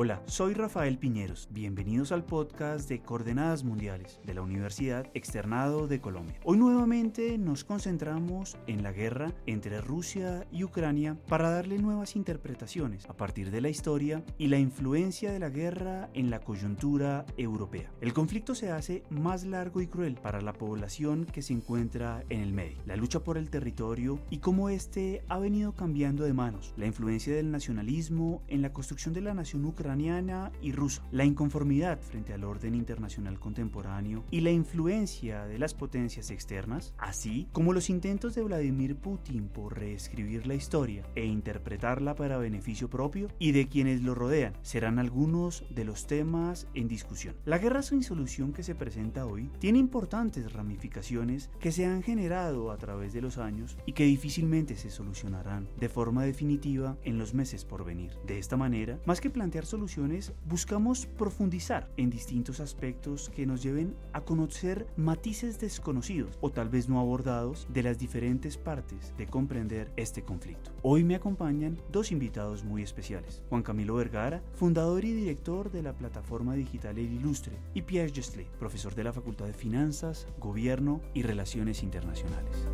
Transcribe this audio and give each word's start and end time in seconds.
Hola, 0.00 0.22
soy 0.26 0.54
Rafael 0.54 0.96
Piñeros. 0.96 1.48
Bienvenidos 1.50 2.12
al 2.12 2.24
podcast 2.24 2.88
de 2.88 3.02
Coordenadas 3.02 3.64
Mundiales 3.64 4.20
de 4.24 4.32
la 4.32 4.42
Universidad 4.42 5.10
Externado 5.12 5.88
de 5.88 6.00
Colombia. 6.00 6.38
Hoy 6.44 6.56
nuevamente 6.56 7.36
nos 7.36 7.64
concentramos 7.64 8.56
en 8.68 8.84
la 8.84 8.92
guerra 8.92 9.34
entre 9.46 9.80
Rusia 9.80 10.46
y 10.52 10.62
Ucrania 10.62 11.18
para 11.26 11.50
darle 11.50 11.78
nuevas 11.78 12.14
interpretaciones 12.14 13.06
a 13.06 13.16
partir 13.16 13.50
de 13.50 13.60
la 13.60 13.70
historia 13.70 14.22
y 14.38 14.46
la 14.46 14.60
influencia 14.60 15.32
de 15.32 15.40
la 15.40 15.48
guerra 15.48 16.10
en 16.14 16.30
la 16.30 16.42
coyuntura 16.42 17.26
europea. 17.36 17.90
El 18.00 18.12
conflicto 18.12 18.54
se 18.54 18.70
hace 18.70 19.02
más 19.10 19.42
largo 19.42 19.80
y 19.80 19.88
cruel 19.88 20.14
para 20.14 20.40
la 20.40 20.52
población 20.52 21.24
que 21.24 21.42
se 21.42 21.54
encuentra 21.54 22.22
en 22.28 22.42
el 22.42 22.52
medio. 22.52 22.78
La 22.86 22.94
lucha 22.94 23.24
por 23.24 23.36
el 23.36 23.50
territorio 23.50 24.20
y 24.30 24.38
cómo 24.38 24.68
este 24.68 25.24
ha 25.26 25.40
venido 25.40 25.72
cambiando 25.72 26.22
de 26.22 26.34
manos. 26.34 26.72
La 26.76 26.86
influencia 26.86 27.34
del 27.34 27.50
nacionalismo 27.50 28.44
en 28.46 28.62
la 28.62 28.72
construcción 28.72 29.12
de 29.12 29.22
la 29.22 29.34
nación 29.34 29.64
ucraniana 29.64 29.87
ucraniana 29.88 30.52
y 30.60 30.72
rusa, 30.72 31.02
la 31.12 31.24
inconformidad 31.24 31.98
frente 31.98 32.34
al 32.34 32.44
orden 32.44 32.74
internacional 32.74 33.40
contemporáneo 33.40 34.22
y 34.30 34.40
la 34.40 34.50
influencia 34.50 35.46
de 35.46 35.58
las 35.58 35.72
potencias 35.72 36.30
externas, 36.30 36.92
así 36.98 37.48
como 37.52 37.72
los 37.72 37.88
intentos 37.88 38.34
de 38.34 38.42
Vladimir 38.42 38.96
Putin 38.96 39.48
por 39.48 39.78
reescribir 39.78 40.46
la 40.46 40.54
historia 40.54 41.04
e 41.14 41.24
interpretarla 41.24 42.14
para 42.14 42.36
beneficio 42.36 42.90
propio 42.90 43.28
y 43.38 43.52
de 43.52 43.66
quienes 43.66 44.02
lo 44.02 44.14
rodean, 44.14 44.52
serán 44.60 44.98
algunos 44.98 45.64
de 45.70 45.86
los 45.86 46.06
temas 46.06 46.66
en 46.74 46.86
discusión. 46.86 47.34
La 47.46 47.56
guerra 47.56 47.80
sin 47.80 48.02
solución 48.02 48.52
que 48.52 48.64
se 48.64 48.74
presenta 48.74 49.24
hoy 49.24 49.50
tiene 49.58 49.78
importantes 49.78 50.52
ramificaciones 50.52 51.48
que 51.60 51.72
se 51.72 51.86
han 51.86 52.02
generado 52.02 52.72
a 52.72 52.76
través 52.76 53.14
de 53.14 53.22
los 53.22 53.38
años 53.38 53.78
y 53.86 53.92
que 53.92 54.04
difícilmente 54.04 54.76
se 54.76 54.90
solucionarán 54.90 55.66
de 55.80 55.88
forma 55.88 56.24
definitiva 56.24 56.98
en 57.04 57.16
los 57.16 57.32
meses 57.32 57.64
por 57.64 57.86
venir. 57.86 58.10
De 58.26 58.38
esta 58.38 58.58
manera, 58.58 58.98
más 59.06 59.22
que 59.22 59.30
plantear 59.30 59.64
soluciones, 59.64 59.77
soluciones, 59.78 60.32
buscamos 60.44 61.06
profundizar 61.06 61.88
en 61.96 62.10
distintos 62.10 62.58
aspectos 62.58 63.28
que 63.28 63.46
nos 63.46 63.62
lleven 63.62 63.94
a 64.12 64.22
conocer 64.22 64.88
matices 64.96 65.60
desconocidos 65.60 66.36
o 66.40 66.50
tal 66.50 66.68
vez 66.68 66.88
no 66.88 66.98
abordados 66.98 67.68
de 67.72 67.84
las 67.84 67.96
diferentes 67.96 68.56
partes 68.56 69.14
de 69.16 69.28
comprender 69.28 69.92
este 69.96 70.22
conflicto. 70.22 70.72
Hoy 70.82 71.04
me 71.04 71.14
acompañan 71.14 71.78
dos 71.92 72.10
invitados 72.10 72.64
muy 72.64 72.82
especiales, 72.82 73.44
Juan 73.50 73.62
Camilo 73.62 73.94
Vergara, 73.94 74.42
fundador 74.54 75.04
y 75.04 75.12
director 75.12 75.70
de 75.70 75.82
la 75.82 75.92
plataforma 75.92 76.56
digital 76.56 76.98
El 76.98 77.12
Ilustre, 77.12 77.56
y 77.72 77.82
Pierre 77.82 78.12
Gestlé, 78.12 78.48
profesor 78.58 78.96
de 78.96 79.04
la 79.04 79.12
Facultad 79.12 79.46
de 79.46 79.52
Finanzas, 79.52 80.26
Gobierno 80.40 81.00
y 81.14 81.22
Relaciones 81.22 81.84
Internacionales. 81.84 82.66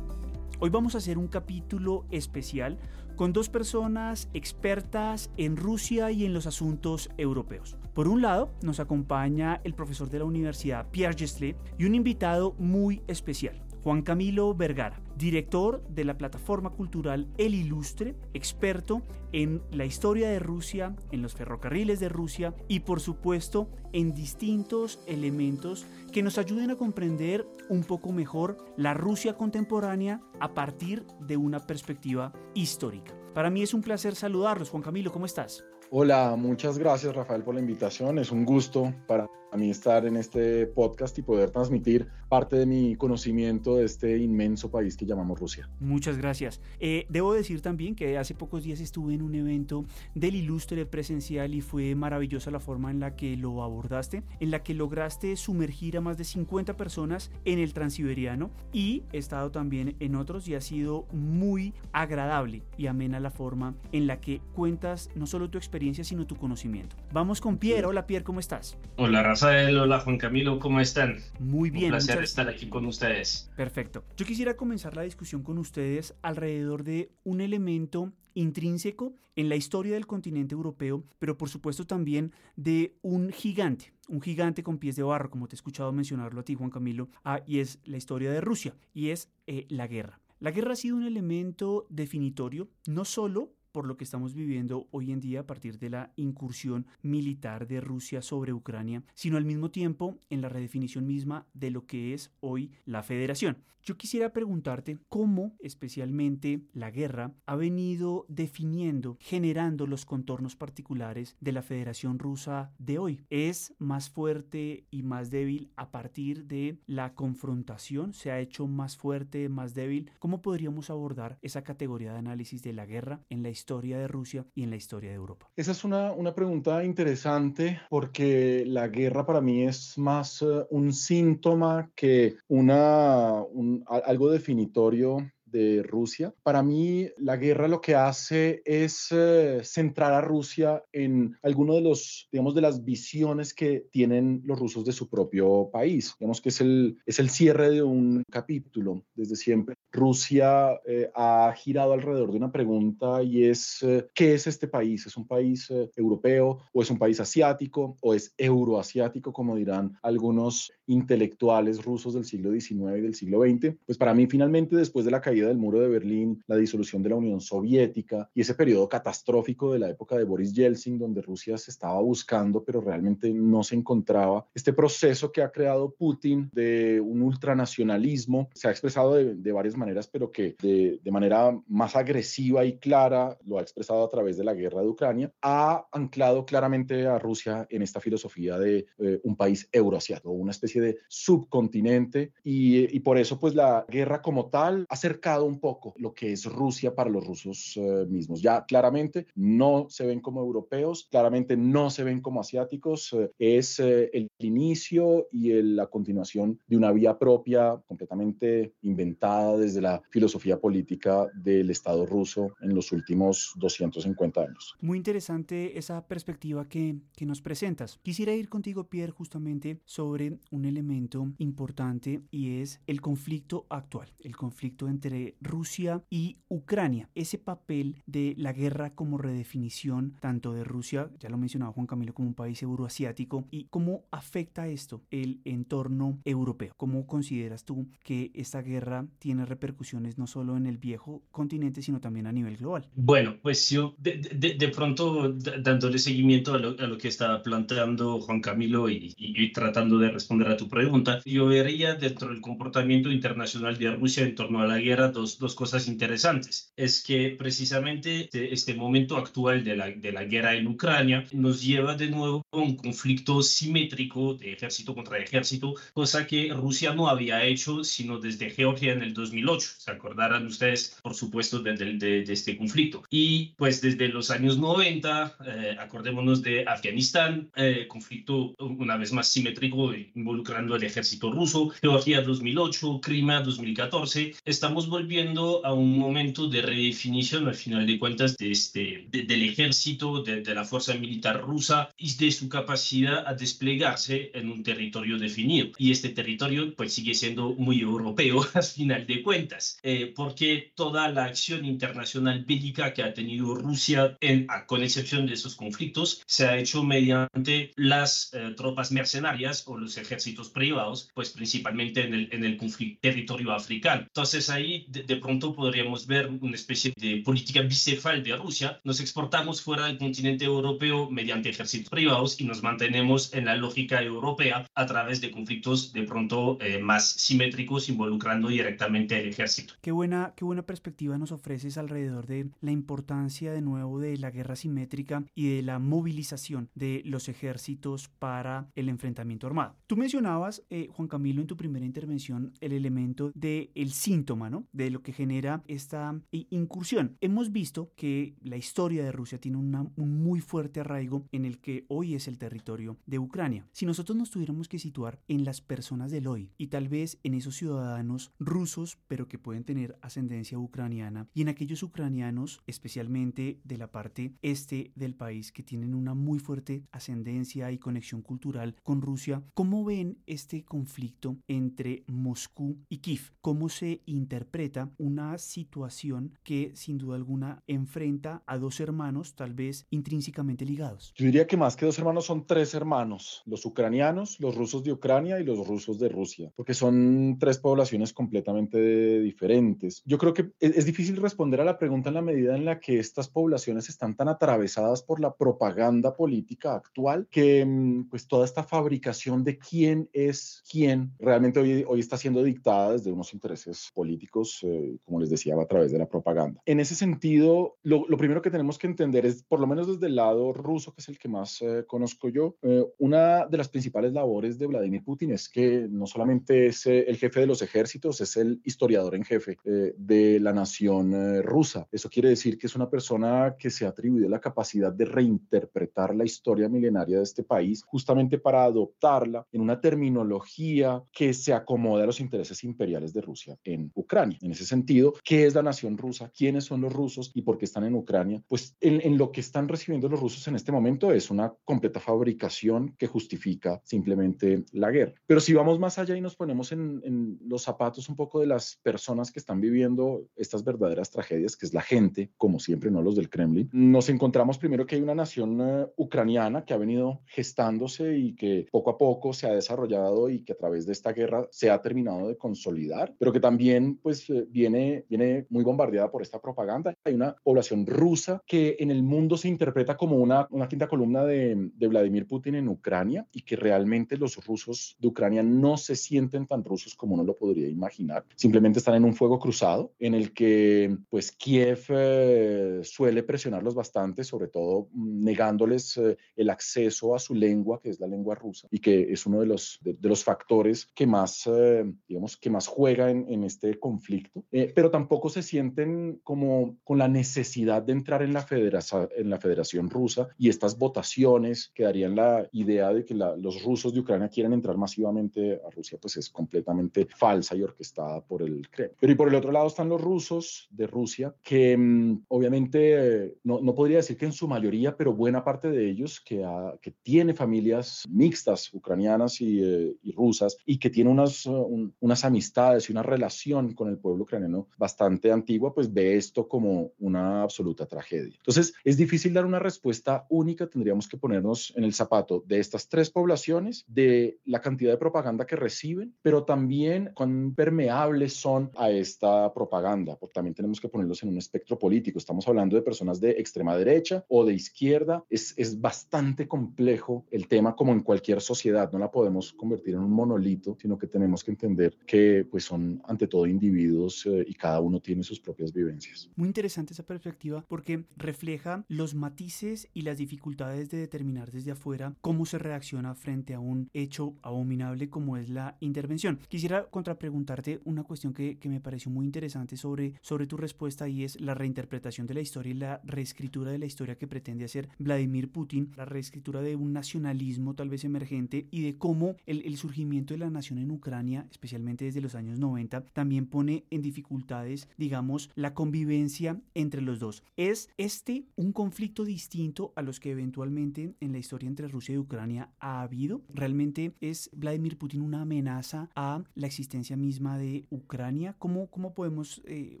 Hoy 0.64 0.70
vamos 0.70 0.94
a 0.94 0.98
hacer 0.98 1.18
un 1.18 1.28
capítulo 1.28 2.06
especial 2.10 2.78
con 3.16 3.34
dos 3.34 3.50
personas 3.50 4.30
expertas 4.32 5.30
en 5.36 5.58
Rusia 5.58 6.10
y 6.10 6.24
en 6.24 6.32
los 6.32 6.46
asuntos 6.46 7.10
europeos. 7.18 7.76
Por 7.92 8.08
un 8.08 8.22
lado, 8.22 8.50
nos 8.62 8.80
acompaña 8.80 9.60
el 9.64 9.74
profesor 9.74 10.08
de 10.08 10.20
la 10.20 10.24
Universidad 10.24 10.86
Pierre 10.90 11.18
Gestlé 11.18 11.54
y 11.76 11.84
un 11.84 11.94
invitado 11.94 12.54
muy 12.58 13.02
especial, 13.08 13.62
Juan 13.84 14.00
Camilo 14.00 14.54
Vergara, 14.54 14.98
director 15.18 15.86
de 15.90 16.06
la 16.06 16.16
plataforma 16.16 16.70
cultural 16.70 17.28
El 17.36 17.54
Ilustre, 17.54 18.16
experto 18.32 19.02
en 19.32 19.60
la 19.70 19.84
historia 19.84 20.30
de 20.30 20.38
Rusia, 20.38 20.96
en 21.12 21.20
los 21.20 21.34
ferrocarriles 21.34 22.00
de 22.00 22.08
Rusia 22.08 22.54
y 22.66 22.80
por 22.80 23.00
supuesto 23.00 23.68
en 23.92 24.14
distintos 24.14 25.00
elementos 25.06 25.84
que 26.14 26.22
nos 26.22 26.38
ayuden 26.38 26.70
a 26.70 26.76
comprender 26.76 27.46
un 27.68 27.84
poco 27.84 28.10
mejor 28.10 28.56
la 28.78 28.94
Rusia 28.94 29.36
contemporánea 29.36 30.22
a 30.40 30.54
partir 30.54 31.04
de 31.20 31.36
una 31.36 31.60
perspectiva 31.60 32.32
histórica. 32.54 33.12
Para 33.34 33.50
mí 33.50 33.60
es 33.62 33.74
un 33.74 33.82
placer 33.82 34.14
saludarlos. 34.14 34.70
Juan 34.70 34.82
Camilo, 34.82 35.12
¿cómo 35.12 35.26
estás? 35.26 35.62
Hola, 35.90 36.36
muchas 36.38 36.78
gracias 36.78 37.14
Rafael 37.14 37.42
por 37.42 37.54
la 37.54 37.60
invitación. 37.60 38.18
Es 38.18 38.32
un 38.32 38.46
gusto 38.46 38.94
para 39.06 39.26
a 39.54 39.56
mí 39.56 39.70
estar 39.70 40.04
en 40.04 40.16
este 40.16 40.66
podcast 40.66 41.16
y 41.16 41.22
poder 41.22 41.52
transmitir 41.52 42.08
parte 42.28 42.56
de 42.56 42.66
mi 42.66 42.96
conocimiento 42.96 43.76
de 43.76 43.84
este 43.84 44.18
inmenso 44.18 44.68
país 44.68 44.96
que 44.96 45.06
llamamos 45.06 45.38
Rusia. 45.38 45.68
Muchas 45.78 46.18
gracias. 46.18 46.60
Eh, 46.80 47.06
debo 47.08 47.32
decir 47.32 47.60
también 47.60 47.94
que 47.94 48.18
hace 48.18 48.34
pocos 48.34 48.64
días 48.64 48.80
estuve 48.80 49.14
en 49.14 49.22
un 49.22 49.36
evento 49.36 49.84
del 50.16 50.34
Ilustre 50.34 50.86
presencial 50.86 51.54
y 51.54 51.60
fue 51.60 51.94
maravillosa 51.94 52.50
la 52.50 52.58
forma 52.58 52.90
en 52.90 52.98
la 52.98 53.14
que 53.14 53.36
lo 53.36 53.62
abordaste, 53.62 54.24
en 54.40 54.50
la 54.50 54.64
que 54.64 54.74
lograste 54.74 55.36
sumergir 55.36 55.98
a 55.98 56.00
más 56.00 56.18
de 56.18 56.24
50 56.24 56.76
personas 56.76 57.30
en 57.44 57.60
el 57.60 57.74
transiberiano 57.74 58.50
y 58.72 59.04
he 59.12 59.18
estado 59.18 59.52
también 59.52 59.94
en 60.00 60.16
otros 60.16 60.48
y 60.48 60.56
ha 60.56 60.60
sido 60.60 61.06
muy 61.12 61.74
agradable 61.92 62.64
y 62.76 62.88
amena 62.88 63.20
la 63.20 63.30
forma 63.30 63.76
en 63.92 64.08
la 64.08 64.20
que 64.20 64.40
cuentas 64.52 65.10
no 65.14 65.28
solo 65.28 65.48
tu 65.48 65.58
experiencia 65.58 66.02
sino 66.02 66.26
tu 66.26 66.34
conocimiento. 66.34 66.96
Vamos 67.12 67.40
con 67.40 67.56
Pierre. 67.56 67.86
Hola 67.86 68.08
Pierre, 68.08 68.24
¿cómo 68.24 68.40
estás? 68.40 68.76
Hola 68.96 69.22
Hola 69.46 70.00
Juan 70.00 70.16
Camilo, 70.16 70.58
¿cómo 70.58 70.80
están? 70.80 71.18
Muy 71.38 71.68
bien. 71.68 71.84
Un 71.84 71.90
placer 71.90 72.22
estar 72.22 72.48
aquí 72.48 72.66
con 72.70 72.86
ustedes. 72.86 73.50
Perfecto. 73.54 74.02
Yo 74.16 74.24
quisiera 74.24 74.56
comenzar 74.56 74.96
la 74.96 75.02
discusión 75.02 75.42
con 75.42 75.58
ustedes 75.58 76.14
alrededor 76.22 76.82
de 76.82 77.10
un 77.24 77.42
elemento 77.42 78.14
intrínseco 78.32 79.12
en 79.36 79.50
la 79.50 79.56
historia 79.56 79.92
del 79.92 80.06
continente 80.06 80.54
europeo, 80.54 81.04
pero 81.18 81.36
por 81.36 81.50
supuesto 81.50 81.86
también 81.86 82.32
de 82.56 82.96
un 83.02 83.32
gigante, 83.32 83.92
un 84.08 84.22
gigante 84.22 84.62
con 84.62 84.78
pies 84.78 84.96
de 84.96 85.02
barro, 85.02 85.28
como 85.28 85.46
te 85.46 85.56
he 85.56 85.58
escuchado 85.58 85.92
mencionarlo 85.92 86.40
a 86.40 86.44
ti, 86.44 86.54
Juan 86.54 86.70
Camilo, 86.70 87.10
ah, 87.22 87.42
y 87.46 87.58
es 87.58 87.80
la 87.84 87.98
historia 87.98 88.32
de 88.32 88.40
Rusia, 88.40 88.74
y 88.94 89.10
es 89.10 89.28
eh, 89.46 89.66
la 89.68 89.86
guerra. 89.86 90.20
La 90.40 90.52
guerra 90.52 90.72
ha 90.72 90.76
sido 90.76 90.96
un 90.96 91.04
elemento 91.04 91.86
definitorio, 91.90 92.70
no 92.86 93.04
solo 93.04 93.52
por 93.74 93.88
lo 93.88 93.96
que 93.96 94.04
estamos 94.04 94.34
viviendo 94.34 94.86
hoy 94.92 95.10
en 95.10 95.20
día 95.20 95.40
a 95.40 95.46
partir 95.48 95.80
de 95.80 95.90
la 95.90 96.12
incursión 96.14 96.86
militar 97.02 97.66
de 97.66 97.80
Rusia 97.80 98.22
sobre 98.22 98.52
Ucrania, 98.52 99.02
sino 99.14 99.36
al 99.36 99.44
mismo 99.44 99.72
tiempo 99.72 100.16
en 100.30 100.42
la 100.42 100.48
redefinición 100.48 101.08
misma 101.08 101.48
de 101.54 101.72
lo 101.72 101.84
que 101.84 102.14
es 102.14 102.30
hoy 102.38 102.70
la 102.86 103.02
federación. 103.02 103.64
Yo 103.86 103.98
quisiera 103.98 104.32
preguntarte 104.32 104.98
cómo 105.10 105.56
especialmente 105.58 106.62
la 106.72 106.90
guerra 106.90 107.34
ha 107.44 107.54
venido 107.54 108.24
definiendo, 108.28 109.18
generando 109.20 109.86
los 109.86 110.06
contornos 110.06 110.56
particulares 110.56 111.36
de 111.40 111.52
la 111.52 111.60
Federación 111.60 112.18
Rusa 112.18 112.72
de 112.78 112.98
hoy. 112.98 113.20
¿Es 113.28 113.74
más 113.78 114.08
fuerte 114.08 114.86
y 114.90 115.02
más 115.02 115.30
débil 115.30 115.70
a 115.76 115.90
partir 115.90 116.46
de 116.46 116.78
la 116.86 117.14
confrontación? 117.14 118.14
¿Se 118.14 118.30
ha 118.30 118.40
hecho 118.40 118.66
más 118.66 118.96
fuerte, 118.96 119.50
más 119.50 119.74
débil? 119.74 120.10
¿Cómo 120.18 120.40
podríamos 120.40 120.88
abordar 120.88 121.38
esa 121.42 121.62
categoría 121.62 122.12
de 122.12 122.20
análisis 122.20 122.62
de 122.62 122.72
la 122.72 122.86
guerra 122.86 123.20
en 123.28 123.42
la 123.42 123.50
historia? 123.50 123.63
Historia 123.64 123.98
de 123.98 124.08
Rusia 124.08 124.44
y 124.54 124.62
en 124.62 124.70
la 124.70 124.76
historia 124.76 125.08
de 125.08 125.16
Europa? 125.16 125.50
Esa 125.56 125.72
es 125.72 125.84
una, 125.84 126.12
una 126.12 126.34
pregunta 126.34 126.84
interesante 126.84 127.80
porque 127.88 128.62
la 128.66 128.88
guerra 128.88 129.24
para 129.24 129.40
mí 129.40 129.62
es 129.62 129.96
más 129.96 130.42
uh, 130.42 130.66
un 130.68 130.92
síntoma 130.92 131.90
que 131.94 132.36
una, 132.48 133.42
un, 133.42 133.82
algo 133.86 134.30
definitorio 134.30 135.16
de 135.54 135.84
Rusia. 135.84 136.34
Para 136.42 136.62
mí, 136.64 137.08
la 137.16 137.36
guerra 137.36 137.68
lo 137.68 137.80
que 137.80 137.94
hace 137.94 138.60
es 138.64 139.06
eh, 139.12 139.60
centrar 139.62 140.12
a 140.12 140.20
Rusia 140.20 140.82
en 140.92 141.36
alguno 141.42 141.74
de 141.76 141.80
los, 141.80 142.28
digamos, 142.32 142.56
de 142.56 142.60
las 142.60 142.84
visiones 142.84 143.54
que 143.54 143.86
tienen 143.92 144.42
los 144.44 144.58
rusos 144.58 144.84
de 144.84 144.90
su 144.90 145.08
propio 145.08 145.70
país. 145.72 146.12
Digamos 146.18 146.40
que 146.40 146.48
es 146.48 146.60
el, 146.60 146.98
es 147.06 147.20
el 147.20 147.30
cierre 147.30 147.70
de 147.70 147.82
un 147.82 148.24
capítulo. 148.28 149.04
Desde 149.14 149.36
siempre, 149.36 149.76
Rusia 149.92 150.80
eh, 150.86 151.08
ha 151.14 151.54
girado 151.56 151.92
alrededor 151.92 152.32
de 152.32 152.38
una 152.38 152.50
pregunta 152.50 153.22
y 153.22 153.44
es, 153.44 153.80
eh, 153.82 154.08
¿qué 154.12 154.34
es 154.34 154.48
este 154.48 154.66
país? 154.66 155.06
¿Es 155.06 155.16
un 155.16 155.28
país 155.28 155.72
europeo 155.94 156.58
o 156.72 156.82
es 156.82 156.90
un 156.90 156.98
país 156.98 157.20
asiático 157.20 157.96
o 158.00 158.12
es 158.12 158.34
euroasiático, 158.36 159.32
como 159.32 159.54
dirán 159.54 159.96
algunos 160.02 160.72
intelectuales 160.86 161.84
rusos 161.84 162.14
del 162.14 162.24
siglo 162.24 162.50
XIX 162.50 162.98
y 162.98 163.00
del 163.02 163.14
siglo 163.14 163.42
XX? 163.42 163.76
Pues 163.86 163.98
para 163.98 164.14
mí, 164.14 164.26
finalmente, 164.26 164.74
después 164.74 165.04
de 165.04 165.12
la 165.12 165.20
caída 165.20 165.43
del 165.48 165.58
muro 165.58 165.80
de 165.80 165.88
Berlín, 165.88 166.42
la 166.46 166.56
disolución 166.56 167.02
de 167.02 167.10
la 167.10 167.16
Unión 167.16 167.40
Soviética 167.40 168.30
y 168.34 168.40
ese 168.40 168.54
periodo 168.54 168.88
catastrófico 168.88 169.72
de 169.72 169.78
la 169.78 169.90
época 169.90 170.16
de 170.16 170.24
Boris 170.24 170.52
Yeltsin, 170.52 170.98
donde 170.98 171.22
Rusia 171.22 171.58
se 171.58 171.70
estaba 171.70 172.00
buscando, 172.00 172.62
pero 172.64 172.80
realmente 172.80 173.32
no 173.32 173.62
se 173.62 173.74
encontraba. 173.74 174.46
Este 174.54 174.72
proceso 174.72 175.32
que 175.32 175.42
ha 175.42 175.50
creado 175.50 175.94
Putin 175.94 176.50
de 176.52 177.00
un 177.00 177.22
ultranacionalismo 177.22 178.48
se 178.54 178.68
ha 178.68 178.70
expresado 178.70 179.14
de, 179.14 179.52
varias 179.52 179.76
maneras, 179.76 180.08
pero 180.08 180.30
que 180.32 180.56
de, 180.60 180.98
de, 181.02 181.10
manera 181.10 181.56
más 181.68 181.94
agresiva 181.94 182.64
y 182.64 182.78
clara 182.78 183.38
lo 183.44 183.58
ha 183.58 183.62
expresado 183.62 184.04
a 184.04 184.08
través 184.08 184.36
de 184.36 184.44
la 184.44 184.54
guerra 184.54 184.80
de 184.80 184.88
Ucrania, 184.88 185.32
ha 185.42 185.86
anclado 185.92 186.44
claramente 186.44 187.06
a 187.06 187.18
Rusia 187.18 187.66
en 187.70 187.82
esta 187.82 188.00
filosofía 188.00 188.58
de 188.58 188.86
eh, 188.98 189.20
un 189.22 189.36
país 189.36 189.68
euroasiático, 189.70 190.30
una 190.30 190.50
especie 190.50 190.80
de 190.80 190.98
subcontinente, 191.08 192.32
y, 192.42 192.96
y 192.96 193.00
por 193.00 193.18
eso 193.18 193.38
pues 193.38 193.54
la 193.54 193.84
guerra 193.88 194.22
como 194.22 194.46
tal 194.46 194.86
ha 194.88 194.94
acercado 194.94 195.33
un 195.42 195.58
poco 195.58 195.94
lo 195.96 196.12
que 196.14 196.32
es 196.32 196.44
Rusia 196.44 196.94
para 196.94 197.10
los 197.10 197.26
rusos 197.26 197.76
eh, 197.76 198.06
mismos. 198.08 198.40
Ya 198.40 198.64
claramente 198.64 199.26
no 199.34 199.86
se 199.88 200.06
ven 200.06 200.20
como 200.20 200.40
europeos, 200.40 201.08
claramente 201.10 201.56
no 201.56 201.90
se 201.90 202.04
ven 202.04 202.20
como 202.20 202.40
asiáticos, 202.40 203.12
eh, 203.12 203.30
es 203.38 203.80
eh, 203.80 204.10
el 204.12 204.28
inicio 204.38 205.28
y 205.32 205.52
la 205.62 205.86
continuación 205.86 206.60
de 206.66 206.76
una 206.76 206.92
vía 206.92 207.18
propia 207.18 207.80
completamente 207.86 208.74
inventada 208.82 209.56
desde 209.56 209.80
la 209.80 210.02
filosofía 210.10 210.60
política 210.60 211.26
del 211.34 211.70
Estado 211.70 212.06
ruso 212.06 212.54
en 212.60 212.74
los 212.74 212.92
últimos 212.92 213.52
250 213.56 214.40
años. 214.40 214.74
Muy 214.80 214.98
interesante 214.98 215.78
esa 215.78 216.06
perspectiva 216.06 216.68
que, 216.68 216.96
que 217.16 217.26
nos 217.26 217.40
presentas. 217.40 217.98
Quisiera 218.02 218.34
ir 218.34 218.48
contigo, 218.48 218.88
Pierre, 218.88 219.12
justamente 219.12 219.80
sobre 219.84 220.38
un 220.50 220.64
elemento 220.64 221.32
importante 221.38 222.22
y 222.30 222.60
es 222.60 222.80
el 222.86 223.00
conflicto 223.00 223.66
actual, 223.68 224.12
el 224.20 224.36
conflicto 224.36 224.88
entre 224.88 225.13
Rusia 225.40 226.02
y 226.10 226.38
Ucrania. 226.48 227.08
Ese 227.14 227.38
papel 227.38 228.02
de 228.06 228.34
la 228.36 228.52
guerra 228.52 228.94
como 228.94 229.18
redefinición 229.18 230.16
tanto 230.20 230.52
de 230.52 230.64
Rusia, 230.64 231.10
ya 231.18 231.28
lo 231.28 231.38
mencionaba 231.38 231.72
Juan 231.72 231.86
Camilo, 231.86 232.14
como 232.14 232.28
un 232.28 232.34
país 232.34 232.62
euroasiático 232.62 233.46
y 233.50 233.66
cómo 233.70 234.04
afecta 234.10 234.68
esto 234.68 235.02
el 235.10 235.40
entorno 235.44 236.20
europeo. 236.24 236.72
¿Cómo 236.76 237.06
consideras 237.06 237.64
tú 237.64 237.88
que 238.02 238.30
esta 238.34 238.62
guerra 238.62 239.06
tiene 239.18 239.44
repercusiones 239.44 240.18
no 240.18 240.26
solo 240.26 240.56
en 240.56 240.66
el 240.66 240.78
viejo 240.78 241.22
continente, 241.30 241.82
sino 241.82 242.00
también 242.00 242.26
a 242.26 242.32
nivel 242.32 242.56
global? 242.56 242.88
Bueno, 242.94 243.36
pues 243.42 243.70
yo 243.70 243.94
de, 243.98 244.18
de, 244.18 244.54
de 244.54 244.68
pronto 244.68 245.32
dándole 245.32 245.98
seguimiento 245.98 246.54
a 246.54 246.58
lo, 246.58 246.70
a 246.78 246.86
lo, 246.86 246.98
que 246.98 247.08
estaba 247.08 247.42
planteando 247.42 248.20
Juan 248.20 248.40
Camilo 248.40 248.88
y, 248.88 249.14
y, 249.16 249.44
y 249.44 249.52
tratando 249.52 249.98
de 249.98 250.10
responder 250.10 250.48
a 250.48 250.56
tu 250.56 250.68
pregunta, 250.68 251.20
yo 251.24 251.46
vería 251.46 251.94
dentro 251.94 252.28
del 252.28 252.40
comportamiento 252.40 253.10
internacional 253.10 253.76
de 253.76 253.92
Rusia 253.92 254.24
en 254.24 254.34
torno 254.34 254.60
a 254.60 254.66
la 254.66 254.78
guerra 254.78 255.03
dos, 255.08 255.38
dos 255.38 255.54
cosas 255.54 255.88
interesantes. 255.88 256.72
Es 256.76 257.02
que 257.02 257.34
precisamente 257.38 258.28
este 258.32 258.74
momento 258.74 259.16
actual 259.16 259.64
de 259.64 259.76
la, 259.76 259.90
de 259.90 260.12
la 260.12 260.24
guerra 260.24 260.54
en 260.54 260.66
Ucrania 260.66 261.24
nos 261.32 261.62
lleva 261.62 261.94
de 261.94 262.10
nuevo 262.10 262.42
a 262.52 262.58
un 262.58 262.76
conflicto 262.76 263.42
simétrico 263.42 264.34
de 264.34 264.52
ejército 264.52 264.94
contra 264.94 265.18
ejército, 265.18 265.74
cosa 265.92 266.26
que 266.26 266.52
Rusia 266.52 266.94
no 266.94 267.08
había 267.08 267.44
hecho 267.44 267.84
sino 267.84 268.18
desde 268.18 268.50
Georgia 268.50 268.92
en 268.92 269.02
el 269.02 269.14
2008. 269.14 269.68
Se 269.78 269.90
acordarán 269.90 270.46
ustedes, 270.46 270.98
por 271.02 271.14
supuesto, 271.14 271.60
de, 271.60 271.74
de, 271.74 272.22
de 272.24 272.32
este 272.32 272.56
conflicto. 272.56 273.02
Y 273.10 273.54
pues 273.56 273.80
desde 273.80 274.08
los 274.08 274.30
años 274.30 274.58
90, 274.58 275.36
eh, 275.46 275.76
acordémonos 275.78 276.42
de 276.42 276.64
Afganistán, 276.66 277.50
eh, 277.56 277.86
conflicto 277.88 278.54
una 278.58 278.96
vez 278.96 279.12
más 279.12 279.28
simétrico 279.28 279.92
involucrando 280.14 280.76
el 280.76 280.84
ejército 280.84 281.30
ruso, 281.30 281.70
Georgia 281.80 282.22
2008, 282.22 283.00
Crimea 283.02 283.40
2014, 283.40 284.34
estamos 284.44 284.88
volviendo 284.94 285.60
a 285.66 285.74
un 285.74 285.98
momento 285.98 286.46
de 286.46 286.62
redefinición 286.62 287.48
al 287.48 287.56
final 287.56 287.84
de 287.84 287.98
cuentas 287.98 288.36
de 288.36 288.52
este, 288.52 289.06
de, 289.10 289.24
del 289.24 289.42
ejército, 289.42 290.22
de, 290.22 290.42
de, 290.42 290.54
la 290.54 290.64
fuerza 290.64 290.94
militar 290.94 291.40
rusa 291.40 291.90
y 291.98 292.14
de 292.14 292.30
su 292.30 292.48
capacidad 292.48 293.26
a 293.26 293.34
desplegarse 293.34 294.30
en 294.34 294.52
un 294.52 294.62
territorio 294.62 295.18
definido. 295.18 295.66
Y 295.78 295.90
este 295.90 296.10
territorio 296.10 296.72
pues 296.76 296.92
sigue 296.92 297.14
siendo 297.14 297.54
muy 297.54 297.80
europeo 297.80 298.46
al 298.54 298.62
final 298.62 299.04
de 299.04 299.20
cuentas, 299.24 299.78
eh, 299.82 300.12
porque 300.14 300.72
toda 300.76 301.08
la 301.08 301.24
acción 301.24 301.64
internacional 301.64 302.44
bélica 302.44 302.94
que 302.94 303.02
ha 303.02 303.12
tenido 303.12 303.56
Rusia, 303.56 304.16
en, 304.20 304.46
con 304.68 304.84
excepción 304.84 305.26
de 305.26 305.34
esos 305.34 305.56
conflictos, 305.56 306.22
se 306.24 306.46
ha 306.46 306.56
hecho 306.56 306.84
mediante 306.84 307.72
las 307.74 308.32
eh, 308.32 308.54
tropas 308.56 308.92
mercenarias 308.92 309.64
o 309.66 309.76
los 309.76 309.96
ejércitos 309.98 310.50
privados, 310.50 311.10
pues 311.14 311.30
principalmente 311.30 312.04
en 312.04 312.14
el, 312.14 312.28
en 312.30 312.44
el 312.44 312.56
conflicto 312.56 313.00
territorio 313.00 313.50
africano. 313.50 314.02
Entonces 314.02 314.50
ahí 314.50 314.83
de, 314.88 315.02
de, 315.02 315.16
pronto 315.16 315.54
podríamos 315.54 316.06
ver 316.06 316.28
una 316.40 316.54
especie 316.54 316.92
de 316.96 317.22
política 317.24 317.62
bicefal 317.62 318.22
de 318.22 318.36
Rusia. 318.36 318.80
Nos 318.84 319.00
exportamos 319.00 319.62
fuera 319.62 319.86
del 319.86 319.98
continente 319.98 320.44
europeo 320.44 321.10
mediante 321.10 321.50
ejércitos 321.50 321.90
privados 321.90 322.40
y 322.40 322.44
nos 322.44 322.62
mantenemos 322.62 323.32
en 323.34 323.46
la 323.46 323.56
lógica 323.56 324.02
europea 324.02 324.66
a 324.74 324.86
través 324.86 325.20
de 325.20 325.30
conflictos 325.30 325.92
de 325.92 326.02
pronto 326.02 326.58
eh, 326.60 326.78
más 326.78 327.08
simétricos 327.10 327.88
involucrando 327.88 328.48
directamente 328.48 329.16
al 329.16 329.26
ejército. 329.26 329.74
Qué 329.80 329.92
buena, 329.92 330.32
qué 330.36 330.44
buena 330.44 330.62
perspectiva 330.62 331.18
nos 331.18 331.32
ofreces 331.32 331.78
alrededor 331.78 332.26
de 332.26 332.50
la 332.60 332.70
importancia 332.70 333.52
de 333.52 333.60
nuevo 333.60 333.98
de 333.98 334.16
la 334.16 334.30
guerra 334.30 334.56
simétrica 334.56 335.24
y 335.34 335.56
de 335.56 335.62
la 335.62 335.78
movilización 335.78 336.70
de 336.74 337.02
los 337.04 337.28
ejércitos 337.28 338.08
para 338.18 338.68
el 338.74 338.88
enfrentamiento 338.88 339.46
armado. 339.46 339.76
Tú 339.86 339.96
mencionabas, 339.96 340.62
eh, 340.70 340.88
Juan 340.90 341.08
Camilo, 341.08 341.40
en 341.40 341.46
tu 341.46 341.56
primera 341.56 341.84
intervención 341.84 342.52
el 342.60 342.72
elemento 342.72 343.32
del 343.34 343.70
el 343.74 343.92
síntoma, 343.92 344.50
¿no? 344.50 344.66
De 344.74 344.90
lo 344.90 345.02
que 345.02 345.12
genera 345.12 345.62
esta 345.68 346.20
incursión. 346.32 347.16
Hemos 347.20 347.52
visto 347.52 347.92
que 347.94 348.34
la 348.42 348.56
historia 348.56 349.04
de 349.04 349.12
Rusia 349.12 349.38
tiene 349.38 349.58
un 349.58 350.22
muy 350.24 350.40
fuerte 350.40 350.80
arraigo 350.80 351.28
en 351.30 351.44
el 351.44 351.60
que 351.60 351.84
hoy 351.86 352.16
es 352.16 352.26
el 352.26 352.38
territorio 352.38 352.98
de 353.06 353.20
Ucrania. 353.20 353.68
Si 353.70 353.86
nosotros 353.86 354.18
nos 354.18 354.32
tuviéramos 354.32 354.68
que 354.68 354.80
situar 354.80 355.20
en 355.28 355.44
las 355.44 355.60
personas 355.60 356.10
del 356.10 356.26
hoy 356.26 356.50
y 356.58 356.66
tal 356.66 356.88
vez 356.88 357.20
en 357.22 357.34
esos 357.34 357.54
ciudadanos 357.54 358.32
rusos, 358.40 358.98
pero 359.06 359.28
que 359.28 359.38
pueden 359.38 359.62
tener 359.62 359.96
ascendencia 360.02 360.58
ucraniana, 360.58 361.28
y 361.34 361.42
en 361.42 361.50
aquellos 361.50 361.84
ucranianos, 361.84 362.60
especialmente 362.66 363.60
de 363.62 363.78
la 363.78 363.92
parte 363.92 364.34
este 364.42 364.90
del 364.96 365.14
país, 365.14 365.52
que 365.52 365.62
tienen 365.62 365.94
una 365.94 366.14
muy 366.14 366.40
fuerte 366.40 366.82
ascendencia 366.90 367.70
y 367.70 367.78
conexión 367.78 368.22
cultural 368.22 368.74
con 368.82 369.02
Rusia, 369.02 369.44
¿cómo 369.54 369.84
ven 369.84 370.18
este 370.26 370.64
conflicto 370.64 371.36
entre 371.46 372.02
Moscú 372.08 372.78
y 372.88 372.98
Kiev? 372.98 373.30
¿Cómo 373.40 373.68
se 373.68 374.02
interpreta 374.06 374.63
una 374.98 375.38
situación 375.38 376.38
que 376.42 376.72
sin 376.74 376.98
duda 376.98 377.16
alguna 377.16 377.62
enfrenta 377.66 378.42
a 378.46 378.58
dos 378.58 378.80
hermanos 378.80 379.34
tal 379.34 379.54
vez 379.54 379.86
intrínsecamente 379.90 380.64
ligados? 380.64 381.12
Yo 381.16 381.26
diría 381.26 381.46
que 381.46 381.56
más 381.56 381.76
que 381.76 381.86
dos 381.86 381.98
hermanos 381.98 382.26
son 382.26 382.46
tres 382.46 382.74
hermanos, 382.74 383.42
los 383.46 383.64
ucranianos, 383.66 384.38
los 384.40 384.54
rusos 384.54 384.84
de 384.84 384.92
Ucrania 384.92 385.40
y 385.40 385.44
los 385.44 385.66
rusos 385.66 385.98
de 385.98 386.08
Rusia, 386.08 386.52
porque 386.56 386.74
son 386.74 387.36
tres 387.38 387.58
poblaciones 387.58 388.12
completamente 388.12 389.20
diferentes. 389.20 390.02
Yo 390.04 390.18
creo 390.18 390.34
que 390.34 390.52
es, 390.60 390.76
es 390.76 390.86
difícil 390.86 391.16
responder 391.16 391.60
a 391.60 391.64
la 391.64 391.78
pregunta 391.78 392.08
en 392.08 392.14
la 392.14 392.22
medida 392.22 392.56
en 392.56 392.64
la 392.64 392.80
que 392.80 392.98
estas 392.98 393.28
poblaciones 393.28 393.88
están 393.88 394.14
tan 394.14 394.28
atravesadas 394.28 395.02
por 395.02 395.20
la 395.20 395.34
propaganda 395.34 396.14
política 396.16 396.74
actual 396.74 397.26
que 397.30 397.64
mm, 397.64 398.08
pues 398.08 398.26
toda 398.26 398.44
esta 398.44 398.62
fabricación 398.62 399.44
de 399.44 399.58
quién 399.58 400.08
es 400.12 400.62
quién 400.70 401.12
realmente 401.18 401.60
hoy, 401.60 401.84
hoy 401.86 402.00
está 402.00 402.16
siendo 402.16 402.42
dictada 402.42 402.92
desde 402.92 403.12
unos 403.12 403.32
intereses 403.34 403.90
políticos, 403.94 404.53
eh, 404.62 404.98
como 405.04 405.20
les 405.20 405.30
decía, 405.30 405.54
a 405.54 405.66
través 405.66 405.92
de 405.92 405.98
la 405.98 406.08
propaganda. 406.08 406.60
En 406.66 406.80
ese 406.80 406.94
sentido, 406.94 407.76
lo, 407.82 408.06
lo, 408.08 408.16
primero 408.16 408.42
que 408.42 408.50
tenemos 408.50 408.78
que 408.78 408.86
entender 408.86 409.26
es, 409.26 409.42
por 409.42 409.60
lo 409.60 409.66
menos 409.66 409.86
desde 409.86 410.06
el 410.06 410.16
lado 410.16 410.52
ruso, 410.52 410.92
que 410.92 411.00
es 411.00 411.08
el 411.08 411.18
que 411.18 411.28
más 411.28 411.62
eh, 411.62 411.84
conozco 411.86 412.28
yo, 412.28 412.56
eh, 412.62 412.84
una 412.98 413.46
de 413.46 413.56
las 413.56 413.68
principales 413.68 414.12
labores 414.12 414.58
de 414.58 414.66
Vladimir 414.66 415.04
Putin 415.04 415.32
es 415.32 415.48
que 415.48 415.86
no 415.90 416.06
solamente 416.06 416.66
es 416.66 416.86
eh, 416.86 417.04
el 417.08 417.16
jefe 417.16 417.40
de 417.40 417.46
los 417.46 417.62
ejércitos, 417.62 418.20
es 418.20 418.36
el 418.36 418.60
historiador 418.64 419.14
en 419.14 419.24
jefe 419.24 419.56
eh, 419.64 419.94
de 419.96 420.40
la 420.40 420.52
nación 420.52 421.42
rusa. 421.42 421.86
Eso 421.92 422.08
quiere 422.10 422.30
decir 422.30 422.58
que 422.58 422.66
es 422.66 422.76
una 422.76 422.90
persona 422.90 423.56
que 423.58 423.70
se 423.70 423.86
ha 423.86 423.90
atribuido 423.90 424.28
la 424.28 424.40
capacidad 424.40 424.92
de 424.92 425.04
reinterpretar 425.04 426.14
la 426.14 426.24
historia 426.24 426.68
milenaria 426.68 427.18
de 427.18 427.22
este 427.22 427.42
país 427.42 427.82
justamente 427.84 428.38
para 428.38 428.64
adoptarla 428.64 429.46
en 429.52 429.60
una 429.60 429.80
terminología 429.80 431.02
que 431.12 431.32
se 431.32 431.52
acomoda 431.52 432.04
a 432.04 432.06
los 432.06 432.20
intereses 432.20 432.64
imperiales 432.64 433.12
de 433.12 433.20
Rusia 433.20 433.58
en 433.64 433.90
Ucrania. 433.94 434.38
En 434.44 434.52
ese 434.52 434.66
sentido, 434.66 435.14
¿qué 435.24 435.46
es 435.46 435.54
la 435.54 435.62
nación 435.62 435.96
rusa? 435.96 436.30
¿Quiénes 436.36 436.64
son 436.64 436.82
los 436.82 436.92
rusos 436.92 437.32
y 437.34 437.40
por 437.40 437.56
qué 437.56 437.64
están 437.64 437.84
en 437.84 437.94
Ucrania? 437.94 438.42
Pues 438.46 438.76
en, 438.82 439.00
en 439.00 439.16
lo 439.16 439.32
que 439.32 439.40
están 439.40 439.68
recibiendo 439.68 440.06
los 440.06 440.20
rusos 440.20 440.46
en 440.48 440.54
este 440.54 440.70
momento 440.70 441.12
es 441.12 441.30
una 441.30 441.54
completa 441.64 441.98
fabricación 441.98 442.94
que 442.98 443.06
justifica 443.06 443.80
simplemente 443.84 444.66
la 444.72 444.90
guerra. 444.90 445.14
Pero 445.26 445.40
si 445.40 445.54
vamos 445.54 445.78
más 445.78 445.98
allá 445.98 446.14
y 446.14 446.20
nos 446.20 446.36
ponemos 446.36 446.72
en, 446.72 447.00
en, 447.04 447.38
los 447.46 447.62
zapatos 447.62 448.10
un 448.10 448.16
poco 448.16 448.38
de 448.38 448.46
las 448.46 448.78
personas 448.82 449.32
que 449.32 449.38
están 449.38 449.62
viviendo 449.62 450.26
estas 450.36 450.62
verdaderas 450.62 451.10
tragedias, 451.10 451.56
que 451.56 451.64
es 451.64 451.72
la 451.72 451.80
gente, 451.80 452.30
como 452.36 452.58
siempre, 452.58 452.90
no 452.90 453.00
los 453.00 453.16
del 453.16 453.30
Kremlin, 453.30 453.70
nos 453.72 454.10
encontramos 454.10 454.58
primero 454.58 454.86
que 454.86 454.96
hay 454.96 455.00
una 455.00 455.14
nación 455.14 455.58
uh, 455.58 455.86
ucraniana 455.96 456.66
que 456.66 456.74
ha 456.74 456.78
venido 456.78 457.22
gestándose 457.24 458.18
y 458.18 458.34
que 458.34 458.66
poco 458.70 458.90
a 458.90 458.98
poco 458.98 459.32
se 459.32 459.46
ha 459.46 459.54
desarrollado 459.54 460.28
y 460.28 460.44
que 460.44 460.52
a 460.52 460.56
través 460.56 460.84
de 460.84 460.92
esta 460.92 461.14
guerra 461.14 461.48
se 461.50 461.70
ha 461.70 461.80
terminado 461.80 462.28
de 462.28 462.36
consolidar, 462.36 463.14
pero 463.18 463.32
que 463.32 463.40
también 463.40 463.96
pues 463.96 464.28
eh, 464.34 464.46
viene, 464.48 465.04
viene 465.08 465.46
muy 465.50 465.64
bombardeada 465.64 466.10
por 466.10 466.22
esta 466.22 466.40
propaganda. 466.40 466.94
Hay 467.04 467.14
una 467.14 467.34
población 467.42 467.86
rusa 467.86 468.42
que 468.46 468.76
en 468.78 468.90
el 468.90 469.02
mundo 469.02 469.36
se 469.36 469.48
interpreta 469.48 469.96
como 469.96 470.16
una, 470.16 470.46
una 470.50 470.68
quinta 470.68 470.88
columna 470.88 471.24
de, 471.24 471.70
de 471.74 471.88
Vladimir 471.88 472.26
Putin 472.26 472.56
en 472.56 472.68
Ucrania 472.68 473.26
y 473.32 473.42
que 473.42 473.56
realmente 473.56 474.16
los 474.16 474.44
rusos 474.44 474.96
de 474.98 475.08
Ucrania 475.08 475.42
no 475.42 475.76
se 475.76 475.96
sienten 475.96 476.46
tan 476.46 476.64
rusos 476.64 476.94
como 476.94 477.14
uno 477.14 477.24
lo 477.24 477.36
podría 477.36 477.68
imaginar. 477.68 478.24
Simplemente 478.36 478.78
están 478.78 478.94
en 478.94 479.04
un 479.04 479.14
fuego 479.14 479.38
cruzado 479.38 479.92
en 479.98 480.14
el 480.14 480.32
que 480.32 480.96
pues 481.10 481.32
Kiev 481.32 481.84
eh, 481.88 482.80
suele 482.82 483.22
presionarlos 483.22 483.74
bastante, 483.74 484.24
sobre 484.24 484.48
todo 484.48 484.88
mm, 484.92 485.24
negándoles 485.24 485.96
eh, 485.96 486.16
el 486.36 486.50
acceso 486.50 487.14
a 487.14 487.18
su 487.18 487.34
lengua, 487.34 487.80
que 487.80 487.90
es 487.90 488.00
la 488.00 488.06
lengua 488.06 488.34
rusa, 488.34 488.68
y 488.70 488.78
que 488.78 489.12
es 489.12 489.26
uno 489.26 489.40
de 489.40 489.46
los, 489.46 489.78
de, 489.82 489.94
de 489.94 490.08
los 490.08 490.24
factores 490.24 490.86
que 490.94 491.06
más, 491.06 491.46
eh, 491.46 491.84
digamos, 492.08 492.36
que 492.36 492.50
más 492.50 492.66
juega 492.66 493.10
en, 493.10 493.26
en 493.28 493.44
este 493.44 493.78
conflicto 493.78 494.13
conflicto, 494.22 494.44
eh, 494.52 494.72
pero 494.74 494.90
tampoco 494.90 495.28
se 495.28 495.42
sienten 495.42 496.20
como 496.22 496.76
con 496.84 496.98
la 496.98 497.08
necesidad 497.08 497.82
de 497.82 497.92
entrar 497.92 498.22
en 498.22 498.32
la, 498.32 498.42
federación, 498.42 499.08
en 499.16 499.30
la 499.30 499.38
Federación 499.38 499.90
Rusa 499.90 500.28
y 500.38 500.48
estas 500.48 500.78
votaciones 500.78 501.70
que 501.74 501.84
darían 501.84 502.14
la 502.14 502.48
idea 502.52 502.92
de 502.92 503.04
que 503.04 503.14
los 503.14 503.62
rusos 503.62 503.92
de 503.92 504.00
Ucrania 504.00 504.28
quieren 504.28 504.52
entrar 504.52 504.76
masivamente 504.76 505.60
a 505.66 505.70
Rusia, 505.70 505.98
pues 506.00 506.16
es 506.16 506.30
completamente 506.30 507.06
falsa 507.06 507.56
y 507.56 507.62
orquestada 507.62 508.20
por 508.20 508.42
el 508.42 508.68
Kremlin. 508.68 508.96
Pero 509.00 509.12
y 509.12 509.16
por 509.16 509.28
el 509.28 509.34
otro 509.34 509.52
lado 509.52 509.66
están 509.66 509.88
los 509.88 510.00
rusos 510.00 510.68
de 510.70 510.86
Rusia, 510.86 511.34
que 511.42 511.76
mm, 511.76 512.24
obviamente 512.28 513.36
no, 513.44 513.60
no, 513.60 513.74
podría 513.74 513.98
decir 513.98 514.16
que 514.16 514.26
en 514.26 514.32
su 514.32 514.48
mayoría, 514.48 514.96
pero 514.96 515.12
buena 515.12 515.44
parte 515.44 515.70
de 515.70 515.88
ellos 515.88 516.20
que, 516.20 516.44
que 516.80 516.92
tiene 517.02 517.34
familias 517.34 518.04
mixtas, 518.08 518.72
ucranianas 518.72 519.40
y, 519.40 519.60
eh, 519.62 519.96
y 520.02 520.12
rusas, 520.12 520.56
y 520.64 520.78
que 520.78 520.90
tiene 520.90 521.10
unas, 521.10 521.46
unas 521.46 522.24
amistades 522.24 522.88
y 522.88 522.92
una 522.92 523.02
relación 523.02 523.74
con 523.74 523.88
el 523.88 523.98
pueblo 524.04 524.24
ucraniano 524.24 524.68
bastante 524.76 525.32
antigua, 525.32 525.72
pues 525.72 525.90
ve 525.90 526.16
esto 526.16 526.46
como 526.46 526.92
una 526.98 527.42
absoluta 527.42 527.86
tragedia. 527.86 528.34
Entonces, 528.36 528.74
es 528.84 528.98
difícil 528.98 529.32
dar 529.32 529.46
una 529.46 529.58
respuesta 529.58 530.26
única, 530.28 530.66
tendríamos 530.66 531.08
que 531.08 531.16
ponernos 531.16 531.72
en 531.74 531.84
el 531.84 531.94
zapato 531.94 532.44
de 532.46 532.58
estas 532.58 532.86
tres 532.90 533.08
poblaciones, 533.08 533.84
de 533.88 534.38
la 534.44 534.60
cantidad 534.60 534.92
de 534.92 534.98
propaganda 534.98 535.46
que 535.46 535.56
reciben, 535.56 536.14
pero 536.20 536.44
también 536.44 537.12
cuán 537.14 537.54
permeables 537.54 538.34
son 538.34 538.70
a 538.76 538.90
esta 538.90 539.54
propaganda, 539.54 540.16
porque 540.18 540.34
también 540.34 540.54
tenemos 540.54 540.80
que 540.82 540.90
ponerlos 540.90 541.22
en 541.22 541.30
un 541.30 541.38
espectro 541.38 541.78
político. 541.78 542.18
Estamos 542.18 542.46
hablando 542.46 542.76
de 542.76 542.82
personas 542.82 543.22
de 543.22 543.30
extrema 543.30 543.74
derecha 543.74 544.22
o 544.28 544.44
de 544.44 544.52
izquierda. 544.52 545.24
Es, 545.30 545.54
es 545.56 545.80
bastante 545.80 546.46
complejo 546.46 547.24
el 547.30 547.48
tema 547.48 547.74
como 547.74 547.92
en 547.92 548.00
cualquier 548.00 548.42
sociedad. 548.42 548.92
No 548.92 548.98
la 548.98 549.10
podemos 549.10 549.54
convertir 549.54 549.94
en 549.94 550.00
un 550.00 550.10
monolito, 550.10 550.76
sino 550.78 550.98
que 550.98 551.06
tenemos 551.06 551.42
que 551.42 551.52
entender 551.52 551.96
que 552.06 552.46
pues 552.50 552.64
son 552.64 553.00
ante 553.06 553.28
todo 553.28 553.46
individuos 553.46 553.93
eh, 554.26 554.44
y 554.46 554.54
cada 554.54 554.80
uno 554.80 555.00
tiene 555.00 555.22
sus 555.22 555.40
propias 555.40 555.72
vivencias. 555.72 556.30
Muy 556.36 556.48
interesante 556.48 556.92
esa 556.92 557.04
perspectiva 557.04 557.64
porque 557.68 558.04
refleja 558.16 558.84
los 558.88 559.14
matices 559.14 559.88
y 559.94 560.02
las 560.02 560.18
dificultades 560.18 560.90
de 560.90 560.98
determinar 560.98 561.50
desde 561.50 561.72
afuera 561.72 562.14
cómo 562.20 562.46
se 562.46 562.58
reacciona 562.58 563.14
frente 563.14 563.54
a 563.54 563.60
un 563.60 563.88
hecho 563.92 564.34
abominable 564.42 565.08
como 565.08 565.36
es 565.36 565.48
la 565.48 565.76
intervención. 565.80 566.40
Quisiera 566.48 566.86
contrapreguntarte 566.90 567.80
una 567.84 568.04
cuestión 568.04 568.34
que, 568.34 568.58
que 568.58 568.68
me 568.68 568.80
pareció 568.80 569.10
muy 569.10 569.26
interesante 569.26 569.76
sobre, 569.76 570.14
sobre 570.22 570.46
tu 570.46 570.56
respuesta 570.56 571.08
y 571.08 571.24
es 571.24 571.40
la 571.40 571.54
reinterpretación 571.54 572.26
de 572.26 572.34
la 572.34 572.40
historia 572.40 572.70
y 572.72 572.74
la 572.74 573.00
reescritura 573.04 573.70
de 573.70 573.78
la 573.78 573.86
historia 573.86 574.16
que 574.16 574.26
pretende 574.26 574.64
hacer 574.64 574.88
Vladimir 574.98 575.50
Putin, 575.50 575.92
la 575.96 576.04
reescritura 576.04 576.60
de 576.62 576.76
un 576.76 576.92
nacionalismo 576.92 577.74
tal 577.74 577.88
vez 577.88 578.04
emergente 578.04 578.66
y 578.70 578.82
de 578.82 578.96
cómo 578.96 579.36
el, 579.46 579.62
el 579.64 579.76
surgimiento 579.76 580.34
de 580.34 580.38
la 580.38 580.50
nación 580.50 580.78
en 580.78 580.90
Ucrania, 580.90 581.46
especialmente 581.50 582.04
desde 582.04 582.20
los 582.20 582.34
años 582.34 582.58
90, 582.58 583.04
también 583.12 583.46
pone 583.46 583.83
en 583.90 584.02
dificultades, 584.02 584.88
digamos, 584.98 585.50
la 585.54 585.74
convivencia 585.74 586.60
entre 586.74 587.00
los 587.00 587.18
dos. 587.18 587.42
¿Es 587.56 587.90
este 587.96 588.44
un 588.56 588.72
conflicto 588.72 589.24
distinto 589.24 589.92
a 589.96 590.02
los 590.02 590.20
que 590.20 590.30
eventualmente 590.30 591.14
en 591.20 591.32
la 591.32 591.38
historia 591.38 591.68
entre 591.68 591.88
Rusia 591.88 592.14
y 592.14 592.18
Ucrania 592.18 592.70
ha 592.80 593.02
habido? 593.02 593.42
¿Realmente 593.48 594.14
es 594.20 594.50
Vladimir 594.52 594.98
Putin 594.98 595.22
una 595.22 595.42
amenaza 595.42 596.08
a 596.14 596.42
la 596.54 596.66
existencia 596.66 597.16
misma 597.16 597.58
de 597.58 597.84
Ucrania? 597.90 598.54
¿Cómo, 598.58 598.88
cómo 598.88 599.14
podemos 599.14 599.62
eh, 599.66 600.00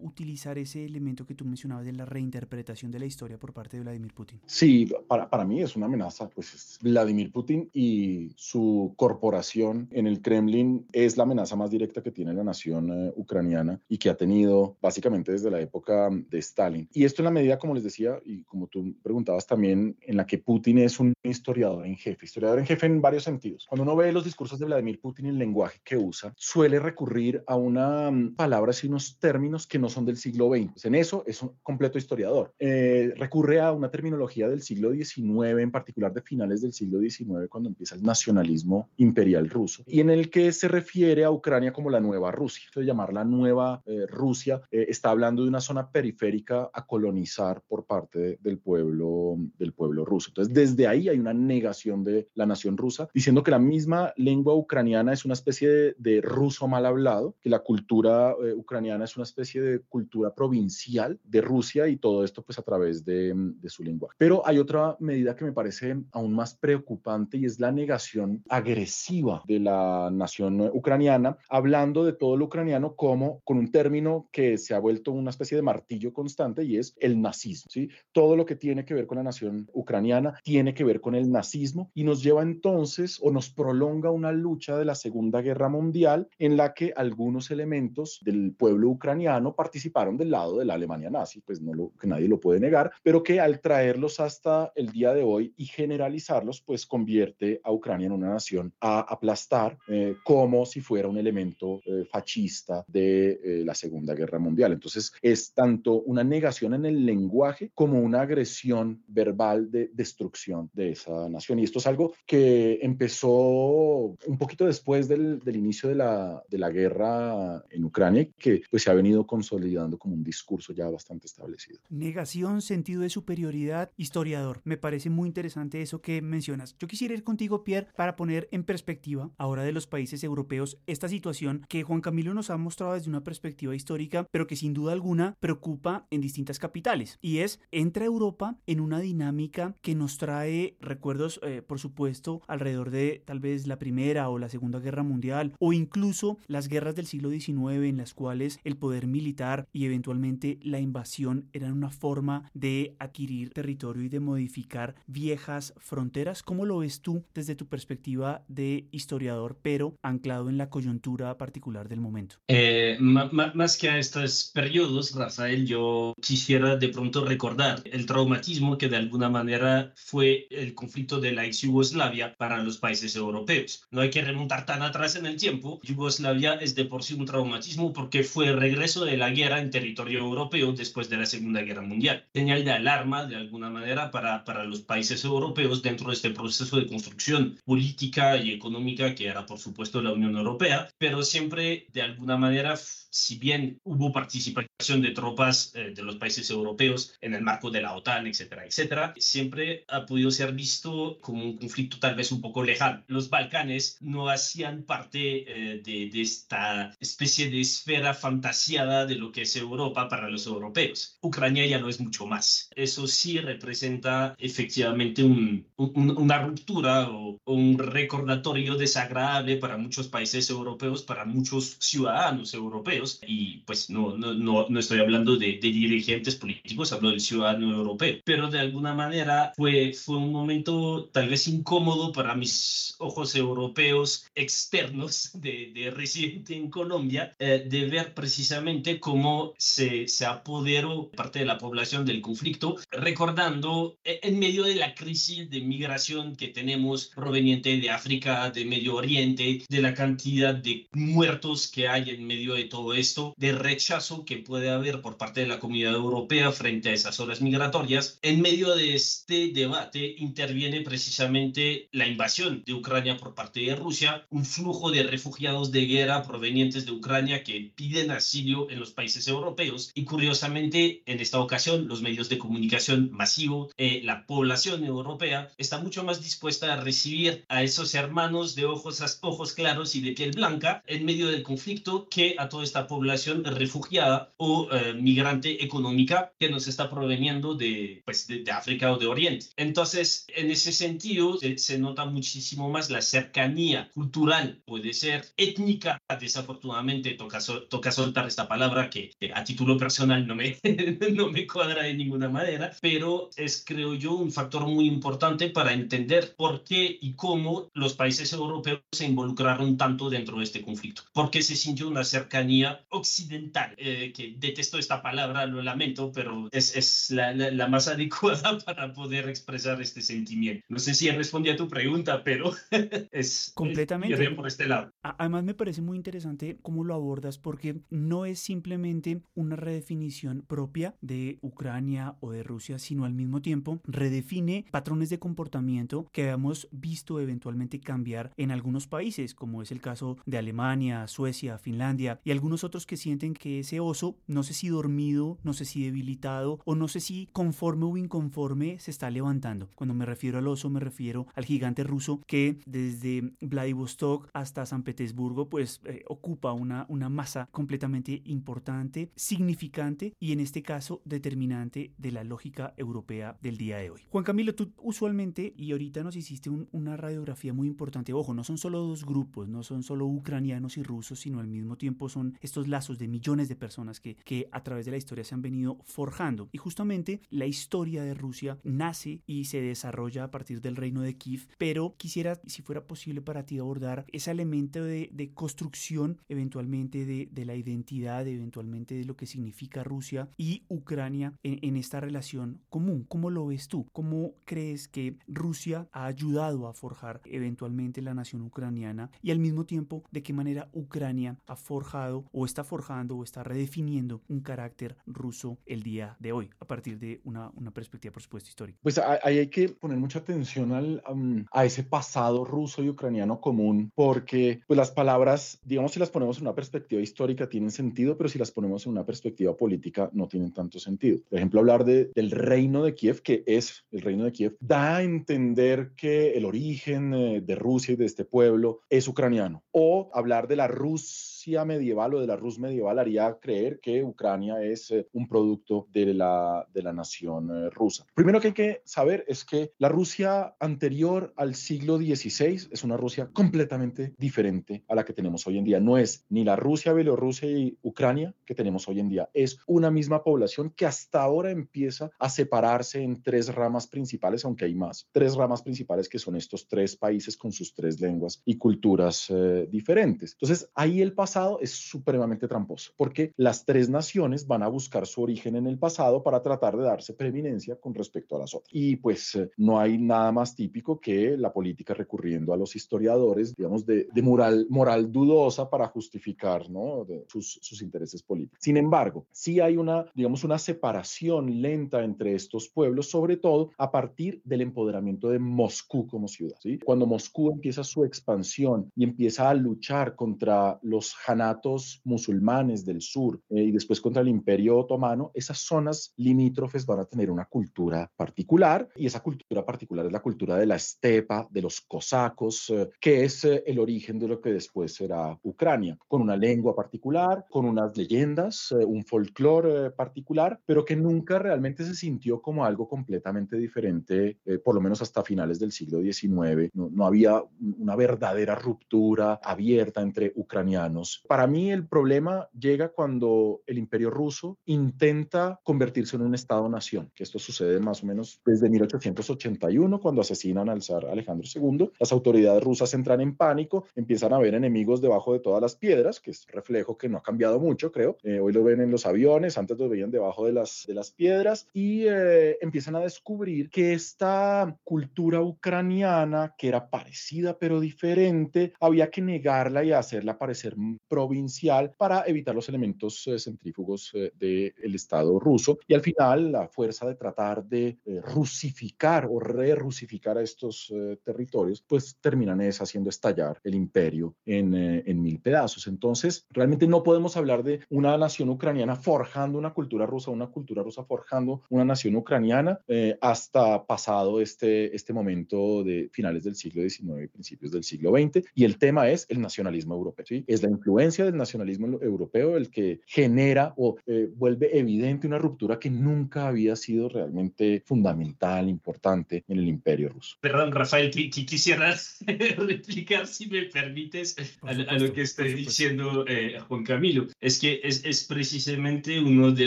utilizar 0.00 0.58
ese 0.58 0.84
elemento 0.84 1.26
que 1.26 1.34
tú 1.34 1.44
mencionabas 1.44 1.84
de 1.84 1.92
la 1.92 2.04
reinterpretación 2.04 2.90
de 2.90 2.98
la 2.98 3.06
historia 3.06 3.38
por 3.38 3.52
parte 3.52 3.76
de 3.76 3.82
Vladimir 3.82 4.12
Putin? 4.14 4.40
Sí, 4.46 4.88
para, 5.08 5.28
para 5.28 5.44
mí 5.44 5.62
es 5.62 5.76
una 5.76 5.86
amenaza, 5.86 6.28
pues 6.28 6.54
es 6.54 6.78
Vladimir 6.82 7.32
Putin 7.32 7.70
y 7.72 8.32
su 8.36 8.94
corporación 8.96 9.88
en 9.90 10.06
el 10.06 10.20
Kremlin 10.20 10.86
es 10.92 11.16
la 11.16 11.24
amenaza 11.24 11.56
más 11.56 11.70
directa 11.70 12.02
que 12.02 12.10
tiene 12.10 12.32
la 12.32 12.44
nación 12.44 12.90
eh, 12.90 13.12
ucraniana 13.16 13.65
y 13.88 13.98
que 13.98 14.10
ha 14.10 14.16
tenido 14.16 14.76
básicamente 14.80 15.32
desde 15.32 15.50
la 15.50 15.60
época 15.60 16.08
de 16.10 16.38
Stalin. 16.38 16.88
Y 16.92 17.04
esto 17.04 17.22
en 17.22 17.24
la 17.24 17.30
medida, 17.30 17.58
como 17.58 17.74
les 17.74 17.84
decía, 17.84 18.20
y 18.24 18.44
como 18.44 18.66
tú 18.66 18.94
preguntabas 19.02 19.46
también, 19.46 19.96
en 20.00 20.16
la 20.16 20.26
que 20.26 20.38
Putin 20.38 20.78
es 20.78 21.00
un 21.00 21.12
historiador 21.22 21.86
en 21.86 21.96
jefe, 21.96 22.24
historiador 22.24 22.58
en 22.58 22.66
jefe 22.66 22.86
en 22.86 23.00
varios 23.00 23.24
sentidos. 23.24 23.66
Cuando 23.68 23.82
uno 23.82 23.96
ve 23.96 24.12
los 24.12 24.24
discursos 24.24 24.58
de 24.58 24.66
Vladimir 24.66 25.00
Putin 25.00 25.26
el 25.26 25.38
lenguaje 25.38 25.80
que 25.84 25.96
usa, 25.96 26.32
suele 26.36 26.78
recurrir 26.78 27.42
a 27.46 27.56
una 27.56 28.10
mm, 28.10 28.36
palabras 28.36 28.82
y 28.82 28.88
unos 28.88 29.18
términos 29.18 29.66
que 29.66 29.78
no 29.78 29.88
son 29.88 30.04
del 30.04 30.16
siglo 30.16 30.50
XX. 30.50 30.72
Pues 30.72 30.84
en 30.84 30.94
eso 30.94 31.24
es 31.26 31.42
un 31.42 31.52
completo 31.62 31.98
historiador. 31.98 32.54
Eh, 32.58 33.12
recurre 33.16 33.60
a 33.60 33.72
una 33.72 33.90
terminología 33.90 34.48
del 34.48 34.62
siglo 34.62 34.92
XIX, 34.92 35.60
en 35.60 35.70
particular 35.70 36.12
de 36.12 36.22
finales 36.22 36.62
del 36.62 36.72
siglo 36.72 37.00
XIX, 37.00 37.48
cuando 37.48 37.68
empieza 37.68 37.94
el 37.94 38.02
nacionalismo 38.02 38.90
imperial 38.96 39.48
ruso, 39.48 39.84
y 39.86 40.00
en 40.00 40.10
el 40.10 40.30
que 40.30 40.52
se 40.52 40.68
refiere 40.68 41.24
a 41.24 41.30
Ucrania 41.30 41.72
como 41.72 41.90
la 41.90 42.00
nueva 42.00 42.30
Rusia. 42.30 42.64
Entonces, 42.66 42.86
llamarla 42.86 43.24
nueva 43.24 43.55
eh, 43.86 44.06
Rusia 44.08 44.60
eh, 44.70 44.86
está 44.88 45.10
hablando 45.10 45.42
de 45.42 45.48
una 45.48 45.60
zona 45.60 45.90
periférica 45.90 46.70
a 46.72 46.86
colonizar 46.86 47.62
por 47.66 47.84
parte 47.84 48.38
del 48.40 48.58
pueblo, 48.58 49.36
del 49.58 49.72
pueblo 49.72 50.04
ruso. 50.04 50.30
Entonces, 50.30 50.54
desde 50.54 50.86
ahí 50.86 51.08
hay 51.08 51.18
una 51.18 51.34
negación 51.34 52.04
de 52.04 52.28
la 52.34 52.46
nación 52.46 52.76
rusa, 52.76 53.08
diciendo 53.14 53.42
que 53.42 53.50
la 53.50 53.58
misma 53.58 54.12
lengua 54.16 54.54
ucraniana 54.54 55.12
es 55.12 55.24
una 55.24 55.34
especie 55.34 55.68
de, 55.68 55.94
de 55.98 56.20
ruso 56.20 56.68
mal 56.68 56.86
hablado, 56.86 57.34
que 57.40 57.50
la 57.50 57.60
cultura 57.60 58.34
ucraniana 58.56 59.04
es 59.04 59.16
una 59.16 59.24
especie 59.24 59.60
de 59.60 59.80
cultura 59.80 60.34
provincial 60.34 61.18
de 61.24 61.40
Rusia 61.40 61.88
y 61.88 61.96
todo 61.96 62.24
esto 62.24 62.42
pues 62.42 62.58
a 62.58 62.62
través 62.62 63.04
de, 63.04 63.32
de 63.34 63.68
su 63.68 63.82
lenguaje. 63.82 64.16
Pero 64.18 64.46
hay 64.46 64.58
otra 64.58 64.96
medida 65.00 65.34
que 65.34 65.44
me 65.44 65.52
parece 65.52 65.96
aún 66.12 66.34
más 66.34 66.54
preocupante 66.54 67.38
y 67.38 67.44
es 67.44 67.58
la 67.60 67.72
negación 67.72 68.42
agresiva 68.48 69.42
de 69.46 69.60
la 69.60 70.10
nación 70.12 70.60
ucraniana, 70.72 71.36
hablando 71.48 72.04
de 72.04 72.12
todo 72.12 72.36
lo 72.36 72.46
ucraniano 72.46 72.94
como 72.94 73.40
con 73.46 73.58
un 73.58 73.70
término 73.70 74.28
que 74.32 74.58
se 74.58 74.74
ha 74.74 74.80
vuelto 74.80 75.12
una 75.12 75.30
especie 75.30 75.56
de 75.56 75.62
martillo 75.62 76.12
constante 76.12 76.64
y 76.64 76.78
es 76.78 76.96
el 76.98 77.22
nazismo. 77.22 77.70
¿sí? 77.70 77.88
Todo 78.10 78.34
lo 78.34 78.44
que 78.44 78.56
tiene 78.56 78.84
que 78.84 78.92
ver 78.92 79.06
con 79.06 79.18
la 79.18 79.22
nación 79.22 79.70
ucraniana 79.72 80.34
tiene 80.42 80.74
que 80.74 80.82
ver 80.82 81.00
con 81.00 81.14
el 81.14 81.30
nazismo 81.30 81.92
y 81.94 82.02
nos 82.02 82.24
lleva 82.24 82.42
entonces 82.42 83.20
o 83.22 83.30
nos 83.30 83.48
prolonga 83.48 84.10
una 84.10 84.32
lucha 84.32 84.76
de 84.76 84.84
la 84.84 84.96
Segunda 84.96 85.42
Guerra 85.42 85.68
Mundial 85.68 86.28
en 86.40 86.56
la 86.56 86.74
que 86.74 86.92
algunos 86.96 87.52
elementos 87.52 88.18
del 88.22 88.52
pueblo 88.52 88.88
ucraniano 88.88 89.54
participaron 89.54 90.16
del 90.16 90.32
lado 90.32 90.58
de 90.58 90.64
la 90.64 90.74
Alemania 90.74 91.08
nazi, 91.08 91.40
pues 91.40 91.60
no 91.62 91.72
lo, 91.72 91.92
que 92.00 92.08
nadie 92.08 92.26
lo 92.26 92.40
puede 92.40 92.58
negar, 92.58 92.90
pero 93.04 93.22
que 93.22 93.38
al 93.38 93.60
traerlos 93.60 94.18
hasta 94.18 94.72
el 94.74 94.90
día 94.90 95.14
de 95.14 95.22
hoy 95.22 95.54
y 95.56 95.66
generalizarlos, 95.66 96.62
pues 96.62 96.84
convierte 96.84 97.60
a 97.62 97.70
Ucrania 97.70 98.06
en 98.06 98.12
una 98.12 98.30
nación 98.30 98.74
a 98.80 99.00
aplastar 99.00 99.78
eh, 99.86 100.16
como 100.24 100.66
si 100.66 100.80
fuera 100.80 101.06
un 101.06 101.16
elemento 101.16 101.80
eh, 101.86 102.04
fascista 102.10 102.84
de 102.88 103.35
eh, 103.42 103.62
la 103.64 103.74
Segunda 103.74 104.14
Guerra 104.14 104.38
Mundial. 104.38 104.72
Entonces 104.72 105.12
es 105.22 105.52
tanto 105.52 106.02
una 106.02 106.24
negación 106.24 106.74
en 106.74 106.86
el 106.86 107.04
lenguaje 107.04 107.70
como 107.74 108.00
una 108.00 108.22
agresión 108.22 109.02
verbal 109.08 109.70
de 109.70 109.90
destrucción 109.92 110.70
de 110.72 110.92
esa 110.92 111.28
nación. 111.28 111.58
Y 111.58 111.64
esto 111.64 111.78
es 111.78 111.86
algo 111.86 112.14
que 112.26 112.78
empezó 112.82 113.28
un 113.28 114.38
poquito 114.38 114.66
después 114.66 115.08
del, 115.08 115.40
del 115.40 115.56
inicio 115.56 115.88
de 115.88 115.94
la, 115.94 116.42
de 116.48 116.58
la 116.58 116.70
guerra 116.70 117.64
en 117.70 117.84
Ucrania, 117.84 118.28
que 118.38 118.62
pues 118.70 118.82
se 118.82 118.90
ha 118.90 118.94
venido 118.94 119.26
consolidando 119.26 119.98
como 119.98 120.14
un 120.14 120.22
discurso 120.22 120.72
ya 120.72 120.88
bastante 120.88 121.26
establecido. 121.26 121.80
Negación, 121.90 122.62
sentido 122.62 123.02
de 123.02 123.10
superioridad, 123.10 123.90
historiador. 123.96 124.60
Me 124.64 124.76
parece 124.76 125.10
muy 125.10 125.28
interesante 125.28 125.82
eso 125.82 126.00
que 126.00 126.22
mencionas. 126.22 126.76
Yo 126.78 126.88
quisiera 126.88 127.14
ir 127.14 127.24
contigo, 127.24 127.64
Pierre, 127.64 127.88
para 127.96 128.16
poner 128.16 128.48
en 128.52 128.64
perspectiva 128.64 129.30
ahora 129.38 129.62
de 129.64 129.72
los 129.72 129.86
países 129.86 130.22
europeos 130.24 130.78
esta 130.86 131.08
situación 131.08 131.64
que 131.68 131.82
Juan 131.82 132.00
Camilo 132.00 132.34
nos 132.34 132.50
ha 132.50 132.56
mostrado 132.56 132.94
desde 132.94 133.10
una 133.10 133.24
perspectiva 133.26 133.74
histórica, 133.74 134.26
pero 134.30 134.46
que 134.46 134.54
sin 134.54 134.72
duda 134.72 134.92
alguna 134.92 135.34
preocupa 135.40 136.06
en 136.10 136.20
distintas 136.20 136.60
capitales. 136.60 137.18
Y 137.20 137.38
es, 137.38 137.60
entra 137.72 138.04
Europa 138.04 138.56
en 138.66 138.80
una 138.80 139.00
dinámica 139.00 139.74
que 139.82 139.96
nos 139.96 140.16
trae 140.16 140.76
recuerdos, 140.80 141.40
eh, 141.42 141.60
por 141.60 141.80
supuesto, 141.80 142.40
alrededor 142.46 142.90
de 142.90 143.22
tal 143.26 143.40
vez 143.40 143.66
la 143.66 143.78
Primera 143.78 144.28
o 144.28 144.38
la 144.38 144.48
Segunda 144.48 144.78
Guerra 144.78 145.02
Mundial, 145.02 145.52
o 145.58 145.72
incluso 145.72 146.38
las 146.46 146.68
guerras 146.68 146.94
del 146.94 147.06
siglo 147.06 147.30
XIX 147.30 147.88
en 147.88 147.96
las 147.96 148.14
cuales 148.14 148.60
el 148.62 148.76
poder 148.76 149.08
militar 149.08 149.66
y 149.72 149.84
eventualmente 149.86 150.58
la 150.62 150.78
invasión 150.78 151.48
eran 151.52 151.72
una 151.72 151.90
forma 151.90 152.48
de 152.54 152.94
adquirir 153.00 153.50
territorio 153.50 154.04
y 154.04 154.08
de 154.08 154.20
modificar 154.20 154.94
viejas 155.06 155.74
fronteras. 155.78 156.42
¿Cómo 156.44 156.64
lo 156.64 156.78
ves 156.78 157.00
tú 157.02 157.24
desde 157.34 157.56
tu 157.56 157.66
perspectiva 157.66 158.44
de 158.48 158.86
historiador, 158.92 159.58
pero 159.60 159.96
anclado 160.02 160.48
en 160.48 160.58
la 160.58 160.70
coyuntura 160.70 161.36
particular 161.38 161.88
del 161.88 162.00
momento? 162.00 162.36
Eh, 162.48 162.96
más 163.24 163.76
que 163.76 163.88
a 163.88 163.98
estos 163.98 164.50
periodos, 164.52 165.14
Rafael, 165.14 165.66
yo 165.66 166.14
quisiera 166.20 166.76
de 166.76 166.88
pronto 166.88 167.24
recordar 167.24 167.82
el 167.84 168.06
traumatismo 168.06 168.78
que 168.78 168.88
de 168.88 168.96
alguna 168.96 169.28
manera 169.28 169.92
fue 169.96 170.46
el 170.50 170.74
conflicto 170.74 171.20
de 171.20 171.32
la 171.32 171.44
ex 171.44 171.62
Yugoslavia 171.62 172.36
para 172.36 172.62
los 172.62 172.78
países 172.78 173.16
europeos. 173.16 173.84
No 173.90 174.00
hay 174.00 174.10
que 174.10 174.22
remontar 174.22 174.66
tan 174.66 174.82
atrás 174.82 175.16
en 175.16 175.26
el 175.26 175.36
tiempo. 175.36 175.80
Yugoslavia 175.82 176.54
es 176.54 176.74
de 176.74 176.84
por 176.84 177.02
sí 177.02 177.14
un 177.14 177.26
traumatismo 177.26 177.92
porque 177.92 178.22
fue 178.22 178.48
el 178.48 178.60
regreso 178.60 179.04
de 179.04 179.16
la 179.16 179.30
guerra 179.30 179.60
en 179.60 179.70
territorio 179.70 180.20
europeo 180.20 180.72
después 180.72 181.08
de 181.08 181.16
la 181.16 181.26
Segunda 181.26 181.62
Guerra 181.62 181.82
Mundial. 181.82 182.24
Señal 182.34 182.64
de 182.64 182.72
alarma 182.72 183.26
de 183.26 183.36
alguna 183.36 183.70
manera 183.70 184.10
para, 184.10 184.44
para 184.44 184.64
los 184.64 184.80
países 184.80 185.24
europeos 185.24 185.82
dentro 185.82 186.08
de 186.08 186.14
este 186.14 186.30
proceso 186.30 186.76
de 186.76 186.86
construcción 186.86 187.58
política 187.64 188.36
y 188.36 188.52
económica 188.52 189.14
que 189.14 189.26
era 189.26 189.46
por 189.46 189.58
supuesto 189.58 190.02
la 190.02 190.12
Unión 190.12 190.36
Europea, 190.36 190.88
pero 190.98 191.22
siempre 191.22 191.86
de 191.92 192.02
alguna 192.02 192.36
manera 192.36 192.76
si 193.16 193.38
bien 193.38 193.80
hubo 193.84 194.12
participación 194.12 195.00
de 195.00 195.12
tropas 195.12 195.72
eh, 195.74 195.92
de 195.94 196.02
los 196.02 196.16
países 196.16 196.50
europeos 196.50 197.14
en 197.22 197.32
el 197.34 197.40
marco 197.42 197.70
de 197.70 197.80
la 197.80 197.94
OTAN, 197.94 198.26
etcétera, 198.26 198.66
etcétera, 198.66 199.14
siempre 199.16 199.84
ha 199.88 200.04
podido 200.04 200.30
ser 200.30 200.52
visto 200.52 201.18
como 201.22 201.42
un 201.42 201.56
conflicto 201.56 201.98
tal 201.98 202.14
vez 202.14 202.30
un 202.30 202.42
poco 202.42 202.62
lejano. 202.62 203.02
Los 203.06 203.30
Balcanes 203.30 203.96
no 204.00 204.28
hacían 204.28 204.82
parte 204.82 205.18
eh, 205.20 205.80
de, 205.82 206.10
de, 206.10 206.20
esta 206.20 206.94
especie 207.00 207.48
de 207.50 207.62
esfera 207.62 208.12
fantasiada 208.12 209.06
de 209.06 209.14
lo 209.14 209.32
que 209.32 209.42
es 209.42 209.56
Europa 209.56 210.08
para 210.08 210.28
los 210.28 210.46
europeos. 210.46 211.16
Ucrania 211.22 211.64
ya 211.66 211.78
no 211.78 211.88
es 211.88 211.98
mucho 212.00 212.26
más. 212.26 212.68
Eso 212.76 213.06
sí 213.06 213.38
representa 213.38 214.34
efectivamente 214.38 215.24
un, 215.24 215.66
una 215.76 216.38
ruptura 216.38 217.08
o, 217.10 217.38
o 217.42 217.54
un 217.54 217.78
recordatorio 217.78 218.76
desagradable 218.76 219.56
para 219.56 219.78
muchos 219.78 220.08
países 220.08 220.50
europeos, 220.50 221.02
para 221.02 221.24
muchos 221.24 221.76
ciudadanos 221.80 222.52
europeos 222.52 223.05
y 223.26 223.58
pues 223.66 223.90
no, 223.90 224.16
no, 224.16 224.34
no, 224.34 224.66
no 224.68 224.80
estoy 224.80 225.00
hablando 225.00 225.36
de, 225.36 225.58
de, 225.62 225.68
dirigentes 225.76 226.36
políticos, 226.36 226.92
hablo 226.92 227.10
del 227.10 227.20
ciudadano 227.20 227.74
europeo, 227.74 228.18
pero 228.24 228.48
de 228.48 228.60
alguna 228.60 228.94
manera 228.94 229.52
fue, 229.56 229.92
fue 229.92 230.16
un 230.16 230.32
momento 230.32 231.08
tal 231.12 231.28
vez 231.28 231.48
incómodo 231.48 232.12
para 232.12 232.34
mis 232.34 232.94
ojos 232.98 233.34
europeos 233.34 234.26
externos 234.34 235.30
de, 235.34 235.72
de 235.74 235.90
residente 235.90 236.56
en 236.56 236.70
Colombia, 236.70 237.34
eh, 237.38 237.64
de 237.68 237.86
ver 237.86 238.14
precisamente 238.14 238.98
cómo 239.00 239.54
se, 239.58 240.08
se 240.08 240.26
apoderó 240.26 241.10
parte 241.10 241.40
de 241.40 241.44
la 241.44 241.58
población 241.58 242.04
del 242.04 242.20
conflicto, 242.20 242.76
recordando 242.90 243.98
eh, 244.04 244.20
en 244.22 244.38
medio 244.38 244.64
de 244.64 244.76
la 244.76 244.94
crisis 244.94 245.48
de 245.50 245.60
migración 245.60 246.36
que 246.36 246.48
tenemos 246.48 247.06
proveniente 247.06 247.76
de 247.78 247.90
África, 247.90 248.50
de 248.50 248.64
Medio 248.64 248.96
Oriente, 248.96 249.64
de 249.68 249.82
la 249.82 249.94
cantidad 249.94 250.54
de 250.54 250.86
muertos 250.92 251.68
que 251.68 251.88
hay 251.88 252.10
en 252.10 252.26
medio 252.26 252.54
de 252.54 252.64
todo 252.64 252.92
esto 252.98 253.34
de 253.36 253.52
rechazo 253.52 254.24
que 254.24 254.38
puede 254.38 254.70
haber 254.70 255.00
por 255.00 255.16
parte 255.16 255.40
de 255.40 255.46
la 255.46 255.58
comunidad 255.58 255.94
europea 255.94 256.52
frente 256.52 256.90
a 256.90 256.92
esas 256.92 257.18
olas 257.20 257.40
migratorias. 257.40 258.18
En 258.22 258.40
medio 258.40 258.74
de 258.74 258.94
este 258.94 259.48
debate 259.48 260.14
interviene 260.18 260.80
precisamente 260.80 261.88
la 261.92 262.06
invasión 262.06 262.62
de 262.64 262.74
Ucrania 262.74 263.16
por 263.16 263.34
parte 263.34 263.60
de 263.60 263.76
Rusia, 263.76 264.26
un 264.30 264.44
flujo 264.44 264.90
de 264.90 265.02
refugiados 265.02 265.72
de 265.72 265.86
guerra 265.86 266.22
provenientes 266.22 266.86
de 266.86 266.92
Ucrania 266.92 267.42
que 267.42 267.72
piden 267.74 268.10
asilo 268.10 268.70
en 268.70 268.80
los 268.80 268.92
países 268.92 269.28
europeos 269.28 269.90
y 269.94 270.04
curiosamente 270.04 271.02
en 271.06 271.20
esta 271.20 271.40
ocasión 271.40 271.88
los 271.88 272.02
medios 272.02 272.28
de 272.28 272.38
comunicación 272.38 273.10
masivo, 273.12 273.70
eh, 273.76 274.00
la 274.04 274.26
población 274.26 274.84
europea 274.84 275.50
está 275.58 275.78
mucho 275.78 276.04
más 276.04 276.22
dispuesta 276.22 276.72
a 276.72 276.80
recibir 276.80 277.44
a 277.48 277.62
esos 277.62 277.94
hermanos 277.94 278.54
de 278.54 278.66
ojos, 278.66 279.02
ojos 279.22 279.52
claros 279.52 279.94
y 279.94 280.00
de 280.00 280.12
piel 280.12 280.32
blanca 280.32 280.82
en 280.86 281.04
medio 281.04 281.28
del 281.28 281.42
conflicto 281.42 282.08
que 282.08 282.36
a 282.38 282.48
toda 282.48 282.64
esta 282.64 282.75
población 282.84 283.44
refugiada 283.44 284.34
o 284.36 284.68
eh, 284.70 284.94
migrante 284.94 285.64
económica 285.64 286.32
que 286.38 286.50
nos 286.50 286.68
está 286.68 286.90
proveniendo 286.90 287.54
de, 287.54 288.02
pues, 288.04 288.26
de, 288.26 288.44
de, 288.44 288.50
África 288.50 288.92
o 288.92 288.98
de 288.98 289.06
Oriente. 289.06 289.46
Entonces, 289.56 290.26
en 290.34 290.50
ese 290.50 290.72
sentido, 290.72 291.38
se, 291.38 291.58
se, 291.58 291.78
nota 291.78 292.04
muchísimo 292.04 292.68
más 292.68 292.90
la 292.90 293.02
cercanía 293.02 293.90
cultural, 293.94 294.62
puede 294.66 294.92
ser 294.92 295.24
étnica, 295.36 295.98
desafortunadamente 296.20 297.12
toca, 297.14 297.38
toca 297.68 297.92
soltar 297.92 298.26
esta 298.26 298.48
palabra 298.48 298.90
que, 298.90 299.10
que 299.18 299.32
a 299.32 299.44
título 299.44 299.78
personal 299.78 300.26
no 300.26 300.34
me, 300.34 300.58
no 301.12 301.30
me 301.30 301.46
cuadra 301.46 301.84
de 301.84 301.94
ninguna 301.94 302.28
manera, 302.28 302.72
pero 302.80 303.30
es, 303.36 303.64
creo 303.66 303.94
yo, 303.94 304.14
un 304.14 304.32
factor 304.32 304.66
muy 304.66 304.86
importante 304.86 305.50
para 305.50 305.72
entender 305.72 306.34
por 306.36 306.64
qué 306.64 306.98
y 307.00 307.14
cómo 307.14 307.70
los 307.74 307.94
países 307.94 308.32
europeos 308.32 308.80
se 308.92 309.06
involucraron 309.06 309.76
tanto 309.76 310.10
dentro 310.10 310.38
de 310.38 310.44
este 310.44 310.62
conflicto, 310.62 311.02
porque 311.12 311.42
se 311.42 311.56
sintió 311.56 311.88
una 311.88 312.04
cercanía 312.04 312.65
occidental, 312.90 313.74
eh, 313.76 314.12
que 314.14 314.34
detesto 314.38 314.78
esta 314.78 315.02
palabra, 315.02 315.46
lo 315.46 315.62
lamento, 315.62 316.12
pero 316.12 316.48
es, 316.52 316.76
es 316.76 317.10
la, 317.10 317.32
la, 317.32 317.50
la, 317.50 317.68
más 317.68 317.88
adecuada 317.94 318.58
para 318.58 318.92
poder 318.92 319.28
expresar 319.28 319.80
este 319.80 320.02
sentimiento. 320.02 320.64
No 320.68 320.78
sé 320.78 320.94
si 320.94 321.10
respondí 321.10 321.50
a 321.50 321.56
tu 321.56 321.68
pregunta, 321.68 322.22
pero 322.24 322.52
es 323.10 323.52
completamente 323.54 324.22
es, 324.22 324.30
por 324.30 324.46
este 324.46 324.66
lado. 324.66 324.90
Además 325.02 325.44
me 325.44 325.54
parece 325.54 325.82
muy 325.82 325.96
interesante 325.96 326.58
cómo 326.62 326.84
lo 326.84 326.94
abordas 326.94 327.38
porque 327.38 327.80
no 327.90 328.26
es 328.26 328.38
simplemente 328.38 329.22
una 329.34 329.56
redefinición 329.56 330.44
propia 330.46 330.94
de 331.00 331.38
Ucrania 331.42 332.16
o 332.20 332.32
de 332.32 332.42
Rusia, 332.42 332.78
sino 332.78 333.04
al 333.04 333.14
mismo 333.14 333.42
tiempo 333.42 333.80
redefine 333.84 334.66
patrones 334.70 335.10
de 335.10 335.18
comportamiento 335.18 336.08
que 336.12 336.22
habíamos 336.22 336.68
visto 336.70 337.20
eventualmente 337.20 337.80
cambiar 337.80 338.32
en 338.36 338.50
algunos 338.50 338.86
países, 338.86 339.34
como 339.34 339.62
es 339.62 339.70
el 339.72 339.80
caso 339.80 340.16
de 340.26 340.38
Alemania, 340.38 341.06
Suecia, 341.08 341.58
Finlandia 341.58 342.20
y 342.24 342.30
algunos 342.30 342.55
otros 342.64 342.86
que 342.86 342.96
sienten 342.96 343.34
que 343.34 343.60
ese 343.60 343.80
oso, 343.80 344.16
no 344.26 344.42
sé 344.42 344.54
si 344.54 344.68
dormido, 344.68 345.38
no 345.42 345.52
sé 345.52 345.64
si 345.64 345.84
debilitado 345.84 346.60
o 346.64 346.74
no 346.74 346.88
sé 346.88 347.00
si 347.00 347.28
conforme 347.32 347.84
o 347.84 347.96
inconforme 347.96 348.78
se 348.78 348.90
está 348.90 349.10
levantando. 349.10 349.68
Cuando 349.74 349.94
me 349.94 350.06
refiero 350.06 350.38
al 350.38 350.48
oso 350.48 350.70
me 350.70 350.80
refiero 350.80 351.26
al 351.34 351.44
gigante 351.44 351.84
ruso 351.84 352.20
que 352.26 352.58
desde 352.66 353.32
Vladivostok 353.40 354.28
hasta 354.32 354.66
San 354.66 354.82
Petersburgo 354.82 355.48
pues 355.48 355.80
eh, 355.84 356.04
ocupa 356.08 356.52
una, 356.52 356.86
una 356.88 357.08
masa 357.08 357.48
completamente 357.50 358.22
importante, 358.24 359.10
significante 359.16 360.14
y 360.18 360.32
en 360.32 360.40
este 360.40 360.62
caso 360.62 361.02
determinante 361.04 361.92
de 361.98 362.12
la 362.12 362.24
lógica 362.24 362.74
europea 362.76 363.38
del 363.42 363.56
día 363.56 363.78
de 363.78 363.90
hoy. 363.90 364.02
Juan 364.10 364.24
Camilo, 364.24 364.54
tú 364.54 364.72
usualmente 364.78 365.54
y 365.56 365.72
ahorita 365.72 366.02
nos 366.02 366.16
hiciste 366.16 366.50
un, 366.50 366.68
una 366.72 366.96
radiografía 366.96 367.52
muy 367.52 367.68
importante. 367.68 368.12
Ojo, 368.12 368.34
no 368.34 368.44
son 368.44 368.58
solo 368.58 368.80
dos 368.80 369.04
grupos, 369.04 369.48
no 369.48 369.62
son 369.62 369.82
solo 369.82 370.06
ucranianos 370.06 370.76
y 370.76 370.82
rusos, 370.82 371.20
sino 371.20 371.40
al 371.40 371.46
mismo 371.46 371.76
tiempo 371.76 372.08
son 372.08 372.38
estos 372.46 372.68
lazos 372.68 372.98
de 372.98 373.08
millones 373.08 373.48
de 373.48 373.56
personas 373.56 374.00
que, 374.00 374.16
que 374.16 374.48
a 374.52 374.62
través 374.62 374.86
de 374.86 374.92
la 374.92 374.96
historia 374.96 375.24
se 375.24 375.34
han 375.34 375.42
venido 375.42 375.78
forjando. 375.84 376.48
Y 376.52 376.58
justamente 376.58 377.20
la 377.30 377.46
historia 377.46 378.02
de 378.02 378.14
Rusia 378.14 378.58
nace 378.62 379.22
y 379.26 379.44
se 379.44 379.60
desarrolla 379.60 380.24
a 380.24 380.30
partir 380.30 380.60
del 380.60 380.76
reino 380.76 381.02
de 381.02 381.16
Kiev, 381.16 381.48
pero 381.58 381.94
quisiera, 381.96 382.40
si 382.46 382.62
fuera 382.62 382.86
posible 382.86 383.20
para 383.22 383.44
ti, 383.44 383.58
abordar 383.58 384.06
ese 384.12 384.30
elemento 384.30 384.82
de, 384.84 385.10
de 385.12 385.34
construcción 385.34 386.20
eventualmente 386.28 387.04
de, 387.04 387.28
de, 387.30 387.44
la 387.44 387.54
identidad, 387.54 388.26
eventualmente 388.26 388.94
de 388.94 389.04
lo 389.04 389.16
que 389.16 389.26
significa 389.26 389.84
Rusia 389.84 390.30
y 390.36 390.64
Ucrania 390.68 391.34
en, 391.42 391.58
en 391.62 391.76
esta 391.76 392.00
relación 392.00 392.60
común. 392.68 393.04
¿Cómo 393.08 393.30
lo 393.30 393.46
ves 393.46 393.68
tú? 393.68 393.86
¿Cómo 393.92 394.34
crees 394.44 394.88
que 394.88 395.16
Rusia 395.26 395.88
ha 395.92 396.06
ayudado 396.06 396.66
a 396.66 396.74
forjar 396.74 397.20
eventualmente 397.24 398.02
la 398.02 398.14
nación 398.14 398.42
ucraniana 398.42 399.10
y 399.22 399.30
al 399.30 399.38
mismo 399.38 399.66
tiempo 399.66 400.04
de 400.10 400.22
qué 400.22 400.32
manera 400.32 400.68
Ucrania 400.72 401.38
ha 401.46 401.56
forjado 401.56 402.24
o 402.38 402.44
está 402.44 402.64
forjando 402.64 403.16
o 403.16 403.24
está 403.24 403.42
redefiniendo 403.42 404.20
un 404.28 404.40
carácter 404.40 404.96
ruso 405.06 405.56
el 405.64 405.82
día 405.82 406.16
de 406.20 406.32
hoy, 406.32 406.50
a 406.60 406.66
partir 406.66 406.98
de 406.98 407.22
una, 407.24 407.50
una 407.56 407.70
perspectiva, 407.70 408.12
por 408.12 408.22
supuesto, 408.22 408.50
histórica. 408.50 408.78
Pues 408.82 408.98
ahí 408.98 409.38
hay 409.38 409.46
que 409.46 409.70
poner 409.70 409.96
mucha 409.96 410.18
atención 410.18 410.72
al, 410.72 411.02
um, 411.10 411.46
a 411.50 411.64
ese 411.64 411.82
pasado 411.82 412.44
ruso 412.44 412.84
y 412.84 412.90
ucraniano 412.90 413.40
común, 413.40 413.90
porque 413.94 414.60
pues 414.66 414.76
las 414.76 414.90
palabras, 414.90 415.58
digamos, 415.64 415.92
si 415.92 415.98
las 415.98 416.10
ponemos 416.10 416.36
en 416.36 416.42
una 416.42 416.54
perspectiva 416.54 417.00
histórica 417.00 417.48
tienen 417.48 417.70
sentido, 417.70 418.18
pero 418.18 418.28
si 418.28 418.38
las 418.38 418.50
ponemos 418.50 418.84
en 418.84 418.92
una 418.92 419.06
perspectiva 419.06 419.56
política 419.56 420.10
no 420.12 420.28
tienen 420.28 420.52
tanto 420.52 420.78
sentido. 420.78 421.20
Por 421.30 421.38
ejemplo, 421.38 421.60
hablar 421.60 421.86
de, 421.86 422.10
del 422.14 422.30
reino 422.30 422.84
de 422.84 422.94
Kiev, 422.94 423.22
que 423.22 423.44
es 423.46 423.86
el 423.90 424.02
reino 424.02 424.24
de 424.24 424.32
Kiev, 424.32 424.58
da 424.60 424.96
a 424.96 425.02
entender 425.02 425.92
que 425.96 426.32
el 426.32 426.44
origen 426.44 427.14
eh, 427.14 427.40
de 427.40 427.54
Rusia 427.54 427.94
y 427.94 427.96
de 427.96 428.04
este 428.04 428.26
pueblo 428.26 428.80
es 428.90 429.08
ucraniano. 429.08 429.64
O 429.70 430.10
hablar 430.12 430.48
de 430.48 430.56
la 430.56 430.68
Rusia 430.68 431.64
medieval 431.64 432.12
o 432.14 432.20
de 432.20 432.25
la 432.26 432.36
Rus 432.36 432.58
medieval 432.58 432.98
haría 432.98 433.38
creer 433.40 433.80
que 433.80 434.02
Ucrania 434.02 434.62
es 434.62 434.90
eh, 434.90 435.08
un 435.12 435.28
producto 435.28 435.86
de 435.92 436.14
la, 436.14 436.66
de 436.72 436.82
la 436.82 436.92
nación 436.92 437.50
eh, 437.50 437.70
rusa. 437.70 438.06
Primero 438.14 438.40
que 438.40 438.48
hay 438.48 438.54
que 438.54 438.82
saber 438.84 439.24
es 439.28 439.44
que 439.44 439.72
la 439.78 439.88
Rusia 439.88 440.54
anterior 440.60 441.32
al 441.36 441.54
siglo 441.54 441.98
XVI 441.98 442.68
es 442.70 442.84
una 442.84 442.96
Rusia 442.96 443.30
completamente 443.32 444.14
diferente 444.18 444.84
a 444.88 444.94
la 444.94 445.04
que 445.04 445.12
tenemos 445.12 445.46
hoy 445.46 445.58
en 445.58 445.64
día. 445.64 445.80
No 445.80 445.98
es 445.98 446.24
ni 446.28 446.44
la 446.44 446.56
Rusia, 446.56 446.92
Bielorrusia 446.92 447.50
y 447.50 447.78
Ucrania 447.82 448.34
que 448.44 448.54
tenemos 448.54 448.88
hoy 448.88 449.00
en 449.00 449.08
día. 449.08 449.28
Es 449.32 449.58
una 449.66 449.90
misma 449.90 450.22
población 450.22 450.70
que 450.70 450.86
hasta 450.86 451.22
ahora 451.22 451.50
empieza 451.50 452.10
a 452.18 452.28
separarse 452.28 453.02
en 453.02 453.22
tres 453.22 453.54
ramas 453.54 453.86
principales, 453.86 454.44
aunque 454.44 454.64
hay 454.64 454.74
más. 454.74 455.08
Tres 455.12 455.34
ramas 455.34 455.62
principales 455.62 456.08
que 456.08 456.18
son 456.18 456.36
estos 456.36 456.68
tres 456.68 456.96
países 456.96 457.36
con 457.36 457.52
sus 457.52 457.74
tres 457.74 458.00
lenguas 458.00 458.42
y 458.44 458.56
culturas 458.56 459.26
eh, 459.30 459.66
diferentes. 459.70 460.32
Entonces, 460.32 460.70
ahí 460.74 461.00
el 461.00 461.12
pasado 461.12 461.58
es 461.60 461.70
supremamente 462.16 462.48
porque 462.96 463.32
las 463.36 463.64
tres 463.64 463.88
naciones 463.88 464.46
van 464.46 464.62
a 464.62 464.68
buscar 464.68 465.06
su 465.06 465.22
origen 465.22 465.56
en 465.56 465.66
el 465.66 465.78
pasado 465.78 466.22
para 466.22 466.40
tratar 466.40 466.76
de 466.76 466.84
darse 466.84 467.12
preeminencia 467.12 467.76
con 467.76 467.94
respecto 467.94 468.36
a 468.36 468.40
las 468.40 468.54
otras. 468.54 468.70
Y 468.72 468.96
pues 468.96 469.34
eh, 469.34 469.50
no 469.56 469.78
hay 469.78 469.98
nada 469.98 470.32
más 470.32 470.54
típico 470.54 470.98
que 470.98 471.36
la 471.36 471.52
política 471.52 471.94
recurriendo 471.94 472.52
a 472.52 472.56
los 472.56 472.74
historiadores, 472.76 473.54
digamos, 473.54 473.84
de, 473.84 474.06
moral, 474.22 474.66
moral 474.70 475.12
dudosa 475.12 475.68
para 475.68 475.88
justificar 475.88 476.70
¿no? 476.70 477.06
sus, 477.28 477.58
sus 477.60 477.82
intereses 477.82 478.22
políticos. 478.22 478.58
Sin 478.60 478.76
embargo, 478.76 479.26
sí 479.32 479.60
hay 479.60 479.76
una, 479.76 480.06
digamos, 480.14 480.44
una 480.44 480.58
separación 480.58 481.60
lenta 481.60 482.02
entre 482.02 482.34
estos 482.34 482.68
pueblos, 482.68 483.10
sobre 483.10 483.36
todo 483.36 483.70
a 483.78 483.90
partir 483.90 484.40
del 484.44 484.62
empoderamiento 484.62 485.28
de 485.28 485.38
Moscú 485.38 486.06
como 486.06 486.28
ciudad. 486.28 486.56
¿sí? 486.60 486.78
Cuando 486.78 487.06
Moscú 487.06 487.50
empieza 487.50 487.84
su 487.84 488.04
expansión 488.04 488.90
y 488.96 489.04
empieza 489.04 489.50
a 489.50 489.54
luchar 489.54 490.14
contra 490.14 490.78
los 490.82 491.14
janatos 491.14 492.00
musulmanes 492.06 492.84
del 492.84 493.02
sur 493.02 493.40
eh, 493.50 493.62
y 493.62 493.72
después 493.72 494.00
contra 494.00 494.22
el 494.22 494.28
imperio 494.28 494.78
otomano, 494.78 495.30
esas 495.34 495.58
zonas 495.58 496.12
limítrofes 496.16 496.86
van 496.86 497.00
a 497.00 497.04
tener 497.04 497.30
una 497.30 497.44
cultura 497.44 498.10
particular 498.16 498.88
y 498.96 499.06
esa 499.06 499.20
cultura 499.20 499.64
particular 499.64 500.06
es 500.06 500.12
la 500.12 500.22
cultura 500.22 500.56
de 500.56 500.66
la 500.66 500.76
estepa, 500.76 501.46
de 501.50 501.62
los 501.62 501.80
cosacos, 501.80 502.70
eh, 502.70 502.88
que 503.00 503.24
es 503.24 503.44
eh, 503.44 503.62
el 503.66 503.78
origen 503.78 504.18
de 504.18 504.28
lo 504.28 504.40
que 504.40 504.52
después 504.52 504.94
será 504.94 505.38
Ucrania, 505.42 505.98
con 506.08 506.22
una 506.22 506.36
lengua 506.36 506.74
particular, 506.74 507.44
con 507.50 507.66
unas 507.66 507.96
leyendas, 507.96 508.72
un 508.72 509.04
folclore 509.04 509.90
particular, 509.90 510.60
pero 510.64 510.84
que 510.84 510.96
nunca 510.96 511.38
realmente 511.38 511.84
se 511.84 511.94
sintió 511.94 512.40
como 512.40 512.64
algo 512.64 512.88
completamente 512.88 513.56
diferente, 513.56 514.38
por 514.64 514.74
lo 514.74 514.80
menos 514.80 515.02
hasta 515.02 515.24
finales 515.24 515.58
del 515.58 515.72
siglo 515.72 516.00
XIX. 516.00 516.70
No, 516.74 516.88
no 516.90 517.06
había 517.06 517.42
una 517.78 517.96
verdadera 517.96 518.54
ruptura 518.54 519.40
abierta 519.42 520.02
entre 520.02 520.32
ucranianos. 520.36 521.24
Para 521.26 521.46
mí 521.46 521.70
el 521.70 521.85
problema 521.86 522.48
llega 522.58 522.88
cuando 522.88 523.62
el 523.66 523.78
imperio 523.78 524.10
ruso 524.10 524.58
intenta 524.66 525.60
convertirse 525.62 526.16
en 526.16 526.22
un 526.22 526.34
Estado-nación, 526.34 527.10
que 527.14 527.22
esto 527.22 527.38
sucede 527.38 527.80
más 527.80 528.02
o 528.02 528.06
menos 528.06 528.40
desde 528.44 528.68
1881, 528.68 530.00
cuando 530.00 530.20
asesinan 530.20 530.68
al 530.68 530.82
zar 530.82 531.06
Alejandro 531.06 531.48
II. 531.52 531.90
Las 531.98 532.12
autoridades 532.12 532.62
rusas 532.62 532.92
entran 532.94 533.20
en 533.20 533.36
pánico, 533.36 533.86
empiezan 533.94 534.32
a 534.32 534.38
ver 534.38 534.54
enemigos 534.54 535.00
debajo 535.00 535.32
de 535.32 535.40
todas 535.40 535.62
las 535.62 535.76
piedras, 535.76 536.20
que 536.20 536.30
es 536.30 536.46
reflejo 536.48 536.96
que 536.96 537.08
no 537.08 537.18
ha 537.18 537.22
cambiado 537.22 537.58
mucho, 537.58 537.92
creo. 537.92 538.16
Eh, 538.22 538.40
hoy 538.40 538.52
lo 538.52 538.64
ven 538.64 538.80
en 538.80 538.90
los 538.90 539.06
aviones, 539.06 539.58
antes 539.58 539.78
lo 539.78 539.88
veían 539.88 540.10
debajo 540.10 540.46
de 540.46 540.52
las, 540.52 540.84
de 540.86 540.94
las 540.94 541.10
piedras, 541.10 541.68
y 541.72 542.04
eh, 542.06 542.58
empiezan 542.60 542.96
a 542.96 543.00
descubrir 543.00 543.70
que 543.70 543.92
esta 543.92 544.76
cultura 544.84 545.40
ucraniana, 545.40 546.54
que 546.56 546.68
era 546.68 546.90
parecida 546.90 547.58
pero 547.58 547.80
diferente, 547.80 548.72
había 548.80 549.10
que 549.10 549.22
negarla 549.22 549.84
y 549.84 549.92
hacerla 549.92 550.38
parecer 550.38 550.76
provincial 551.08 551.75
para 551.96 552.24
evitar 552.26 552.54
los 552.54 552.68
elementos 552.68 553.26
eh, 553.26 553.38
centrífugos 553.38 554.12
eh, 554.14 554.32
del 554.38 554.94
Estado 554.94 555.38
ruso. 555.38 555.78
Y 555.86 555.94
al 555.94 556.00
final, 556.00 556.52
la 556.52 556.68
fuerza 556.68 557.06
de 557.06 557.14
tratar 557.14 557.64
de 557.64 557.98
eh, 558.04 558.20
rusificar 558.22 559.28
o 559.30 559.38
re-rusificar 559.40 560.38
a 560.38 560.42
estos 560.42 560.92
territorios, 561.24 561.82
pues 561.86 562.16
terminan 562.20 562.60
es 562.60 562.80
haciendo 562.80 563.10
estallar 563.10 563.58
el 563.64 563.74
imperio 563.74 564.34
en, 564.44 564.74
en 564.74 565.22
mil 565.22 565.40
pedazos. 565.40 565.86
Entonces, 565.86 566.46
realmente 566.50 566.86
no 566.86 567.02
podemos 567.02 567.36
hablar 567.36 567.62
de 567.62 567.80
una 567.90 568.16
nación 568.16 568.48
ucraniana 568.48 568.96
forjando 568.96 569.58
una 569.58 569.72
cultura 569.72 570.06
rusa, 570.06 570.30
una 570.30 570.48
cultura 570.48 570.82
rusa 570.82 571.04
forjando 571.04 571.62
una 571.70 571.84
nación 571.84 572.16
ucraniana 572.16 572.80
hasta 573.20 573.84
pasado 573.86 574.40
este, 574.40 574.94
este 574.94 575.12
momento 575.12 575.84
de 575.84 576.08
finales 576.12 576.44
del 576.44 576.54
siglo 576.54 576.82
XIX 576.82 577.24
y 577.24 577.28
principios 577.28 577.72
del 577.72 577.84
siglo 577.84 578.12
XX. 578.12 578.46
Y 578.54 578.64
el 578.64 578.78
tema 578.78 579.08
es 579.10 579.26
el 579.28 579.40
nacionalismo 579.40 579.94
europeo. 579.94 580.26
¿sí? 580.26 580.44
Es 580.46 580.62
la 580.62 580.70
influencia 580.70 581.24
del 581.24 581.36
nacionalismo 581.36 581.65
europeo 581.74 582.56
el 582.56 582.70
que 582.70 583.00
genera 583.06 583.74
o 583.76 583.96
eh, 584.06 584.28
vuelve 584.34 584.78
evidente 584.78 585.26
una 585.26 585.38
ruptura 585.38 585.78
que 585.78 585.90
nunca 585.90 586.48
había 586.48 586.76
sido 586.76 587.08
realmente 587.08 587.82
fundamental, 587.84 588.68
importante 588.68 589.44
en 589.48 589.58
el 589.58 589.68
imperio 589.68 590.08
ruso. 590.08 590.36
Perdón, 590.40 590.72
Rafael, 590.72 591.10
que, 591.10 591.30
quisiera 591.30 591.94
replicar, 592.58 593.26
si 593.26 593.46
me 593.46 593.62
permites, 593.64 594.36
a, 594.62 594.72
lo 594.72 595.12
que 595.12 595.22
estoy 595.22 595.54
diciendo 595.54 596.24
eh, 596.26 596.58
Juan 596.68 596.84
Camilo. 596.84 597.26
Es 597.40 597.58
que 597.58 597.80
es, 597.82 598.04
es 598.04 598.24
precisamente 598.24 599.20
uno 599.20 599.52
de 599.52 599.66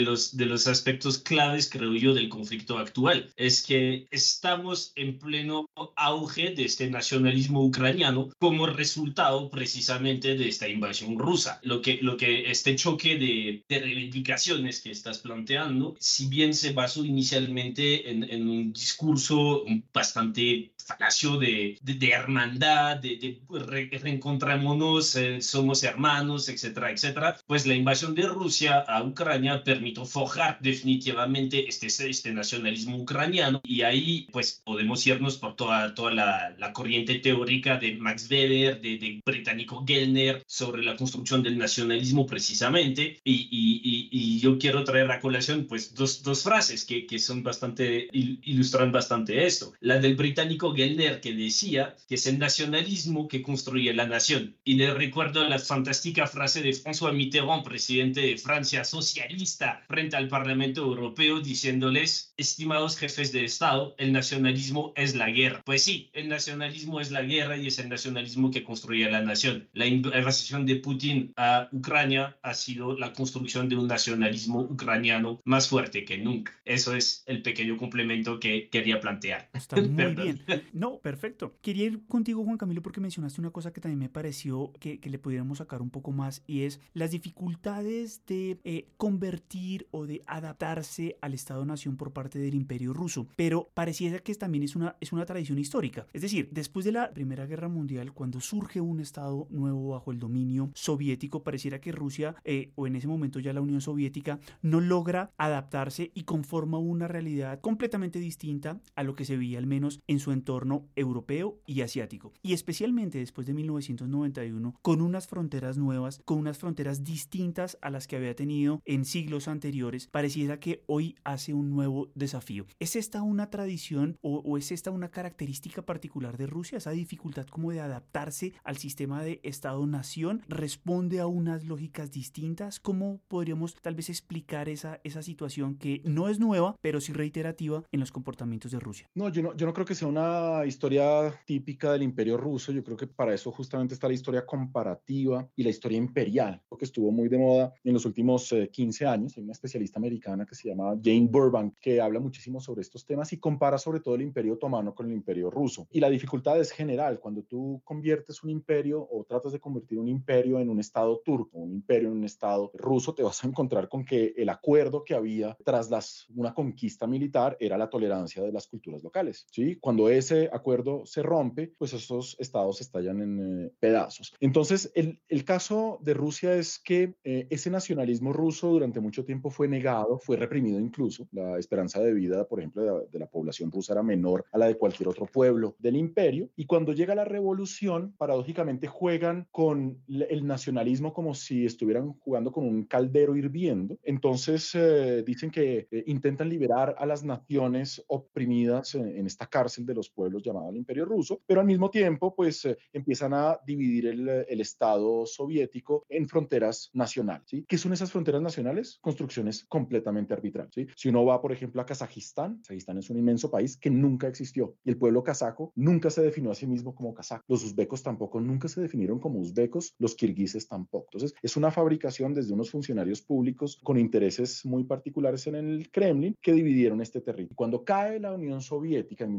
los, 0.00 0.36
de 0.36 0.46
los 0.46 0.66
aspectos 0.66 1.18
claves, 1.18 1.68
creo 1.70 1.94
yo, 1.94 2.14
del 2.14 2.28
conflicto 2.28 2.78
actual. 2.78 3.32
Es 3.36 3.64
que 3.64 4.06
estamos 4.10 4.92
en 4.96 5.18
pleno 5.18 5.68
auge 5.96 6.54
de 6.54 6.64
este 6.64 6.88
nacionalismo 6.90 7.64
ucraniano 7.64 8.28
como 8.38 8.66
resultado 8.66 9.50
precisamente 9.50 10.36
de 10.36 10.48
esta 10.48 10.68
invasión 10.68 11.18
rusa. 11.18 11.60
Lo 11.62 11.82
que, 11.82 11.89
lo 12.02 12.16
que 12.16 12.50
este 12.50 12.76
choque 12.76 13.16
de, 13.16 13.64
de 13.68 13.78
reivindicaciones 13.80 14.80
que 14.80 14.90
estás 14.90 15.18
planteando, 15.18 15.96
si 15.98 16.26
bien 16.28 16.54
se 16.54 16.72
basó 16.72 17.04
inicialmente 17.04 18.10
en, 18.10 18.24
en 18.24 18.48
un 18.48 18.72
discurso 18.72 19.64
bastante 19.92 20.72
falacio 20.90 21.36
de, 21.36 21.78
de, 21.82 22.08
hermandad, 22.08 22.96
de, 22.96 23.16
de 23.16 23.98
reencontrémonos, 23.98 25.16
eh, 25.16 25.40
somos 25.40 25.82
hermanos, 25.84 26.48
etcétera, 26.48 26.90
etcétera, 26.90 27.36
pues 27.46 27.66
la 27.66 27.74
invasión 27.74 28.14
de 28.14 28.22
Rusia 28.22 28.80
a 28.80 29.02
Ucrania 29.02 29.62
permitió 29.62 30.04
forjar 30.04 30.58
definitivamente 30.60 31.68
este, 31.68 31.86
este 31.86 32.32
nacionalismo 32.32 32.96
ucraniano. 32.96 33.60
Y 33.64 33.82
ahí 33.82 34.28
pues 34.32 34.62
podemos 34.64 35.06
irnos 35.06 35.36
por 35.38 35.56
toda, 35.56 35.94
toda 35.94 36.12
la, 36.12 36.54
la 36.58 36.72
corriente 36.72 37.16
teórica 37.16 37.76
de 37.76 37.96
Max 37.96 38.28
Weber, 38.30 38.80
de, 38.80 38.98
de 38.98 39.20
británico 39.24 39.84
Gellner, 39.86 40.42
sobre 40.46 40.82
la 40.82 40.96
construcción 40.96 41.42
del 41.42 41.58
nacionalismo 41.58 42.26
precisamente. 42.26 43.20
Y, 43.24 43.48
y, 43.50 44.08
y, 44.10 44.40
yo 44.40 44.58
quiero 44.58 44.84
traer 44.84 45.10
a 45.10 45.20
colación 45.20 45.66
pues 45.68 45.94
dos, 45.94 46.22
dos 46.22 46.42
frases 46.42 46.84
que, 46.84 47.06
que 47.06 47.18
son 47.18 47.42
bastante, 47.42 48.08
ilustran 48.12 48.90
bastante 48.90 49.44
esto. 49.46 49.74
La 49.80 49.98
del 49.98 50.16
británico 50.16 50.72
Gellner 50.80 51.20
que 51.20 51.34
decía 51.34 51.94
que 52.08 52.14
es 52.14 52.26
el 52.26 52.38
nacionalismo 52.38 53.28
que 53.28 53.42
construye 53.42 53.92
la 53.92 54.06
nación. 54.06 54.56
Y 54.64 54.74
le 54.74 54.94
recuerdo 54.94 55.46
la 55.46 55.58
fantástica 55.58 56.26
frase 56.26 56.62
de 56.62 56.70
François 56.70 57.12
Mitterrand, 57.12 57.64
presidente 57.64 58.20
de 58.22 58.38
Francia 58.38 58.84
socialista, 58.84 59.82
frente 59.88 60.16
al 60.16 60.28
Parlamento 60.28 60.80
Europeo, 60.82 61.40
diciéndoles, 61.40 62.32
estimados 62.38 62.96
jefes 62.96 63.30
de 63.32 63.44
Estado, 63.44 63.94
el 63.98 64.12
nacionalismo 64.12 64.94
es 64.96 65.14
la 65.14 65.30
guerra. 65.30 65.62
Pues 65.66 65.82
sí, 65.82 66.10
el 66.14 66.28
nacionalismo 66.28 67.00
es 67.00 67.10
la 67.10 67.22
guerra 67.22 67.58
y 67.58 67.66
es 67.66 67.78
el 67.78 67.90
nacionalismo 67.90 68.50
que 68.50 68.64
construye 68.64 69.10
la 69.10 69.20
nación. 69.20 69.68
La 69.74 69.86
invasión 69.86 70.64
de 70.64 70.76
Putin 70.76 71.32
a 71.36 71.68
Ucrania 71.72 72.38
ha 72.42 72.54
sido 72.54 72.96
la 72.96 73.12
construcción 73.12 73.68
de 73.68 73.76
un 73.76 73.86
nacionalismo 73.86 74.60
ucraniano 74.60 75.42
más 75.44 75.68
fuerte 75.68 76.04
que 76.04 76.16
nunca. 76.16 76.52
Eso 76.64 76.94
es 76.94 77.22
el 77.26 77.42
pequeño 77.42 77.76
complemento 77.76 78.40
que 78.40 78.68
quería 78.70 79.00
plantear. 79.00 79.50
Está 79.52 79.76
muy 79.76 80.14
bien. 80.14 80.40
No, 80.72 80.98
perfecto. 80.98 81.54
Quería 81.62 81.86
ir 81.86 82.06
contigo, 82.06 82.44
Juan 82.44 82.58
Camilo, 82.58 82.82
porque 82.82 83.00
mencionaste 83.00 83.40
una 83.40 83.50
cosa 83.50 83.72
que 83.72 83.80
también 83.80 83.98
me 83.98 84.08
pareció 84.08 84.72
que, 84.80 85.00
le 85.10 85.18
pudiéramos 85.18 85.58
sacar 85.58 85.82
un 85.82 85.90
poco 85.90 86.12
más 86.12 86.44
y 86.46 86.62
es 86.62 86.80
las 86.94 87.10
dificultades 87.10 88.24
de 88.26 88.60
eh, 88.62 88.86
convertir 88.96 89.88
o 89.90 90.06
de 90.06 90.22
adaptarse 90.26 91.16
al 91.20 91.34
Estado-Nación 91.34 91.96
por 91.96 92.12
parte 92.12 92.38
del 92.38 92.54
Imperio 92.54 92.92
Ruso. 92.92 93.26
Pero 93.36 93.70
pareciera 93.74 94.20
que 94.20 94.34
también 94.34 94.64
es 94.64 94.76
una, 94.76 94.96
es 95.00 95.12
una 95.12 95.26
tradición 95.26 95.58
histórica. 95.58 96.06
Es 96.12 96.22
decir, 96.22 96.48
después 96.52 96.84
de 96.84 96.92
la 96.92 97.12
Primera 97.12 97.46
Guerra 97.46 97.68
Mundial, 97.68 98.12
cuando 98.12 98.40
surge 98.40 98.80
un 98.80 99.00
Estado 99.00 99.48
nuevo 99.50 99.90
bajo 99.90 100.12
el 100.12 100.18
dominio 100.18 100.70
soviético, 100.74 101.42
pareciera 101.42 101.80
que 101.80 101.92
Rusia, 101.92 102.36
eh, 102.44 102.72
o 102.76 102.86
en 102.86 102.96
ese 102.96 103.08
momento 103.08 103.40
ya 103.40 103.52
la 103.52 103.60
Unión 103.60 103.80
Soviética, 103.80 104.38
no 104.62 104.80
logra 104.80 105.32
adaptarse 105.36 106.10
y 106.14 106.22
conforma 106.22 106.78
una 106.78 107.08
realidad 107.08 107.60
completamente 107.60 108.18
distinta 108.18 108.80
a 108.94 109.02
lo 109.02 109.14
que 109.14 109.24
se 109.24 109.36
veía 109.36 109.58
al 109.58 109.66
menos 109.66 110.00
en 110.06 110.20
su 110.20 110.32
entorno 110.32 110.49
europeo 110.96 111.60
y 111.66 111.82
asiático. 111.82 112.32
Y 112.42 112.52
especialmente 112.52 113.18
después 113.18 113.46
de 113.46 113.54
1991, 113.54 114.74
con 114.82 115.00
unas 115.00 115.26
fronteras 115.26 115.78
nuevas, 115.78 116.20
con 116.24 116.38
unas 116.38 116.58
fronteras 116.58 117.04
distintas 117.04 117.78
a 117.80 117.90
las 117.90 118.06
que 118.06 118.16
había 118.16 118.34
tenido 118.34 118.82
en 118.84 119.04
siglos 119.04 119.48
anteriores, 119.48 120.08
pareciera 120.08 120.60
que 120.60 120.82
hoy 120.86 121.16
hace 121.24 121.54
un 121.54 121.70
nuevo 121.70 122.10
desafío. 122.14 122.66
¿Es 122.78 122.96
esta 122.96 123.22
una 123.22 123.50
tradición 123.50 124.18
o, 124.22 124.38
o 124.38 124.58
es 124.58 124.72
esta 124.72 124.90
una 124.90 125.10
característica 125.10 125.82
particular 125.82 126.36
de 126.36 126.46
Rusia, 126.46 126.78
esa 126.78 126.90
dificultad 126.90 127.46
como 127.46 127.70
de 127.70 127.80
adaptarse 127.80 128.52
al 128.64 128.76
sistema 128.76 129.22
de 129.22 129.40
Estado-nación? 129.42 130.42
¿Responde 130.48 131.20
a 131.20 131.26
unas 131.26 131.64
lógicas 131.64 132.10
distintas? 132.10 132.80
¿Cómo 132.80 133.20
podríamos 133.28 133.74
tal 133.76 133.94
vez 133.94 134.08
explicar 134.08 134.68
esa, 134.68 135.00
esa 135.04 135.22
situación 135.22 135.76
que 135.76 136.02
no 136.04 136.28
es 136.28 136.38
nueva, 136.38 136.76
pero 136.80 137.00
sí 137.00 137.12
reiterativa 137.12 137.84
en 137.92 138.00
los 138.00 138.12
comportamientos 138.12 138.72
de 138.72 138.80
Rusia? 138.80 139.06
No, 139.14 139.28
yo 139.28 139.42
no, 139.42 139.54
yo 139.56 139.66
no 139.66 139.72
creo 139.72 139.86
que 139.86 139.94
sea 139.94 140.08
una 140.08 140.39
historia 140.66 141.32
típica 141.46 141.92
del 141.92 142.02
imperio 142.02 142.36
ruso. 142.36 142.72
Yo 142.72 142.82
creo 142.82 142.96
que 142.96 143.06
para 143.06 143.34
eso 143.34 143.50
justamente 143.52 143.94
está 143.94 144.08
la 144.08 144.14
historia 144.14 144.44
comparativa 144.44 145.48
y 145.56 145.62
la 145.62 145.70
historia 145.70 145.98
imperial, 145.98 146.60
que 146.78 146.84
estuvo 146.84 147.12
muy 147.12 147.28
de 147.28 147.38
moda 147.38 147.74
en 147.84 147.94
los 147.94 148.06
últimos 148.06 148.54
15 148.72 149.04
eh, 149.04 149.06
años. 149.06 149.36
Hay 149.36 149.42
una 149.42 149.52
especialista 149.52 149.98
americana 149.98 150.46
que 150.46 150.54
se 150.54 150.68
llama 150.68 150.98
Jane 151.02 151.28
Burbank 151.30 151.74
que 151.80 152.00
habla 152.00 152.20
muchísimo 152.20 152.60
sobre 152.60 152.82
estos 152.82 153.04
temas 153.04 153.32
y 153.32 153.38
compara 153.38 153.78
sobre 153.78 154.00
todo 154.00 154.14
el 154.14 154.22
imperio 154.22 154.54
otomano 154.54 154.94
con 154.94 155.06
el 155.06 155.12
imperio 155.12 155.50
ruso. 155.50 155.86
Y 155.90 156.00
la 156.00 156.08
dificultad 156.08 156.58
es 156.58 156.70
general. 156.70 157.20
Cuando 157.20 157.42
tú 157.42 157.80
conviertes 157.84 158.42
un 158.42 158.50
imperio 158.50 159.06
o 159.10 159.24
tratas 159.24 159.52
de 159.52 159.60
convertir 159.60 159.98
un 159.98 160.08
imperio 160.08 160.58
en 160.58 160.70
un 160.70 160.80
estado 160.80 161.20
turco, 161.24 161.58
un 161.58 161.72
imperio 161.72 162.08
en 162.08 162.18
un 162.18 162.24
estado 162.24 162.70
ruso, 162.74 163.14
te 163.14 163.22
vas 163.22 163.42
a 163.44 163.46
encontrar 163.46 163.88
con 163.88 164.04
que 164.04 164.32
el 164.36 164.48
acuerdo 164.48 165.04
que 165.04 165.14
había 165.14 165.56
tras 165.64 165.90
las, 165.90 166.26
una 166.34 166.54
conquista 166.54 167.06
militar 167.06 167.56
era 167.60 167.76
la 167.76 167.90
tolerancia 167.90 168.42
de 168.42 168.52
las 168.52 168.66
culturas 168.66 169.02
locales. 169.02 169.46
¿sí? 169.50 169.76
Cuando 169.76 170.08
ese 170.30 170.48
acuerdo 170.52 171.04
se 171.04 171.22
rompe, 171.22 171.72
pues 171.76 171.92
esos 171.92 172.36
estados 172.38 172.80
estallan 172.80 173.20
en 173.20 173.64
eh, 173.66 173.70
pedazos. 173.80 174.34
Entonces, 174.40 174.92
el, 174.94 175.20
el, 175.28 175.44
caso 175.44 175.98
de 176.02 176.14
Rusia 176.14 176.54
es 176.54 176.78
que 176.78 177.14
eh, 177.24 177.46
ese 177.50 177.70
nacionalismo 177.70 178.32
ruso 178.32 178.68
durante 178.68 179.00
mucho 179.00 179.24
tiempo 179.24 179.50
fue 179.50 179.66
negado, 179.66 180.18
fue 180.18 180.36
reprimido 180.36 180.78
incluso. 180.78 181.26
La 181.32 181.58
esperanza 181.58 182.00
de 182.00 182.12
vida, 182.12 182.46
por 182.46 182.60
ejemplo, 182.60 182.82
de, 182.82 183.06
de 183.10 183.18
la 183.18 183.26
población 183.26 183.70
rusa 183.72 183.94
era 183.94 184.02
menor 184.02 184.44
a 184.52 184.58
la 184.58 184.66
de 184.66 184.76
cualquier 184.76 185.08
otro 185.08 185.26
pueblo 185.26 185.74
del 185.78 185.96
imperio. 185.96 186.48
Y 186.56 186.66
cuando 186.66 186.92
llega 186.92 187.14
la 187.14 187.24
revolución, 187.24 188.14
paradójicamente 188.16 188.86
juegan 188.86 189.48
con 189.50 190.02
el 190.08 190.46
nacionalismo 190.46 191.12
como 191.12 191.34
si 191.34 191.64
estuvieran 191.64 192.12
jugando 192.20 192.52
con 192.52 192.64
un 192.64 192.84
caldero 192.84 193.36
hirviendo. 193.36 193.98
Entonces 194.04 194.74
eh, 194.74 195.24
dicen 195.26 195.50
que 195.50 195.88
eh, 195.90 196.04
intentan 196.06 196.48
liberar 196.48 196.94
a 196.98 197.06
las 197.06 197.24
naciones 197.24 198.04
oprimidas 198.06 198.94
en, 198.94 199.08
en, 199.08 199.26
esta 199.26 199.46
cárcel 199.46 199.86
de 199.86 199.94
los 199.94 200.10
pueblos 200.10 200.19
llamada 200.28 200.70
el 200.70 200.76
Imperio 200.76 201.04
Ruso, 201.04 201.40
pero 201.46 201.60
al 201.60 201.66
mismo 201.66 201.90
tiempo 201.90 202.34
pues 202.34 202.64
eh, 202.64 202.76
empiezan 202.92 203.34
a 203.34 203.58
dividir 203.66 204.06
el, 204.06 204.28
el, 204.28 204.60
Estado 204.60 205.24
soviético 205.26 206.04
en 206.08 206.28
fronteras 206.28 206.90
nacionales. 206.92 207.44
¿sí? 207.48 207.64
¿Qué 207.66 207.78
son 207.78 207.92
esas 207.92 208.12
fronteras 208.12 208.42
nacionales? 208.42 208.98
Construcciones 209.00 209.64
completamente 209.64 210.34
arbitrarias. 210.34 210.74
¿sí? 210.74 210.86
Si 210.96 211.08
uno 211.08 211.24
va, 211.24 211.40
por 211.40 211.52
ejemplo, 211.52 211.80
a 211.80 211.86
Kazajistán, 211.86 212.58
Kazajistán 212.58 212.98
es 212.98 213.10
un 213.10 213.18
inmenso 213.18 213.50
país 213.50 213.76
que 213.76 213.90
nunca 213.90 214.28
existió 214.28 214.76
y 214.84 214.90
el 214.90 214.98
pueblo 214.98 215.22
kazajo 215.22 215.72
nunca 215.74 216.10
se 216.10 216.22
definió 216.22 216.50
a 216.50 216.54
sí 216.54 216.66
mismo 216.66 216.94
como 216.94 217.14
kazajo. 217.14 217.44
Los 217.48 217.64
uzbecos 217.64 218.02
tampoco 218.02 218.40
nunca 218.40 218.68
se 218.68 218.80
definieron 218.80 219.18
como 219.18 219.40
uzbecos, 219.40 219.94
los 219.98 220.14
kirguises 220.14 220.68
tampoco. 220.68 221.06
Entonces, 221.12 221.34
es 221.42 221.56
una 221.56 221.70
fabricación 221.70 222.34
desde 222.34 222.52
unos 222.52 222.70
funcionarios 222.70 223.22
públicos 223.22 223.80
con 223.82 223.98
intereses 223.98 224.64
muy 224.64 224.84
particulares 224.84 225.46
en 225.46 225.54
el 225.56 225.90
Kremlin 225.90 226.36
que 226.40 226.52
dividieron 226.52 227.00
este 227.00 227.20
territorio. 227.20 227.56
Cuando 227.56 227.84
cae 227.84 228.20
la 228.20 228.32
Unión 228.32 228.60
Soviética 228.60 229.24
en 229.24 229.32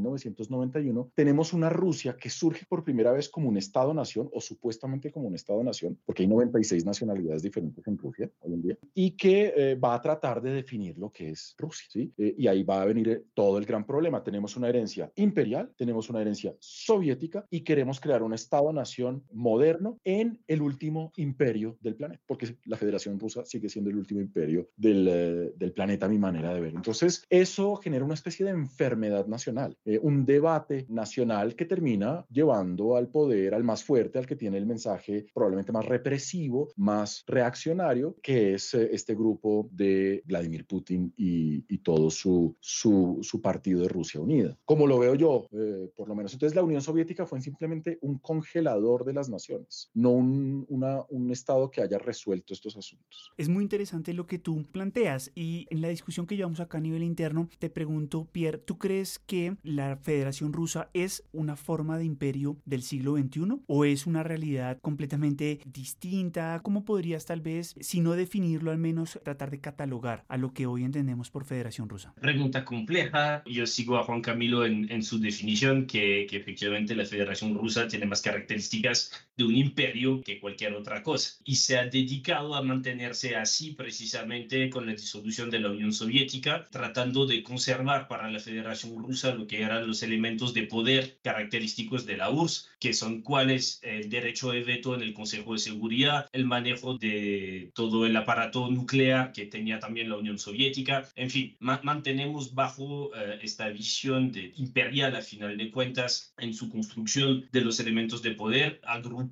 1991, 0.80 1.12
tenemos 1.14 1.54
una 1.54 1.70
Rusia 1.70 2.16
que 2.18 2.30
surge 2.30 2.66
por 2.68 2.84
primera 2.84 3.12
vez 3.12 3.30
como 3.30 3.50
un 3.50 3.58
Estado-nación 3.58 4.30
o 4.34 4.42
supuestamente 4.42 5.12
como 5.12 5.28
un 5.28 5.36
Estado-nación, 5.36 5.98
porque 6.06 6.24
hay 6.24 6.30
96 6.30 6.86
nacionalidades 6.86 7.44
diferentes 7.44 7.86
en 7.88 7.98
Rusia 7.98 8.30
hoy 8.40 8.54
en 8.54 8.62
día, 8.62 8.78
y 8.94 9.12
que 9.12 9.54
eh, 9.56 9.76
va 9.76 9.96
a 9.96 10.02
tratar 10.02 10.42
de 10.42 10.52
definir 10.52 10.98
lo 10.98 11.12
que 11.12 11.30
es 11.30 11.56
Rusia. 11.58 11.88
¿sí? 11.90 12.12
Eh, 12.18 12.36
y 12.38 12.48
ahí 12.48 12.64
va 12.64 12.82
a 12.82 12.86
venir 12.86 13.10
eh, 13.10 13.24
todo 13.34 13.58
el 13.58 13.66
gran 13.66 13.86
problema. 13.86 14.24
Tenemos 14.24 14.56
una 14.56 14.70
herencia 14.70 15.12
imperial, 15.16 15.72
tenemos 15.78 16.10
una 16.10 16.22
herencia 16.22 16.54
soviética 16.60 17.46
y 17.50 17.62
queremos 17.62 18.00
crear 18.00 18.24
un 18.24 18.34
Estado-nación 18.34 19.24
moderno 19.32 19.98
en 20.04 20.40
el 20.48 20.62
último 20.62 21.12
imperio 21.18 21.78
del 21.82 21.96
planeta, 21.96 22.22
porque 22.26 22.56
la 22.66 22.78
Federación 22.78 23.20
Rusa 23.20 23.46
sigue 23.46 23.70
siendo 23.70 23.90
el 23.90 23.98
último 23.98 24.22
imperio 24.22 24.70
del, 24.76 25.08
eh, 25.08 25.54
del 25.56 25.74
planeta, 25.74 26.06
a 26.06 26.10
mi 26.10 26.18
manera 26.18 26.54
de 26.54 26.62
ver. 26.62 26.74
Entonces, 26.76 27.26
eso 27.30 27.76
genera 27.78 28.06
una 28.06 28.14
especie 28.14 28.46
de 28.46 28.52
enfermedad 28.52 29.28
nacional, 29.28 29.78
eh, 29.86 30.00
un 30.02 30.26
debate 30.26 30.61
nacional 30.88 31.56
que 31.56 31.66
termina 31.66 32.26
llevando 32.30 32.96
al 32.96 33.10
poder 33.10 33.54
al 33.54 33.64
más 33.64 33.84
fuerte, 33.84 34.20
al 34.20 34.26
que 34.26 34.36
tiene 34.36 34.58
el 34.58 34.66
mensaje 34.66 35.26
probablemente 35.34 35.72
más 35.72 35.86
represivo, 35.86 36.70
más 36.76 37.24
reaccionario, 37.28 38.16
que 38.22 38.56
es 38.56 38.74
eh, 38.74 38.90
este 38.92 39.16
grupo 39.16 39.70
de 39.72 40.22
Vladimir 40.26 40.66
Putin 40.66 41.14
y, 41.18 41.64
y 41.68 41.78
todo 41.80 42.10
su, 42.10 42.56
su, 42.60 43.20
su, 43.22 43.42
partido 43.42 43.82
de 43.82 43.88
Rusia 43.88 44.22
Unida. 44.22 44.58
Como 44.66 44.88
lo 44.88 45.00
veo 45.00 45.16
yo, 45.16 45.48
eh, 45.52 45.90
por 45.96 46.08
lo 46.08 46.16
menos. 46.16 46.34
Entonces, 46.34 46.56
la 46.56 46.64
Unión 46.64 46.82
Soviética 46.82 47.26
fue 47.26 47.42
simplemente 47.42 47.98
un 48.02 48.20
congelador 48.20 49.06
de 49.06 49.14
las 49.14 49.30
naciones, 49.30 49.90
no 49.94 50.12
un, 50.12 50.66
una, 50.70 51.04
un 51.10 51.32
Estado 51.32 51.72
que 51.72 51.82
haya 51.82 51.98
resuelto 51.98 52.54
estos 52.54 52.78
asuntos. 52.78 53.32
Es 53.38 53.50
muy 53.50 53.64
interesante 53.64 54.14
lo 54.14 54.28
que 54.28 54.40
tú 54.40 54.66
planteas 54.72 55.32
y 55.36 55.66
en 55.70 55.82
la 55.82 55.90
discusión 55.90 56.28
que 56.28 56.36
llevamos 56.36 56.60
acá 56.60 56.78
a 56.78 56.82
nivel 56.82 57.04
interno, 57.04 57.50
te 57.60 57.70
pregunto, 57.70 58.28
Pierre, 58.32 58.60
¿tú 58.60 58.78
crees 58.78 59.20
que 59.20 59.56
la 59.64 59.98
Federación 59.98 60.51
Rusa 60.54 60.90
es 60.94 61.24
una 61.32 61.56
forma 61.56 61.98
de 61.98 62.06
imperio 62.06 62.58
del 62.66 62.82
siglo 62.82 63.18
XXI 63.18 63.62
o 63.68 63.86
es 63.86 64.08
una 64.08 64.24
realidad 64.24 64.80
completamente 64.82 65.60
distinta? 65.66 66.60
¿Cómo 66.64 66.86
podrías 66.86 67.26
tal 67.26 67.42
vez, 67.42 67.76
si 67.80 68.02
no 68.02 68.14
definirlo, 68.14 68.72
al 68.72 68.78
menos 68.78 69.20
tratar 69.24 69.52
de 69.52 69.60
catalogar 69.60 70.26
a 70.28 70.38
lo 70.38 70.54
que 70.54 70.66
hoy 70.66 70.84
entendemos 70.84 71.30
por 71.30 71.46
Federación 71.46 71.90
Rusa? 71.90 72.14
Pregunta 72.20 72.66
compleja. 72.66 73.44
Yo 73.46 73.66
sigo 73.66 73.98
a 73.98 74.04
Juan 74.04 74.22
Camilo 74.22 74.66
en, 74.66 75.04
su 75.04 75.20
definición, 75.20 75.88
que 75.88 76.26
efectivamente 76.26 76.96
la 76.96 77.06
Federación 77.06 77.56
Rusa 77.56 77.88
tiene 77.88 78.06
más 78.06 78.22
características 78.22 79.12
de 79.42 79.48
un 79.48 79.58
imperio 79.58 80.22
que 80.22 80.40
cualquier 80.40 80.74
otra 80.74 81.02
cosa. 81.02 81.40
Y 81.44 81.56
se 81.56 81.78
ha 81.78 81.86
dedicado 81.88 82.56
a 82.56 82.62
mantenerse 82.62 83.36
así 83.36 83.72
precisamente 83.72 84.70
con 84.70 84.86
la 84.86 84.94
disolución 84.94 85.50
de 85.50 85.60
la 85.60 85.72
Unión 85.72 85.94
Soviética, 85.94 86.68
tratando 86.70 87.26
de 87.26 87.42
conservar 87.42 88.08
para 88.08 88.30
la 88.30 88.40
Federación 88.40 89.04
Rusa 89.04 89.34
lo 89.34 89.48
que 89.48 89.62
eran 89.62 89.88
los 89.88 90.04
elementos 90.04 90.54
de 90.54 90.64
poder 90.64 91.18
característicos 91.24 92.06
de 92.06 92.18
la 92.18 92.30
URSS, 92.30 92.70
que 92.80 92.94
son 92.94 93.22
cuáles 93.22 93.80
el 93.82 94.10
derecho 94.10 94.52
de 94.52 94.64
veto 94.64 94.96
en 94.96 95.02
el 95.02 95.14
Consejo 95.14 95.54
de 95.54 95.60
Seguridad, 95.60 96.28
el 96.32 96.46
manejo 96.46 96.98
de 96.98 97.72
todo 97.74 98.06
el 98.06 98.16
aparato 98.16 98.70
nuclear 98.70 99.32
que 99.32 99.46
tenía 99.46 99.80
también 99.80 100.10
la 100.10 100.18
Unión 100.18 100.38
Soviética, 100.38 101.10
en 101.16 101.30
fin, 101.30 101.56
ma 101.60 101.80
mantenemos 101.84 102.54
bajo 102.54 103.08
uh, 103.08 103.12
esta 103.42 103.70
visión 103.70 104.32
de 104.32 104.54
imperial 104.58 105.16
a 105.16 105.22
final 105.22 105.58
de 105.58 105.72
cuentas 105.72 106.34
en 106.38 106.54
su 106.54 106.70
construcción 106.70 107.48
de 107.52 107.62
los 107.62 107.80
elementos 107.80 108.22
de 108.22 108.32
poder, 108.32 108.80
agrupando 108.84 109.31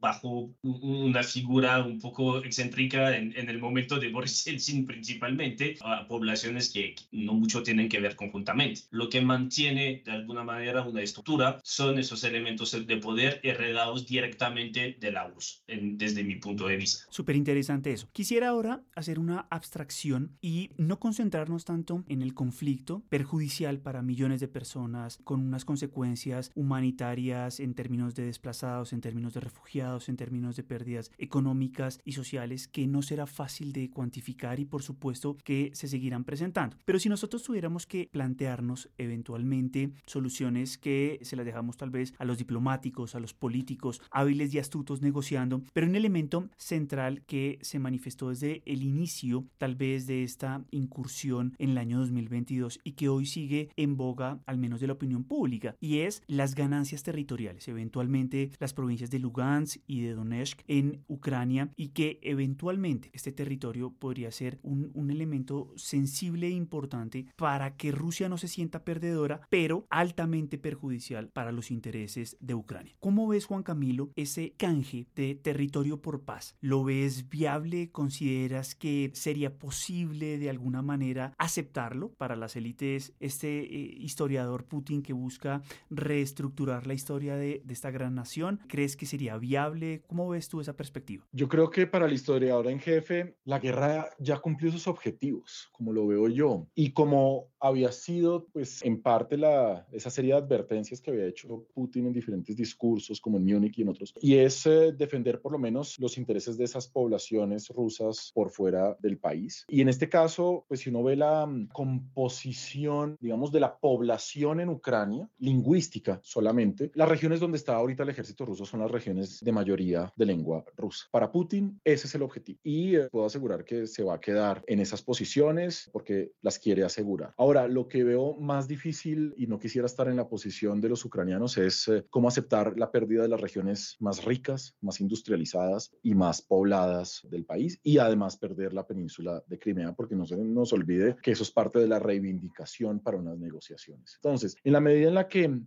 bajo 0.00 0.50
una 0.62 1.22
figura 1.22 1.82
un 1.82 1.98
poco 1.98 2.38
excéntrica 2.44 3.16
en, 3.16 3.36
en 3.36 3.48
el 3.48 3.58
momento 3.58 3.98
de 3.98 4.10
Boris 4.10 4.44
Yeltsin 4.44 4.86
principalmente 4.86 5.76
a 5.80 6.06
poblaciones 6.06 6.70
que 6.70 6.94
no 7.10 7.34
mucho 7.34 7.62
tienen 7.62 7.88
que 7.88 8.00
ver 8.00 8.16
conjuntamente. 8.16 8.82
Lo 8.90 9.08
que 9.08 9.20
mantiene 9.20 10.02
de 10.04 10.12
alguna 10.12 10.44
manera 10.44 10.82
una 10.82 11.02
estructura 11.02 11.60
son 11.64 11.98
esos 11.98 12.24
elementos 12.24 12.72
de 12.86 12.96
poder 12.98 13.40
heredados 13.42 14.06
directamente 14.06 14.96
de 15.00 15.12
la 15.12 15.26
URSS, 15.26 15.64
en, 15.66 15.98
desde 15.98 16.24
mi 16.24 16.36
punto 16.36 16.66
de 16.66 16.76
vista. 16.76 17.04
Súper 17.10 17.36
interesante 17.36 17.92
eso. 17.92 18.08
Quisiera 18.12 18.48
ahora 18.48 18.82
hacer 18.94 19.18
una 19.18 19.46
abstracción 19.50 20.36
y 20.40 20.70
no 20.76 20.98
concentrarnos 20.98 21.64
tanto 21.64 22.04
en 22.08 22.22
el 22.22 22.34
conflicto 22.34 23.02
perjudicial 23.08 23.80
para 23.80 24.02
millones 24.02 24.40
de 24.40 24.48
personas 24.48 25.18
con 25.24 25.40
unas 25.40 25.64
consecuencias 25.64 26.50
humanitarias 26.54 27.60
en 27.60 27.74
términos 27.74 28.14
de 28.14 28.26
desplazados, 28.26 28.92
en 28.92 29.00
términos 29.00 29.21
de 29.30 29.40
refugiados, 29.40 30.08
en 30.08 30.16
términos 30.16 30.56
de 30.56 30.62
pérdidas 30.62 31.10
económicas 31.18 32.00
y 32.04 32.12
sociales 32.12 32.68
que 32.68 32.86
no 32.86 33.02
será 33.02 33.26
fácil 33.26 33.72
de 33.72 33.90
cuantificar 33.90 34.60
y 34.60 34.64
por 34.64 34.82
supuesto 34.82 35.36
que 35.44 35.70
se 35.74 35.88
seguirán 35.88 36.24
presentando. 36.24 36.76
Pero 36.84 36.98
si 36.98 37.08
nosotros 37.08 37.42
tuviéramos 37.42 37.86
que 37.86 38.08
plantearnos 38.10 38.90
eventualmente 38.98 39.92
soluciones 40.06 40.78
que 40.78 41.20
se 41.22 41.36
las 41.36 41.46
dejamos 41.46 41.76
tal 41.76 41.90
vez 41.90 42.14
a 42.18 42.24
los 42.24 42.38
diplomáticos, 42.38 43.14
a 43.14 43.20
los 43.20 43.34
políticos 43.34 44.02
hábiles 44.10 44.52
y 44.54 44.58
astutos 44.58 45.02
negociando, 45.02 45.62
pero 45.72 45.86
un 45.86 45.94
elemento 45.94 46.48
central 46.56 47.22
que 47.26 47.58
se 47.62 47.78
manifestó 47.78 48.30
desde 48.30 48.62
el 48.66 48.82
inicio 48.82 49.46
tal 49.58 49.76
vez 49.76 50.06
de 50.06 50.22
esta 50.22 50.64
incursión 50.70 51.54
en 51.58 51.70
el 51.70 51.78
año 51.78 51.98
2022 51.98 52.80
y 52.84 52.92
que 52.92 53.08
hoy 53.08 53.26
sigue 53.26 53.70
en 53.76 53.96
boga 53.96 54.40
al 54.46 54.58
menos 54.58 54.80
de 54.80 54.86
la 54.86 54.92
opinión 54.94 55.24
pública 55.24 55.76
y 55.80 55.98
es 56.00 56.22
las 56.26 56.54
ganancias 56.54 57.02
territoriales, 57.02 57.68
eventualmente 57.68 58.50
las 58.58 58.72
provincias 58.72 59.01
de 59.10 59.18
Lugansk 59.18 59.80
y 59.86 60.00
de 60.02 60.14
Donetsk 60.14 60.60
en 60.66 61.02
Ucrania 61.08 61.70
y 61.76 61.88
que 61.88 62.18
eventualmente 62.22 63.10
este 63.12 63.32
territorio 63.32 63.90
podría 63.90 64.30
ser 64.30 64.58
un, 64.62 64.92
elemento 65.12 65.72
sensible 65.76 66.46
e 66.46 66.50
importante 66.50 67.26
para 67.36 67.76
que 67.76 67.92
Rusia 67.92 68.28
no 68.28 68.38
se 68.38 68.48
sienta 68.48 68.84
perdedora, 68.84 69.42
pero 69.50 69.86
altamente 69.90 70.56
perjudicial 70.56 71.28
para 71.28 71.52
los 71.52 71.70
intereses 71.70 72.36
de 72.40 72.54
Ucrania. 72.54 72.94
¿Cómo 72.98 73.28
ves, 73.28 73.44
Juan 73.44 73.62
Camilo, 73.62 74.10
ese 74.16 74.54
canje 74.56 75.06
de 75.14 75.34
territorio 75.34 76.00
por 76.00 76.22
paz? 76.22 76.56
¿Lo 76.60 76.84
ves 76.84 77.28
viable? 77.28 77.90
¿Consideras 77.90 78.74
que 78.74 79.10
sería 79.12 79.58
posible 79.58 80.38
de 80.38 80.48
alguna 80.48 80.82
manera 80.82 81.34
aceptarlo 81.36 82.12
para 82.14 82.36
las 82.36 82.56
élites? 82.56 83.12
Este 83.20 83.60
eh, 83.60 83.94
historiador 83.98 84.64
Putin 84.64 85.02
que 85.02 85.12
busca 85.12 85.62
reestructurar 85.90 86.86
la 86.86 86.94
historia 86.94 87.36
de, 87.36 87.60
de 87.64 87.72
esta 87.74 87.90
gran 87.90 88.14
nación, 88.14 88.60
¿crees 88.68 88.91
que 88.96 89.06
sería 89.06 89.36
viable? 89.38 90.02
¿Cómo 90.06 90.28
ves 90.28 90.48
tú 90.48 90.60
esa 90.60 90.76
perspectiva? 90.76 91.26
Yo 91.32 91.48
creo 91.48 91.70
que 91.70 91.86
para 91.86 92.06
el 92.06 92.12
historiador 92.12 92.68
en 92.68 92.78
jefe, 92.78 93.36
la 93.44 93.58
guerra 93.58 94.08
ya 94.18 94.38
cumplió 94.38 94.70
sus 94.70 94.86
objetivos, 94.86 95.68
como 95.72 95.92
lo 95.92 96.06
veo 96.06 96.28
yo. 96.28 96.66
Y 96.74 96.92
como 96.92 97.48
había 97.60 97.92
sido, 97.92 98.46
pues, 98.52 98.82
en 98.82 99.00
parte 99.00 99.36
la, 99.36 99.86
esa 99.92 100.10
serie 100.10 100.32
de 100.32 100.38
advertencias 100.38 101.00
que 101.00 101.12
había 101.12 101.26
hecho 101.26 101.64
Putin 101.74 102.06
en 102.06 102.12
diferentes 102.12 102.56
discursos, 102.56 103.20
como 103.20 103.38
en 103.38 103.44
Múnich 103.44 103.78
y 103.78 103.82
en 103.82 103.88
otros, 103.88 104.12
y 104.20 104.36
es 104.36 104.66
eh, 104.66 104.92
defender 104.92 105.40
por 105.40 105.52
lo 105.52 105.58
menos 105.58 105.98
los 105.98 106.18
intereses 106.18 106.56
de 106.56 106.64
esas 106.64 106.88
poblaciones 106.88 107.68
rusas 107.68 108.32
por 108.34 108.50
fuera 108.50 108.96
del 109.00 109.18
país. 109.18 109.64
Y 109.68 109.80
en 109.80 109.88
este 109.88 110.08
caso, 110.08 110.64
pues, 110.68 110.80
si 110.80 110.90
uno 110.90 111.02
ve 111.04 111.16
la 111.16 111.46
mm, 111.46 111.68
composición, 111.68 113.16
digamos, 113.20 113.52
de 113.52 113.60
la 113.60 113.78
población 113.78 114.60
en 114.60 114.68
Ucrania, 114.68 115.28
lingüística 115.38 116.20
solamente, 116.22 116.90
las 116.94 117.08
regiones 117.08 117.40
donde 117.40 117.58
está 117.58 117.76
ahorita 117.76 118.02
el 118.02 118.08
ejército 118.08 118.44
ruso 118.44 118.66
son 118.66 118.81
las 118.82 118.90
regiones 118.90 119.40
de 119.40 119.52
mayoría 119.52 120.12
de 120.16 120.26
lengua 120.26 120.64
rusa. 120.76 121.06
Para 121.10 121.30
Putin, 121.30 121.80
ese 121.84 122.06
es 122.06 122.14
el 122.14 122.22
objetivo. 122.22 122.60
Y 122.62 122.96
eh, 122.96 123.08
puedo 123.10 123.26
asegurar 123.26 123.64
que 123.64 123.86
se 123.86 124.02
va 124.02 124.14
a 124.14 124.20
quedar 124.20 124.62
en 124.66 124.80
esas 124.80 125.02
posiciones 125.02 125.88
porque 125.92 126.32
las 126.42 126.58
quiere 126.58 126.84
asegurar. 126.84 127.34
Ahora, 127.36 127.68
lo 127.68 127.88
que 127.88 128.04
veo 128.04 128.34
más 128.34 128.68
difícil 128.68 129.34
y 129.36 129.46
no 129.46 129.58
quisiera 129.58 129.86
estar 129.86 130.08
en 130.08 130.16
la 130.16 130.28
posición 130.28 130.80
de 130.80 130.88
los 130.88 131.04
ucranianos 131.04 131.56
es 131.58 131.88
eh, 131.88 132.04
cómo 132.10 132.28
aceptar 132.28 132.78
la 132.78 132.90
pérdida 132.90 133.22
de 133.22 133.28
las 133.28 133.40
regiones 133.40 133.96
más 134.00 134.24
ricas, 134.24 134.76
más 134.80 135.00
industrializadas 135.00 135.92
y 136.02 136.14
más 136.14 136.42
pobladas 136.42 137.20
del 137.30 137.44
país 137.44 137.78
y 137.82 137.98
además 137.98 138.36
perder 138.36 138.72
la 138.72 138.86
península 138.86 139.42
de 139.46 139.58
Crimea 139.58 139.92
porque 139.92 140.16
no 140.16 140.26
se 140.26 140.36
nos 140.36 140.72
olvide 140.72 141.16
que 141.22 141.32
eso 141.32 141.42
es 141.42 141.50
parte 141.50 141.78
de 141.78 141.88
la 141.88 141.98
reivindicación 141.98 143.00
para 143.00 143.16
unas 143.16 143.38
negociaciones. 143.38 144.14
Entonces, 144.16 144.56
en 144.64 144.72
la 144.72 144.80
medida 144.80 145.08
en 145.08 145.14
la 145.14 145.28
que 145.28 145.60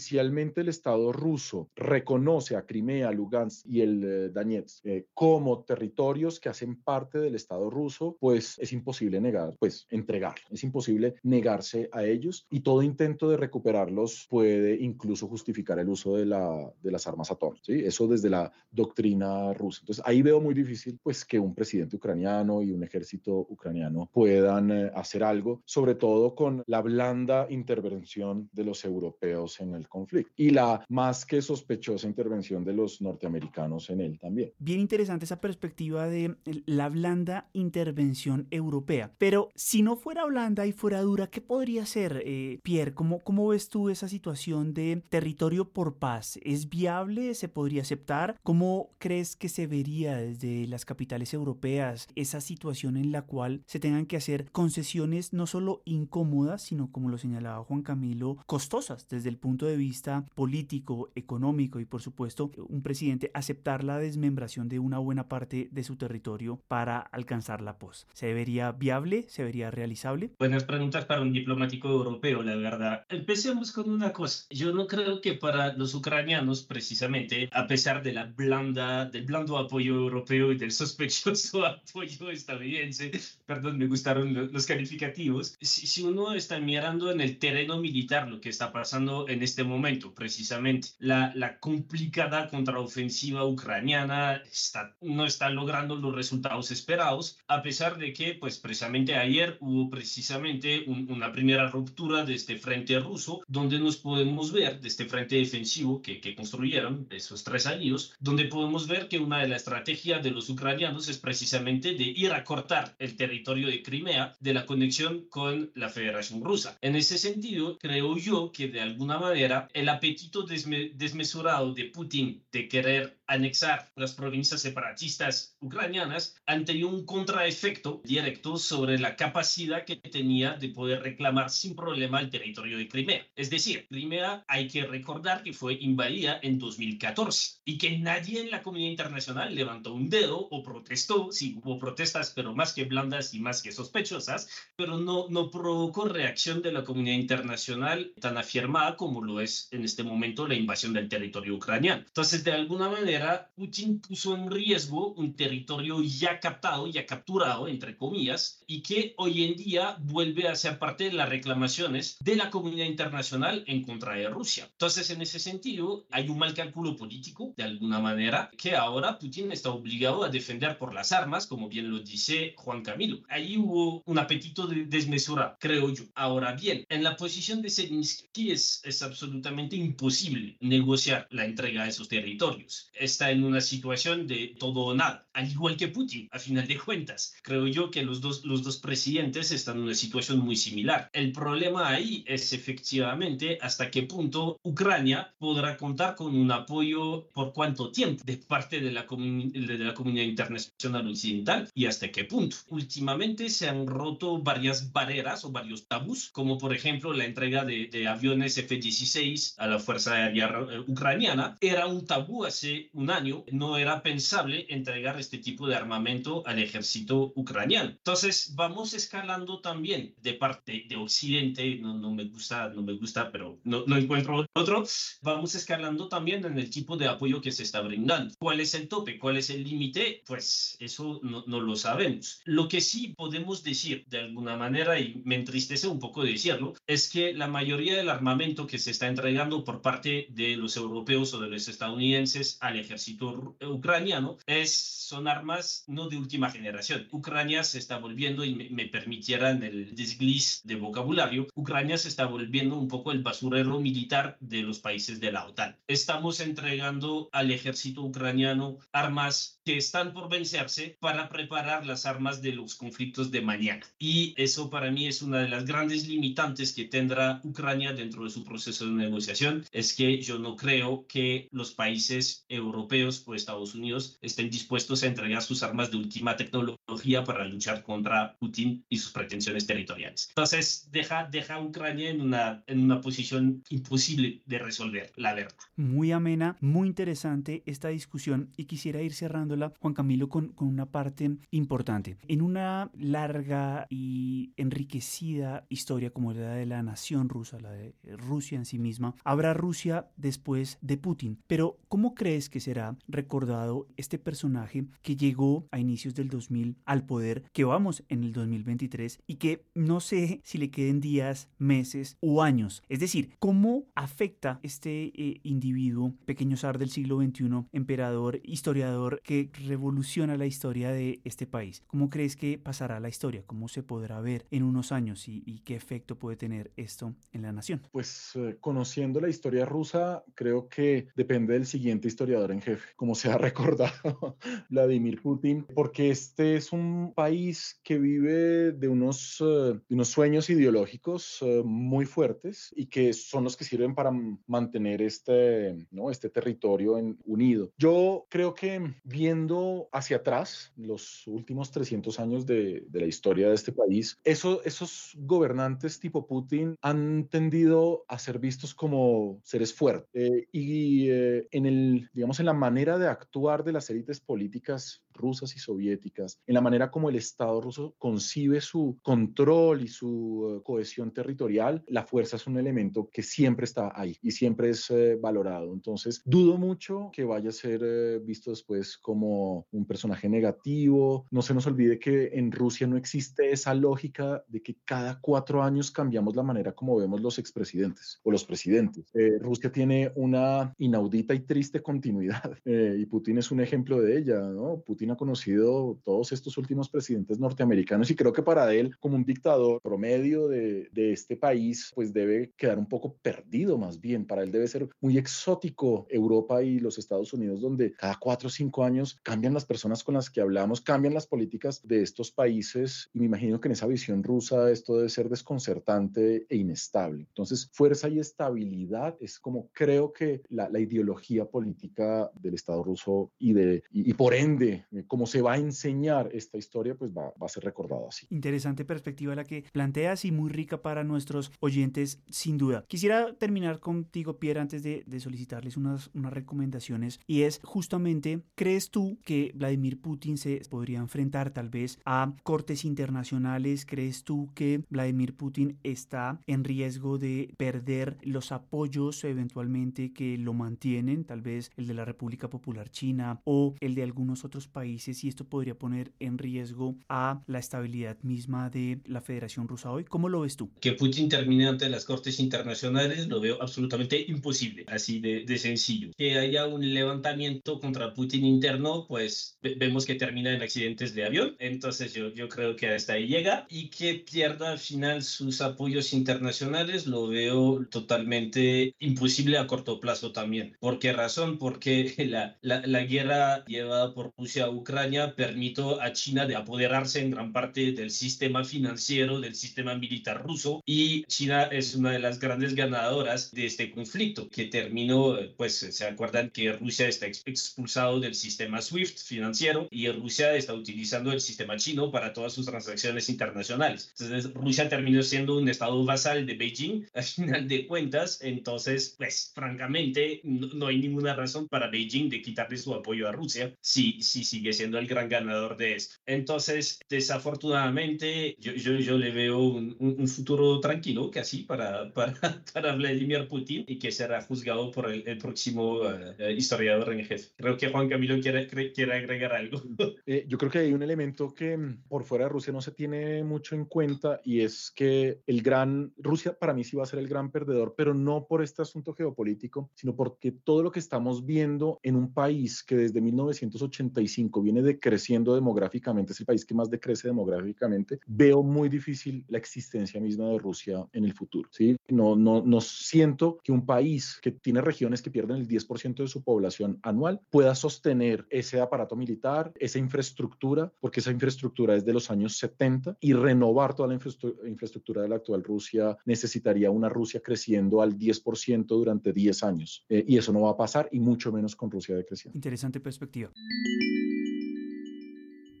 oficialmente 0.00 0.62
el 0.62 0.70
Estado 0.70 1.12
ruso 1.12 1.68
reconoce 1.76 2.56
a 2.56 2.64
Crimea, 2.64 3.12
Lugansk 3.12 3.66
y 3.66 3.82
el 3.82 4.02
eh, 4.02 4.28
Donetsk 4.30 4.86
eh, 4.86 5.08
como 5.12 5.62
territorios 5.62 6.40
que 6.40 6.48
hacen 6.48 6.82
parte 6.82 7.18
del 7.18 7.34
Estado 7.34 7.68
ruso, 7.68 8.16
pues 8.18 8.58
es 8.58 8.72
imposible 8.72 9.20
negar, 9.20 9.58
pues 9.58 9.86
entregarlo. 9.90 10.46
Es 10.52 10.64
imposible 10.64 11.16
negarse 11.22 11.90
a 11.92 12.02
ellos 12.02 12.46
y 12.50 12.60
todo 12.60 12.82
intento 12.82 13.28
de 13.28 13.36
recuperarlos 13.36 14.26
puede 14.30 14.74
incluso 14.80 15.28
justificar 15.28 15.78
el 15.78 15.90
uso 15.90 16.16
de, 16.16 16.24
la, 16.24 16.72
de 16.82 16.90
las 16.90 17.06
armas 17.06 17.30
atómicas. 17.30 17.66
¿sí? 17.66 17.84
Eso 17.84 18.06
desde 18.06 18.30
la 18.30 18.50
doctrina 18.70 19.52
rusa. 19.52 19.80
Entonces 19.82 20.02
ahí 20.06 20.22
veo 20.22 20.40
muy 20.40 20.54
difícil 20.54 20.98
pues 21.02 21.26
que 21.26 21.38
un 21.38 21.54
presidente 21.54 21.96
ucraniano 21.96 22.62
y 22.62 22.70
un 22.70 22.82
ejército 22.82 23.34
ucraniano 23.50 24.08
puedan 24.10 24.70
eh, 24.70 24.90
hacer 24.94 25.22
algo, 25.22 25.60
sobre 25.66 25.94
todo 25.94 26.34
con 26.34 26.62
la 26.66 26.80
blanda 26.80 27.46
intervención 27.50 28.48
de 28.54 28.64
los 28.64 28.82
europeos 28.86 29.60
en 29.60 29.74
el 29.74 29.89
conflicto 29.90 30.32
y 30.36 30.50
la 30.50 30.82
más 30.88 31.26
que 31.26 31.42
sospechosa 31.42 32.06
intervención 32.06 32.64
de 32.64 32.72
los 32.72 33.02
norteamericanos 33.02 33.90
en 33.90 34.00
él 34.00 34.18
también. 34.18 34.52
Bien 34.58 34.80
interesante 34.80 35.26
esa 35.26 35.40
perspectiva 35.40 36.06
de 36.06 36.36
la 36.64 36.88
blanda 36.88 37.50
intervención 37.52 38.46
europea. 38.50 39.12
Pero 39.18 39.50
si 39.54 39.82
no 39.82 39.96
fuera 39.96 40.24
blanda 40.24 40.66
y 40.66 40.72
fuera 40.72 41.02
dura, 41.02 41.26
¿qué 41.26 41.42
podría 41.42 41.84
ser, 41.84 42.22
eh, 42.24 42.58
Pierre? 42.62 42.94
¿Cómo, 42.94 43.18
¿Cómo 43.18 43.48
ves 43.48 43.68
tú 43.68 43.90
esa 43.90 44.08
situación 44.08 44.72
de 44.72 45.02
territorio 45.08 45.68
por 45.68 45.96
paz? 45.96 46.38
¿Es 46.42 46.70
viable? 46.70 47.34
¿Se 47.34 47.48
podría 47.48 47.82
aceptar? 47.82 48.38
¿Cómo 48.42 48.90
crees 48.98 49.36
que 49.36 49.48
se 49.48 49.66
vería 49.66 50.16
desde 50.16 50.66
las 50.66 50.84
capitales 50.84 51.34
europeas 51.34 52.08
esa 52.14 52.40
situación 52.40 52.96
en 52.96 53.12
la 53.12 53.22
cual 53.22 53.62
se 53.66 53.80
tengan 53.80 54.06
que 54.06 54.16
hacer 54.16 54.50
concesiones 54.52 55.32
no 55.32 55.46
solo 55.46 55.82
incómodas, 55.84 56.62
sino 56.62 56.90
como 56.92 57.08
lo 57.08 57.18
señalaba 57.18 57.64
Juan 57.64 57.82
Camilo, 57.82 58.36
costosas 58.46 59.08
desde 59.08 59.28
el 59.28 59.38
punto 59.38 59.66
de 59.66 59.76
vista 59.80 60.26
político, 60.34 61.10
económico 61.14 61.80
y 61.80 61.86
por 61.86 62.02
supuesto 62.02 62.50
un 62.68 62.82
presidente 62.82 63.30
aceptar 63.34 63.82
la 63.82 63.98
desmembración 63.98 64.68
de 64.68 64.78
una 64.78 64.98
buena 64.98 65.28
parte 65.28 65.68
de 65.72 65.82
su 65.82 65.96
territorio 65.96 66.60
para 66.68 66.98
alcanzar 66.98 67.62
la 67.62 67.78
paz. 67.78 68.06
¿Se 68.12 68.32
vería 68.34 68.72
viable? 68.72 69.24
¿Se 69.28 69.42
vería 69.42 69.70
realizable? 69.70 70.30
Buenas 70.38 70.64
preguntas 70.64 71.06
para 71.06 71.22
un 71.22 71.32
diplomático 71.32 71.88
europeo, 71.88 72.42
la 72.42 72.56
verdad. 72.56 73.06
Empecemos 73.08 73.72
con 73.72 73.88
una 73.88 74.12
cosa. 74.12 74.46
Yo 74.50 74.72
no 74.72 74.86
creo 74.86 75.20
que 75.22 75.32
para 75.32 75.72
los 75.72 75.94
ucranianos, 75.94 76.62
precisamente, 76.62 77.48
a 77.52 77.66
pesar 77.66 78.02
de 78.02 78.12
la 78.12 78.26
blanda, 78.26 79.06
del 79.06 79.24
blando 79.24 79.56
apoyo 79.56 79.94
europeo 79.94 80.52
y 80.52 80.58
del 80.58 80.72
sospechoso 80.72 81.64
apoyo 81.66 82.30
estadounidense, 82.30 83.10
perdón, 83.46 83.78
me 83.78 83.86
gustaron 83.86 84.52
los 84.52 84.66
calificativos, 84.66 85.56
si, 85.60 85.86
si 85.86 86.02
uno 86.02 86.34
está 86.34 86.60
mirando 86.60 87.10
en 87.10 87.22
el 87.22 87.38
terreno 87.38 87.78
militar 87.80 88.28
lo 88.28 88.40
que 88.40 88.50
está 88.50 88.72
pasando 88.72 89.28
en 89.28 89.42
este 89.42 89.59
momento, 89.64 90.14
precisamente. 90.14 90.88
La, 90.98 91.32
la 91.34 91.58
complicada 91.58 92.48
contraofensiva 92.48 93.44
ucraniana 93.44 94.42
está, 94.50 94.96
no 95.00 95.24
está 95.24 95.50
logrando 95.50 95.96
los 95.96 96.14
resultados 96.14 96.70
esperados, 96.70 97.38
a 97.48 97.62
pesar 97.62 97.98
de 97.98 98.12
que, 98.12 98.34
pues 98.34 98.58
precisamente 98.58 99.16
ayer 99.16 99.56
hubo 99.60 99.90
precisamente 99.90 100.84
una 100.86 101.32
primera 101.32 101.68
ruptura 101.68 102.24
de 102.24 102.34
este 102.34 102.56
frente 102.56 102.98
ruso, 102.98 103.40
donde 103.48 103.78
nos 103.78 103.96
podemos 103.96 104.52
ver, 104.52 104.80
de 104.80 104.88
este 104.88 105.06
frente 105.06 105.36
defensivo 105.36 106.00
que, 106.02 106.20
que 106.20 106.34
construyeron 106.34 107.06
esos 107.10 107.44
tres 107.44 107.66
años, 107.66 108.14
donde 108.20 108.44
podemos 108.46 108.86
ver 108.86 109.08
que 109.08 109.18
una 109.18 109.38
de 109.38 109.48
las 109.48 109.62
estrategias 109.62 110.22
de 110.22 110.30
los 110.30 110.48
ucranianos 110.48 111.08
es 111.08 111.18
precisamente 111.18 111.94
de 111.94 112.04
ir 112.04 112.32
a 112.32 112.44
cortar 112.44 112.94
el 112.98 113.16
territorio 113.16 113.68
de 113.68 113.82
Crimea 113.82 114.34
de 114.40 114.54
la 114.54 114.66
conexión 114.66 115.26
con 115.28 115.70
la 115.74 115.88
Federación 115.88 116.42
Rusa. 116.42 116.78
En 116.80 116.96
ese 116.96 117.18
sentido, 117.18 117.78
creo 117.78 118.16
yo 118.16 118.52
que 118.52 118.68
de 118.68 118.80
alguna 118.80 119.18
manera 119.18 119.49
el 119.72 119.88
apetito 119.88 120.42
desmesurado 120.42 121.74
de 121.74 121.86
Putin 121.86 122.44
de 122.52 122.68
querer 122.68 123.20
anexar 123.26 123.90
las 123.94 124.12
provincias 124.12 124.60
separatistas 124.60 125.56
ucranianas 125.60 126.36
han 126.46 126.64
tenido 126.64 126.88
un 126.88 127.06
contraefecto 127.06 128.02
directo 128.04 128.56
sobre 128.56 128.98
la 128.98 129.14
capacidad 129.14 129.84
que 129.84 129.96
tenía 129.96 130.54
de 130.54 130.68
poder 130.68 131.02
reclamar 131.02 131.50
sin 131.50 131.76
problema 131.76 132.20
el 132.20 132.30
territorio 132.30 132.76
de 132.76 132.88
Crimea. 132.88 133.26
Es 133.36 133.48
decir, 133.48 133.86
Crimea 133.88 134.44
hay 134.48 134.66
que 134.68 134.84
recordar 134.84 135.42
que 135.42 135.52
fue 135.52 135.74
invadida 135.74 136.40
en 136.42 136.58
2014 136.58 137.60
y 137.64 137.78
que 137.78 137.98
nadie 137.98 138.40
en 138.40 138.50
la 138.50 138.62
comunidad 138.62 138.90
internacional 138.90 139.54
levantó 139.54 139.94
un 139.94 140.10
dedo 140.10 140.48
o 140.50 140.62
protestó, 140.62 141.30
sí 141.30 141.56
hubo 141.62 141.78
protestas, 141.78 142.32
pero 142.34 142.54
más 142.54 142.72
que 142.72 142.84
blandas 142.84 143.32
y 143.34 143.40
más 143.40 143.62
que 143.62 143.72
sospechosas, 143.72 144.48
pero 144.76 144.98
no, 144.98 145.26
no 145.28 145.50
provocó 145.50 146.06
reacción 146.06 146.62
de 146.62 146.72
la 146.72 146.84
comunidad 146.84 147.16
internacional 147.16 148.12
tan 148.20 148.36
afirmada 148.38 148.96
como 148.96 149.22
lo 149.22 149.39
es 149.40 149.68
en 149.70 149.84
este 149.84 150.02
momento 150.02 150.46
la 150.46 150.54
invasión 150.54 150.92
del 150.92 151.08
territorio 151.08 151.54
ucraniano. 151.54 152.02
Entonces, 152.06 152.44
de 152.44 152.52
alguna 152.52 152.88
manera, 152.88 153.50
Putin 153.54 154.00
puso 154.00 154.34
en 154.34 154.50
riesgo 154.50 155.12
un 155.12 155.34
territorio 155.34 156.02
ya 156.02 156.40
captado, 156.40 156.86
ya 156.86 157.06
capturado, 157.06 157.68
entre 157.68 157.96
comillas, 157.96 158.62
y 158.66 158.82
que 158.82 159.14
hoy 159.16 159.44
en 159.44 159.56
día 159.56 159.96
vuelve 160.00 160.48
a 160.48 160.56
ser 160.56 160.78
parte 160.78 161.04
de 161.04 161.12
las 161.12 161.28
reclamaciones 161.28 162.18
de 162.20 162.36
la 162.36 162.50
comunidad 162.50 162.86
internacional 162.86 163.64
en 163.66 163.82
contra 163.82 164.14
de 164.14 164.28
Rusia. 164.28 164.68
Entonces, 164.72 165.10
en 165.10 165.22
ese 165.22 165.38
sentido, 165.38 166.06
hay 166.10 166.28
un 166.28 166.38
mal 166.38 166.54
cálculo 166.54 166.96
político, 166.96 167.54
de 167.56 167.64
alguna 167.64 168.00
manera, 168.00 168.50
que 168.56 168.76
ahora 168.76 169.18
Putin 169.18 169.52
está 169.52 169.70
obligado 169.70 170.24
a 170.24 170.28
defender 170.28 170.78
por 170.78 170.94
las 170.94 171.12
armas, 171.12 171.46
como 171.46 171.68
bien 171.68 171.90
lo 171.90 172.00
dice 172.00 172.54
Juan 172.56 172.82
Camilo. 172.82 173.20
Ahí 173.28 173.56
hubo 173.56 174.02
un 174.04 174.18
apetito 174.18 174.66
de 174.66 174.84
desmesura, 174.84 175.56
creo 175.60 175.90
yo. 175.90 176.04
Ahora 176.14 176.52
bien, 176.52 176.84
en 176.88 177.02
la 177.02 177.16
posición 177.16 177.62
de 177.62 177.70
Zelensky 177.70 178.50
es, 178.50 178.80
es 178.84 179.02
absolutamente 179.02 179.29
imposible 179.72 180.56
negociar 180.60 181.26
la 181.30 181.44
entrega 181.44 181.84
de 181.84 181.90
esos 181.90 182.08
territorios. 182.08 182.90
Está 182.94 183.30
en 183.30 183.44
una 183.44 183.60
situación 183.60 184.26
de 184.26 184.54
todo 184.58 184.80
o 184.80 184.94
nada, 184.94 185.26
al 185.32 185.50
igual 185.50 185.76
que 185.76 185.88
Putin, 185.88 186.28
a 186.30 186.38
final 186.38 186.66
de 186.66 186.78
cuentas. 186.78 187.34
Creo 187.42 187.66
yo 187.66 187.90
que 187.90 188.02
los 188.02 188.20
dos, 188.20 188.44
los 188.44 188.62
dos 188.62 188.78
presidentes 188.78 189.50
están 189.50 189.78
en 189.78 189.84
una 189.84 189.94
situación 189.94 190.38
muy 190.40 190.56
similar. 190.56 191.10
El 191.12 191.32
problema 191.32 191.88
ahí 191.88 192.24
es 192.26 192.52
efectivamente 192.52 193.58
hasta 193.60 193.90
qué 193.90 194.02
punto 194.02 194.58
Ucrania 194.62 195.34
podrá 195.38 195.76
contar 195.76 196.14
con 196.14 196.34
un 196.34 196.50
apoyo 196.50 197.28
por 197.34 197.52
cuánto 197.52 197.90
tiempo 197.90 198.22
de 198.24 198.36
parte 198.36 198.80
de 198.80 198.90
la, 198.90 199.02
de 199.02 199.78
la 199.78 199.94
comunidad 199.94 200.24
internacional 200.24 201.06
occidental 201.08 201.68
y 201.74 201.86
hasta 201.86 202.10
qué 202.10 202.24
punto. 202.24 202.56
Últimamente 202.68 203.48
se 203.48 203.68
han 203.68 203.86
roto 203.86 204.38
varias 204.38 204.92
barreras 204.92 205.44
o 205.44 205.50
varios 205.50 205.86
tabús, 205.86 206.30
como 206.30 206.58
por 206.58 206.74
ejemplo 206.74 207.12
la 207.12 207.24
entrega 207.24 207.64
de, 207.64 207.86
de 207.86 208.08
aviones 208.08 208.58
F-16 208.58 209.19
a 209.58 209.66
la 209.66 209.78
Fuerza 209.78 210.14
Aérea 210.14 210.48
eh, 210.70 210.80
Ucraniana. 210.86 211.56
Era 211.60 211.86
un 211.86 212.06
tabú 212.06 212.44
hace 212.44 212.88
un 212.94 213.10
año, 213.10 213.44
no 213.52 213.76
era 213.76 214.02
pensable 214.02 214.66
entregar 214.68 215.18
este 215.20 215.38
tipo 215.38 215.66
de 215.66 215.74
armamento 215.74 216.42
al 216.46 216.58
ejército 216.58 217.32
ucraniano. 217.36 217.90
Entonces 217.90 218.54
vamos 218.54 218.94
escalando 218.94 219.60
también 219.60 220.14
de 220.22 220.34
parte 220.34 220.86
de 220.88 220.96
Occidente, 220.96 221.76
no, 221.76 221.94
no 221.94 222.14
me 222.14 222.24
gusta, 222.24 222.70
no 222.70 222.82
me 222.82 222.94
gusta, 222.94 223.30
pero 223.30 223.58
no, 223.64 223.84
no 223.86 223.96
encuentro 223.96 224.46
otro, 224.54 224.84
vamos 225.20 225.54
escalando 225.54 226.08
también 226.08 226.44
en 226.44 226.58
el 226.58 226.70
tipo 226.70 226.96
de 226.96 227.08
apoyo 227.08 227.42
que 227.42 227.52
se 227.52 227.62
está 227.62 227.82
brindando. 227.82 228.34
¿Cuál 228.38 228.60
es 228.60 228.74
el 228.74 228.88
tope? 228.88 229.18
¿Cuál 229.18 229.36
es 229.36 229.50
el 229.50 229.64
límite? 229.64 230.22
Pues 230.26 230.76
eso 230.80 231.20
no, 231.22 231.44
no 231.46 231.60
lo 231.60 231.76
sabemos. 231.76 232.40
Lo 232.44 232.68
que 232.68 232.80
sí 232.80 233.14
podemos 233.16 233.62
decir 233.62 234.04
de 234.08 234.20
alguna 234.20 234.56
manera, 234.56 234.98
y 234.98 235.20
me 235.24 235.36
entristece 235.36 235.88
un 235.88 235.98
poco 235.98 236.24
decirlo, 236.24 236.74
es 236.86 237.10
que 237.10 237.34
la 237.34 237.48
mayoría 237.48 237.96
del 237.96 238.08
armamento 238.08 238.66
que 238.66 238.78
se 238.78 238.90
está 238.90 239.09
entregando 239.10 239.64
por 239.64 239.82
parte 239.82 240.26
de 240.30 240.56
los 240.56 240.76
europeos 240.76 241.34
o 241.34 241.40
de 241.40 241.48
los 241.48 241.68
estadounidenses 241.68 242.58
al 242.60 242.78
ejército 242.78 243.56
ucraniano 243.60 244.38
es, 244.46 244.74
son 244.74 245.28
armas 245.28 245.84
no 245.86 246.08
de 246.08 246.16
última 246.16 246.50
generación. 246.50 247.06
Ucrania 247.10 247.62
se 247.64 247.78
está 247.78 247.98
volviendo, 247.98 248.44
y 248.44 248.54
me, 248.54 248.70
me 248.70 248.86
permitieran 248.86 249.62
el 249.62 249.94
desliz 249.94 250.62
de 250.64 250.76
vocabulario, 250.76 251.46
Ucrania 251.54 251.98
se 251.98 252.08
está 252.08 252.26
volviendo 252.26 252.76
un 252.76 252.88
poco 252.88 253.12
el 253.12 253.22
basurero 253.22 253.78
militar 253.80 254.36
de 254.40 254.62
los 254.62 254.78
países 254.78 255.20
de 255.20 255.32
la 255.32 255.46
OTAN. 255.46 255.76
Estamos 255.86 256.40
entregando 256.40 257.28
al 257.32 257.50
ejército 257.50 258.02
ucraniano 258.02 258.78
armas 258.92 259.60
que 259.64 259.76
están 259.76 260.12
por 260.12 260.28
vencerse 260.28 260.96
para 261.00 261.28
preparar 261.28 261.86
las 261.86 262.06
armas 262.06 262.42
de 262.42 262.52
los 262.52 262.74
conflictos 262.74 263.30
de 263.30 263.40
mañana. 263.40 263.84
Y 263.98 264.34
eso 264.36 264.70
para 264.70 264.90
mí 264.90 265.06
es 265.06 265.22
una 265.22 265.38
de 265.38 265.48
las 265.48 265.64
grandes 265.64 266.08
limitantes 266.08 266.72
que 266.72 266.84
tendrá 266.84 267.40
Ucrania 267.44 267.92
dentro 267.92 268.24
de 268.24 268.30
su 268.30 268.44
proceso 268.44 268.86
de 268.86 268.92
negociación. 269.00 269.64
Es 269.72 269.94
que 269.94 270.20
yo 270.20 270.38
no 270.38 270.56
creo 270.56 271.06
que 271.08 271.48
los 271.50 271.72
países 271.72 272.44
europeos 272.48 273.24
o 273.26 273.34
Estados 273.34 273.74
Unidos 273.74 274.18
estén 274.22 274.50
dispuestos 274.50 275.02
a 275.02 275.06
entregar 275.06 275.42
sus 275.42 275.62
armas 275.62 275.90
de 275.90 275.96
última 275.96 276.36
tecnología 276.36 277.24
para 277.24 277.44
luchar 277.44 277.82
contra 277.82 278.36
Putin 278.38 278.84
y 278.88 278.98
sus 278.98 279.12
pretensiones 279.12 279.66
territoriales. 279.66 280.28
Entonces, 280.30 280.88
deja, 280.90 281.28
deja 281.30 281.54
a 281.54 281.62
Ucrania 281.62 282.10
en 282.10 282.20
una, 282.20 282.62
en 282.66 282.80
una 282.80 283.00
posición 283.00 283.62
imposible 283.70 284.42
de 284.46 284.58
resolver, 284.58 285.12
la 285.16 285.34
verdad. 285.34 285.56
Muy 285.76 286.12
amena, 286.12 286.56
muy 286.60 286.88
interesante 286.88 287.62
esta 287.66 287.88
discusión 287.88 288.52
y 288.56 288.64
quisiera 288.64 289.02
ir 289.02 289.14
cerrándola, 289.14 289.72
Juan 289.80 289.94
Camilo, 289.94 290.28
con, 290.28 290.48
con 290.48 290.68
una 290.68 290.86
parte 290.86 291.30
importante. 291.50 292.16
En 292.28 292.42
una 292.42 292.90
larga 292.94 293.86
y 293.88 294.52
enriquecida 294.56 295.66
historia 295.68 296.10
como 296.10 296.32
la 296.32 296.54
de 296.54 296.66
la 296.66 296.82
nación 296.82 297.28
rusa, 297.28 297.60
la 297.60 297.70
de 297.70 297.94
Rusia 298.16 298.58
en 298.58 298.64
sí 298.64 298.78
misma, 298.78 298.89
habrá 299.24 299.54
Rusia 299.54 300.08
después 300.16 300.78
de 300.80 300.96
Putin. 300.96 301.38
Pero, 301.46 301.78
¿cómo 301.88 302.14
crees 302.14 302.48
que 302.48 302.60
será 302.60 302.96
recordado 303.08 303.86
este 303.96 304.18
personaje 304.18 304.86
que 305.02 305.16
llegó 305.16 305.66
a 305.70 305.78
inicios 305.78 306.14
del 306.14 306.28
2000 306.28 306.76
al 306.84 307.04
poder, 307.06 307.44
que 307.52 307.64
vamos 307.64 308.04
en 308.08 308.24
el 308.24 308.32
2023 308.32 309.20
y 309.26 309.36
que 309.36 309.64
no 309.74 310.00
sé 310.00 310.40
si 310.44 310.58
le 310.58 310.70
queden 310.70 311.00
días, 311.00 311.48
meses 311.58 312.16
o 312.20 312.42
años? 312.42 312.82
Es 312.88 313.00
decir, 313.00 313.30
¿cómo 313.38 313.84
afecta 313.94 314.60
este 314.62 315.12
eh, 315.14 315.40
individuo, 315.42 316.14
pequeño 316.24 316.56
zar 316.56 316.78
del 316.78 316.90
siglo 316.90 317.20
XXI, 317.20 317.66
emperador, 317.72 318.40
historiador, 318.44 319.20
que 319.22 319.50
revoluciona 319.66 320.36
la 320.36 320.46
historia 320.46 320.90
de 320.90 321.20
este 321.24 321.46
país? 321.46 321.82
¿Cómo 321.86 322.10
crees 322.10 322.36
que 322.36 322.58
pasará 322.58 323.00
la 323.00 323.08
historia? 323.08 323.44
¿Cómo 323.46 323.68
se 323.68 323.82
podrá 323.82 324.20
ver 324.20 324.46
en 324.50 324.62
unos 324.62 324.92
años 324.92 325.28
y, 325.28 325.42
y 325.46 325.60
qué 325.60 325.74
efecto 325.74 326.18
puede 326.18 326.36
tener 326.36 326.72
esto 326.76 327.14
en 327.32 327.42
la 327.42 327.52
nación? 327.52 327.82
Pues 327.92 328.32
eh, 328.36 328.56
conociendo 328.70 329.20
la 329.20 329.28
historia 329.28 329.64
rusa, 329.64 330.22
creo 330.36 330.68
que 330.68 331.08
depende 331.16 331.54
del 331.54 331.66
siguiente 331.66 332.06
historiador 332.06 332.52
en 332.52 332.60
jefe, 332.60 332.90
como 332.94 333.16
se 333.16 333.28
ha 333.28 333.36
recordado 333.48 334.36
Vladimir 334.68 335.20
Putin, 335.20 335.66
porque 335.74 336.10
este 336.10 336.54
es 336.54 336.70
un 336.70 337.12
país 337.12 337.80
que 337.82 337.98
vive 337.98 338.70
de 338.70 338.86
unos, 338.86 339.40
uh, 339.40 339.80
unos 339.90 340.08
sueños 340.08 340.50
ideológicos 340.50 341.42
uh, 341.42 341.64
muy 341.64 342.06
fuertes 342.06 342.72
y 342.76 342.86
que 342.86 343.12
son 343.12 343.42
los 343.42 343.56
que 343.56 343.64
sirven 343.64 343.96
para 343.96 344.12
mantener 344.46 345.02
este, 345.02 345.88
¿no? 345.90 346.12
este 346.12 346.30
territorio 346.30 346.96
en, 346.96 347.18
unido. 347.24 347.72
Yo 347.76 348.26
creo 348.28 348.54
que 348.54 348.94
viendo 349.02 349.88
hacia 349.90 350.18
atrás 350.18 350.72
los 350.76 351.26
últimos 351.26 351.72
300 351.72 352.20
años 352.20 352.46
de, 352.46 352.84
de 352.88 353.00
la 353.00 353.06
historia 353.06 353.48
de 353.48 353.56
este 353.56 353.72
país, 353.72 354.20
eso, 354.22 354.62
esos 354.62 355.16
gobernantes 355.16 355.98
tipo 355.98 356.28
Putin 356.28 356.76
han 356.82 357.26
tendido 357.26 358.04
a 358.06 358.16
ser 358.20 358.38
vistos 358.38 358.59
como 358.74 359.40
seres 359.42 359.74
fuertes. 359.74 360.08
Eh, 360.14 360.46
y 360.52 361.10
eh, 361.10 361.48
en 361.50 361.66
el, 361.66 362.08
digamos, 362.12 362.40
en 362.40 362.46
la 362.46 362.52
manera 362.52 362.98
de 362.98 363.08
actuar 363.08 363.64
de 363.64 363.72
las 363.72 363.90
élites 363.90 364.20
políticas 364.20 365.02
rusas 365.12 365.54
y 365.56 365.58
soviéticas, 365.58 366.38
en 366.46 366.54
la 366.54 366.60
manera 366.60 366.90
como 366.90 367.08
el 367.08 367.16
Estado 367.16 367.60
ruso 367.60 367.94
concibe 367.98 368.60
su 368.60 368.98
control 369.02 369.82
y 369.82 369.88
su 369.88 370.08
uh, 370.08 370.62
cohesión 370.62 371.12
territorial, 371.12 371.82
la 371.86 372.04
fuerza 372.04 372.36
es 372.36 372.46
un 372.46 372.58
elemento 372.58 373.08
que 373.12 373.22
siempre 373.22 373.64
está 373.64 373.92
ahí 373.94 374.16
y 374.22 374.30
siempre 374.30 374.70
es 374.70 374.90
uh, 374.90 375.20
valorado. 375.20 375.72
Entonces, 375.72 376.22
dudo 376.24 376.56
mucho 376.56 377.10
que 377.12 377.24
vaya 377.24 377.50
a 377.50 377.52
ser 377.52 377.82
uh, 377.82 378.24
visto 378.24 378.50
después 378.50 378.96
como 378.98 379.66
un 379.70 379.86
personaje 379.86 380.28
negativo. 380.28 381.26
No 381.30 381.42
se 381.42 381.54
nos 381.54 381.66
olvide 381.66 381.98
que 381.98 382.30
en 382.32 382.52
Rusia 382.52 382.86
no 382.86 382.96
existe 382.96 383.50
esa 383.52 383.74
lógica 383.74 384.44
de 384.48 384.62
que 384.62 384.76
cada 384.84 385.20
cuatro 385.20 385.62
años 385.62 385.90
cambiamos 385.90 386.36
la 386.36 386.42
manera 386.42 386.72
como 386.72 386.96
vemos 386.96 387.20
los 387.20 387.38
expresidentes 387.38 388.20
o 388.22 388.30
los 388.30 388.44
presidentes. 388.44 389.10
Eh, 389.14 389.38
Rusia 389.40 389.72
tiene 389.72 390.12
una 390.14 390.74
inaudita 390.78 391.34
y 391.34 391.40
triste 391.40 391.82
continuidad 391.82 392.58
eh, 392.64 392.96
y 392.98 393.06
Putin 393.06 393.38
es 393.38 393.50
un 393.50 393.60
ejemplo 393.60 394.00
de 394.00 394.18
ella, 394.18 394.40
¿no? 394.40 394.80
Putin 394.80 394.99
ha 395.08 395.16
conocido 395.16 395.98
todos 396.04 396.32
estos 396.32 396.58
últimos 396.58 396.90
presidentes 396.90 397.38
norteamericanos 397.38 398.10
y 398.10 398.16
creo 398.16 398.32
que 398.32 398.42
para 398.42 398.74
él, 398.74 398.96
como 398.98 399.16
un 399.16 399.24
dictador 399.24 399.80
promedio 399.80 400.48
de, 400.48 400.88
de, 400.92 401.12
este 401.12 401.36
país, 401.36 401.92
pues 401.94 402.12
debe 402.12 402.52
quedar 402.56 402.78
un 402.78 402.86
poco 402.86 403.14
perdido 403.22 403.78
más 403.78 404.00
bien. 404.00 404.26
Para 404.26 404.42
él 404.42 404.52
debe 404.52 404.68
ser 404.68 404.88
muy 405.00 405.16
exótico 405.16 406.06
Europa 406.10 406.62
y 406.62 406.80
los 406.80 406.98
Estados 406.98 407.32
Unidos, 407.32 407.60
donde 407.60 407.92
cada 407.92 408.16
cuatro 408.20 408.48
o 408.48 408.50
cinco 408.50 408.84
años 408.84 409.18
cambian 409.22 409.54
las 409.54 409.64
personas 409.64 410.04
con 410.04 410.14
las 410.14 410.28
que 410.28 410.40
hablamos, 410.40 410.80
cambian 410.80 411.14
las 411.14 411.26
políticas 411.26 411.86
de 411.86 412.02
estos 412.02 412.32
países 412.32 413.08
y 413.14 413.20
me 413.20 413.26
imagino 413.26 413.60
que 413.60 413.68
en 413.68 413.72
esa 413.72 413.86
visión 413.86 414.22
rusa 414.22 414.70
esto 414.70 414.96
debe 414.96 415.08
ser 415.08 415.28
desconcertante 415.28 416.46
e 416.48 416.56
inestable. 416.56 417.26
Entonces, 417.28 417.70
fuerza 417.72 418.08
y 418.08 418.18
estabilidad 418.18 419.16
es 419.20 419.38
como 419.38 419.68
creo 419.72 420.12
que 420.12 420.42
la, 420.48 420.68
la 420.68 420.80
ideología 420.80 421.44
política 421.44 422.30
del 422.40 422.54
Estado 422.54 422.82
ruso 422.82 423.30
y, 423.38 423.52
de, 423.52 423.82
y, 423.92 424.10
y 424.10 424.14
por 424.14 424.34
ende 424.34 424.86
cómo 425.06 425.26
se 425.26 425.42
va 425.42 425.54
a 425.54 425.58
enseñar 425.58 426.30
esta 426.32 426.58
historia, 426.58 426.94
pues 426.94 427.12
va, 427.12 427.32
va, 427.40 427.46
a 427.46 427.48
ser 427.48 427.64
recordado 427.64 428.08
así. 428.08 428.26
Interesante 428.30 428.84
perspectiva 428.84 429.34
la 429.34 429.44
que 429.44 429.64
planteas 429.72 430.24
y 430.24 430.32
muy 430.32 430.50
rica 430.50 430.82
para 430.82 431.04
nuestros 431.04 431.52
oyentes, 431.60 432.20
sin 432.28 432.58
duda. 432.58 432.84
Quisiera 432.88 433.34
terminar 433.34 433.80
contigo, 433.80 434.38
Pierre, 434.38 434.60
antes 434.60 434.82
de, 434.82 435.04
de 435.06 435.20
solicitarles 435.20 435.76
unas, 435.76 436.10
unas 436.14 436.32
recomendaciones, 436.32 437.20
y 437.26 437.42
es 437.42 437.60
justamente, 437.62 438.42
¿crees 438.54 438.90
tú 438.90 439.18
que 439.24 439.52
Vladimir 439.54 440.00
Putin 440.00 440.36
se 440.36 440.60
podría 440.68 440.98
enfrentar 440.98 441.50
tal 441.50 441.68
vez 441.68 441.98
a 442.04 442.34
cortes 442.42 442.84
internacionales? 442.84 443.86
¿Crees 443.86 444.24
tú 444.24 444.50
que 444.54 444.82
Vladimir 444.90 445.36
Putin 445.36 445.78
está 445.82 446.40
en 446.46 446.64
riesgo 446.64 447.18
de 447.18 447.54
perder 447.56 448.18
los 448.22 448.52
apoyos 448.52 449.22
eventualmente 449.24 450.12
que 450.12 450.36
lo 450.38 450.52
mantienen, 450.52 451.24
tal 451.24 451.42
vez 451.42 451.70
el 451.76 451.86
de 451.86 451.94
la 451.94 452.04
República 452.04 452.50
Popular 452.50 452.90
China 452.90 453.40
o 453.44 453.74
el 453.80 453.94
de 453.94 454.02
algunos 454.02 454.44
otros 454.44 454.66
países 454.66 454.79
y 454.86 455.28
esto 455.28 455.44
podría 455.44 455.74
poner 455.74 456.12
en 456.20 456.38
riesgo 456.38 456.96
a 457.08 457.42
la 457.46 457.58
estabilidad 457.58 458.16
misma 458.22 458.70
de 458.70 459.00
la 459.06 459.20
Federación 459.20 459.68
Rusa 459.68 459.90
hoy. 459.90 460.04
¿Cómo 460.04 460.28
lo 460.28 460.40
ves 460.40 460.56
tú? 460.56 460.70
Que 460.80 460.92
Putin 460.92 461.28
termine 461.28 461.66
ante 461.66 461.88
las 461.88 462.04
cortes 462.04 462.40
internacionales 462.40 463.28
lo 463.28 463.40
veo 463.40 463.58
absolutamente 463.60 464.24
imposible, 464.28 464.84
así 464.88 465.20
de, 465.20 465.44
de 465.44 465.58
sencillo. 465.58 466.10
Que 466.16 466.38
haya 466.38 466.66
un 466.66 466.94
levantamiento 466.94 467.80
contra 467.80 468.14
Putin 468.14 468.44
interno, 468.44 469.06
pues 469.06 469.58
vemos 469.62 470.06
que 470.06 470.14
termina 470.14 470.54
en 470.54 470.62
accidentes 470.62 471.14
de 471.14 471.24
avión, 471.24 471.56
entonces 471.58 472.14
yo, 472.14 472.32
yo 472.32 472.48
creo 472.48 472.76
que 472.76 472.88
hasta 472.88 473.14
ahí 473.14 473.26
llega 473.26 473.66
y 473.68 473.90
que 473.90 474.14
pierda 474.14 474.72
al 474.72 474.78
final 474.78 475.22
sus 475.22 475.60
apoyos 475.60 476.12
internacionales 476.12 477.06
lo 477.06 477.28
veo 477.28 477.86
totalmente 477.90 478.94
imposible 478.98 479.58
a 479.58 479.66
corto 479.66 480.00
plazo 480.00 480.32
también. 480.32 480.76
¿Por 480.80 480.98
qué 480.98 481.12
razón? 481.12 481.58
Porque 481.58 482.14
la, 482.30 482.58
la, 482.62 482.86
la 482.86 483.04
guerra 483.04 483.64
llevada 483.66 484.14
por 484.14 484.32
Rusia 484.36 484.69
Ucrania 484.70 485.34
permitió 485.34 486.00
a 486.00 486.12
China 486.12 486.46
de 486.46 486.56
apoderarse 486.56 487.20
en 487.20 487.30
gran 487.30 487.52
parte 487.52 487.92
del 487.92 488.10
sistema 488.10 488.64
financiero, 488.64 489.40
del 489.40 489.54
sistema 489.54 489.94
militar 489.94 490.42
ruso 490.42 490.82
y 490.86 491.24
China 491.24 491.64
es 491.64 491.94
una 491.94 492.12
de 492.12 492.18
las 492.18 492.38
grandes 492.38 492.74
ganadoras 492.74 493.52
de 493.52 493.66
este 493.66 493.90
conflicto 493.90 494.48
que 494.48 494.66
terminó, 494.66 495.38
pues 495.56 495.76
se 495.78 496.06
acuerdan 496.06 496.50
que 496.50 496.72
Rusia 496.72 497.08
está 497.08 497.26
expulsado 497.26 498.20
del 498.20 498.34
sistema 498.34 498.80
SWIFT 498.80 499.18
financiero 499.18 499.88
y 499.90 500.08
Rusia 500.08 500.54
está 500.54 500.74
utilizando 500.74 501.32
el 501.32 501.40
sistema 501.40 501.76
chino 501.76 502.10
para 502.10 502.32
todas 502.32 502.52
sus 502.52 502.66
transacciones 502.66 503.28
internacionales. 503.28 504.12
Entonces 504.18 504.52
Rusia 504.54 504.88
terminó 504.88 505.22
siendo 505.22 505.58
un 505.58 505.68
estado 505.68 506.04
vasal 506.04 506.46
de 506.46 506.54
Beijing 506.54 507.06
al 507.14 507.24
final 507.24 507.68
de 507.68 507.86
cuentas, 507.86 508.40
entonces 508.42 509.14
pues 509.16 509.52
francamente 509.54 510.40
no, 510.44 510.68
no 510.68 510.86
hay 510.86 510.98
ninguna 510.98 511.34
razón 511.34 511.68
para 511.68 511.90
Beijing 511.90 512.28
de 512.28 512.42
quitarle 512.42 512.76
su 512.76 512.94
apoyo 512.94 513.28
a 513.28 513.32
Rusia 513.32 513.74
si, 513.80 514.22
si, 514.22 514.44
si 514.44 514.59
sigue 514.60 514.72
siendo 514.74 514.98
el 514.98 515.06
gran 515.06 515.26
ganador 515.30 515.74
de 515.78 515.94
esto. 515.94 516.16
Entonces, 516.26 517.00
desafortunadamente, 517.08 518.54
yo, 518.58 518.72
yo, 518.72 518.92
yo 518.98 519.16
le 519.16 519.30
veo 519.30 519.58
un, 519.58 519.96
un, 519.98 520.28
futuro 520.28 520.80
tranquilo, 520.80 521.30
casi, 521.30 521.62
para, 521.62 522.12
para, 522.14 522.62
para, 522.74 522.94
Vladimir 522.94 523.48
Putin 523.48 523.84
y 523.86 523.98
que 523.98 524.12
será 524.12 524.42
juzgado 524.42 524.90
por 524.90 525.10
el, 525.10 525.38
próximo 525.38 526.00
uh, 526.00 526.50
historiador 526.54 527.14
en 527.14 527.24
jefe. 527.24 527.48
Creo 527.56 527.78
que 527.78 527.88
Juan 527.88 528.10
Camilo 528.10 528.38
quiere, 528.38 528.66
quiere 528.66 529.14
agregar 529.14 529.52
algo. 529.52 529.80
Eh, 530.26 530.44
yo 530.46 530.58
creo 530.58 530.70
que 530.70 530.78
hay 530.78 530.92
un 530.92 531.02
elemento 531.02 531.54
que 531.54 531.76
mm, 531.76 532.02
por 532.08 532.24
fuera 532.24 532.44
de 532.44 532.50
Rusia 532.50 532.72
no 532.72 532.82
se 532.82 532.92
tiene 532.92 533.42
mucho 533.42 533.74
en 533.74 533.84
cuenta 533.84 534.40
y 534.44 534.60
es 534.60 534.90
que 534.94 535.40
el 535.46 535.62
gran, 535.62 536.12
Rusia 536.18 536.56
para 536.58 536.74
mí 536.74 536.84
sí 536.84 536.96
va 536.96 537.04
a 537.04 537.06
ser 537.06 537.20
el 537.20 537.28
gran 537.28 537.50
perdedor, 537.50 537.94
pero 537.96 538.12
no 538.12 538.46
por 538.46 538.62
este 538.62 538.82
asunto 538.82 539.14
geopolítico, 539.14 539.90
sino 539.94 540.14
porque 540.14 540.52
todo 540.52 540.82
lo 540.82 540.90
que 540.90 540.98
estamos 540.98 541.46
viendo 541.46 542.00
en 542.02 542.16
un 542.16 542.32
país 542.32 542.82
que 542.82 542.96
desde 542.96 543.20
1985 543.20 544.49
viene 544.62 544.82
decreciendo 544.82 545.54
demográficamente, 545.54 546.32
es 546.32 546.40
el 546.40 546.46
país 546.46 546.64
que 546.64 546.74
más 546.74 546.90
decrece 546.90 547.28
demográficamente, 547.28 548.18
veo 548.26 548.62
muy 548.62 548.88
difícil 548.88 549.44
la 549.48 549.58
existencia 549.58 550.20
misma 550.20 550.48
de 550.48 550.58
Rusia 550.58 551.06
en 551.12 551.24
el 551.24 551.34
futuro. 551.34 551.68
¿sí? 551.72 551.96
No, 552.08 552.34
no, 552.36 552.62
no 552.62 552.80
siento 552.80 553.58
que 553.62 553.72
un 553.72 553.86
país 553.86 554.38
que 554.42 554.50
tiene 554.50 554.80
regiones 554.80 555.22
que 555.22 555.30
pierden 555.30 555.58
el 555.58 555.68
10% 555.68 556.16
de 556.16 556.28
su 556.28 556.42
población 556.42 556.98
anual 557.02 557.40
pueda 557.50 557.74
sostener 557.74 558.46
ese 558.50 558.80
aparato 558.80 559.16
militar, 559.16 559.72
esa 559.78 559.98
infraestructura, 559.98 560.92
porque 561.00 561.20
esa 561.20 561.30
infraestructura 561.30 561.94
es 561.94 562.04
de 562.04 562.12
los 562.12 562.30
años 562.30 562.56
70 562.58 563.18
y 563.20 563.32
renovar 563.32 563.94
toda 563.94 564.08
la 564.08 564.14
infraestructura 564.14 565.22
de 565.22 565.28
la 565.28 565.36
actual 565.36 565.62
Rusia 565.62 566.16
necesitaría 566.24 566.90
una 566.90 567.08
Rusia 567.08 567.40
creciendo 567.40 568.02
al 568.02 568.16
10% 568.16 568.86
durante 568.86 569.32
10 569.32 569.62
años. 569.62 570.04
Eh, 570.08 570.24
y 570.26 570.38
eso 570.38 570.52
no 570.52 570.62
va 570.62 570.70
a 570.70 570.76
pasar 570.76 571.08
y 571.12 571.20
mucho 571.20 571.52
menos 571.52 571.76
con 571.76 571.90
Rusia 571.90 572.16
decreciendo. 572.16 572.56
Interesante 572.56 573.00
perspectiva. 573.00 573.50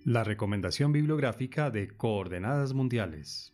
La 0.04 0.24
recomendación 0.24 0.92
bibliográfica 0.92 1.70
de 1.70 1.88
Coordenadas 1.88 2.72
Mundiales. 2.72 3.52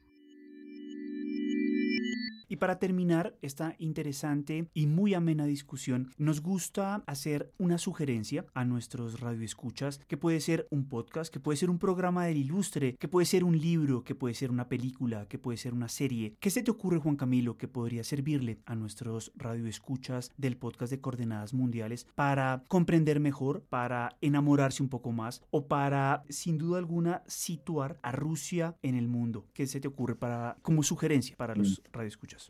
Y 2.57 2.59
para 2.59 2.79
terminar 2.79 3.37
esta 3.43 3.77
interesante 3.79 4.71
y 4.73 4.87
muy 4.87 5.13
amena 5.13 5.45
discusión, 5.45 6.15
nos 6.17 6.41
gusta 6.41 7.05
hacer 7.07 7.53
una 7.59 7.77
sugerencia 7.77 8.47
a 8.55 8.65
nuestros 8.65 9.21
radioescuchas 9.21 9.99
que 10.09 10.17
puede 10.17 10.41
ser 10.41 10.67
un 10.71 10.89
podcast, 10.89 11.31
que 11.31 11.39
puede 11.39 11.59
ser 11.59 11.69
un 11.69 11.79
programa 11.79 12.25
del 12.25 12.39
ilustre, 12.39 12.97
que 12.97 13.09
puede 13.09 13.27
ser 13.27 13.45
un 13.45 13.59
libro, 13.59 14.05
que 14.05 14.15
puede 14.15 14.33
ser 14.33 14.51
una 14.51 14.71
película, 14.71 15.29
que 15.29 15.39
puede 15.39 15.59
ser 15.59 15.75
una 15.75 15.91
serie. 15.91 16.35
¿Qué 16.41 16.49
se 16.49 16.63
te 16.63 16.71
ocurre, 16.71 16.99
Juan 16.99 17.17
Camilo, 17.17 17.59
que 17.59 17.69
podría 17.69 18.03
servirle 18.05 18.59
a 18.65 18.75
nuestros 18.75 19.33
radioescuchas 19.37 20.33
del 20.39 20.57
podcast 20.57 20.91
de 20.91 21.03
Coordenadas 21.03 21.53
Mundiales 21.53 22.07
para 22.15 22.65
comprender 22.69 23.21
mejor, 23.21 23.67
para 23.69 24.17
enamorarse 24.23 24.83
un 24.83 24.89
poco 24.89 25.13
más 25.13 25.43
o 25.51 25.67
para, 25.67 26.25
sin 26.31 26.57
duda 26.57 26.79
alguna, 26.79 27.23
situar 27.27 27.99
a 28.01 28.13
Rusia 28.13 28.79
en 28.81 28.95
el 28.95 29.09
mundo? 29.09 29.45
¿Qué 29.53 29.67
se 29.67 29.79
te 29.79 29.89
ocurre 29.89 30.15
para, 30.15 30.57
como 30.63 30.83
sugerencia 30.83 31.37
para 31.37 31.55
los 31.55 31.81
mm. 31.81 31.83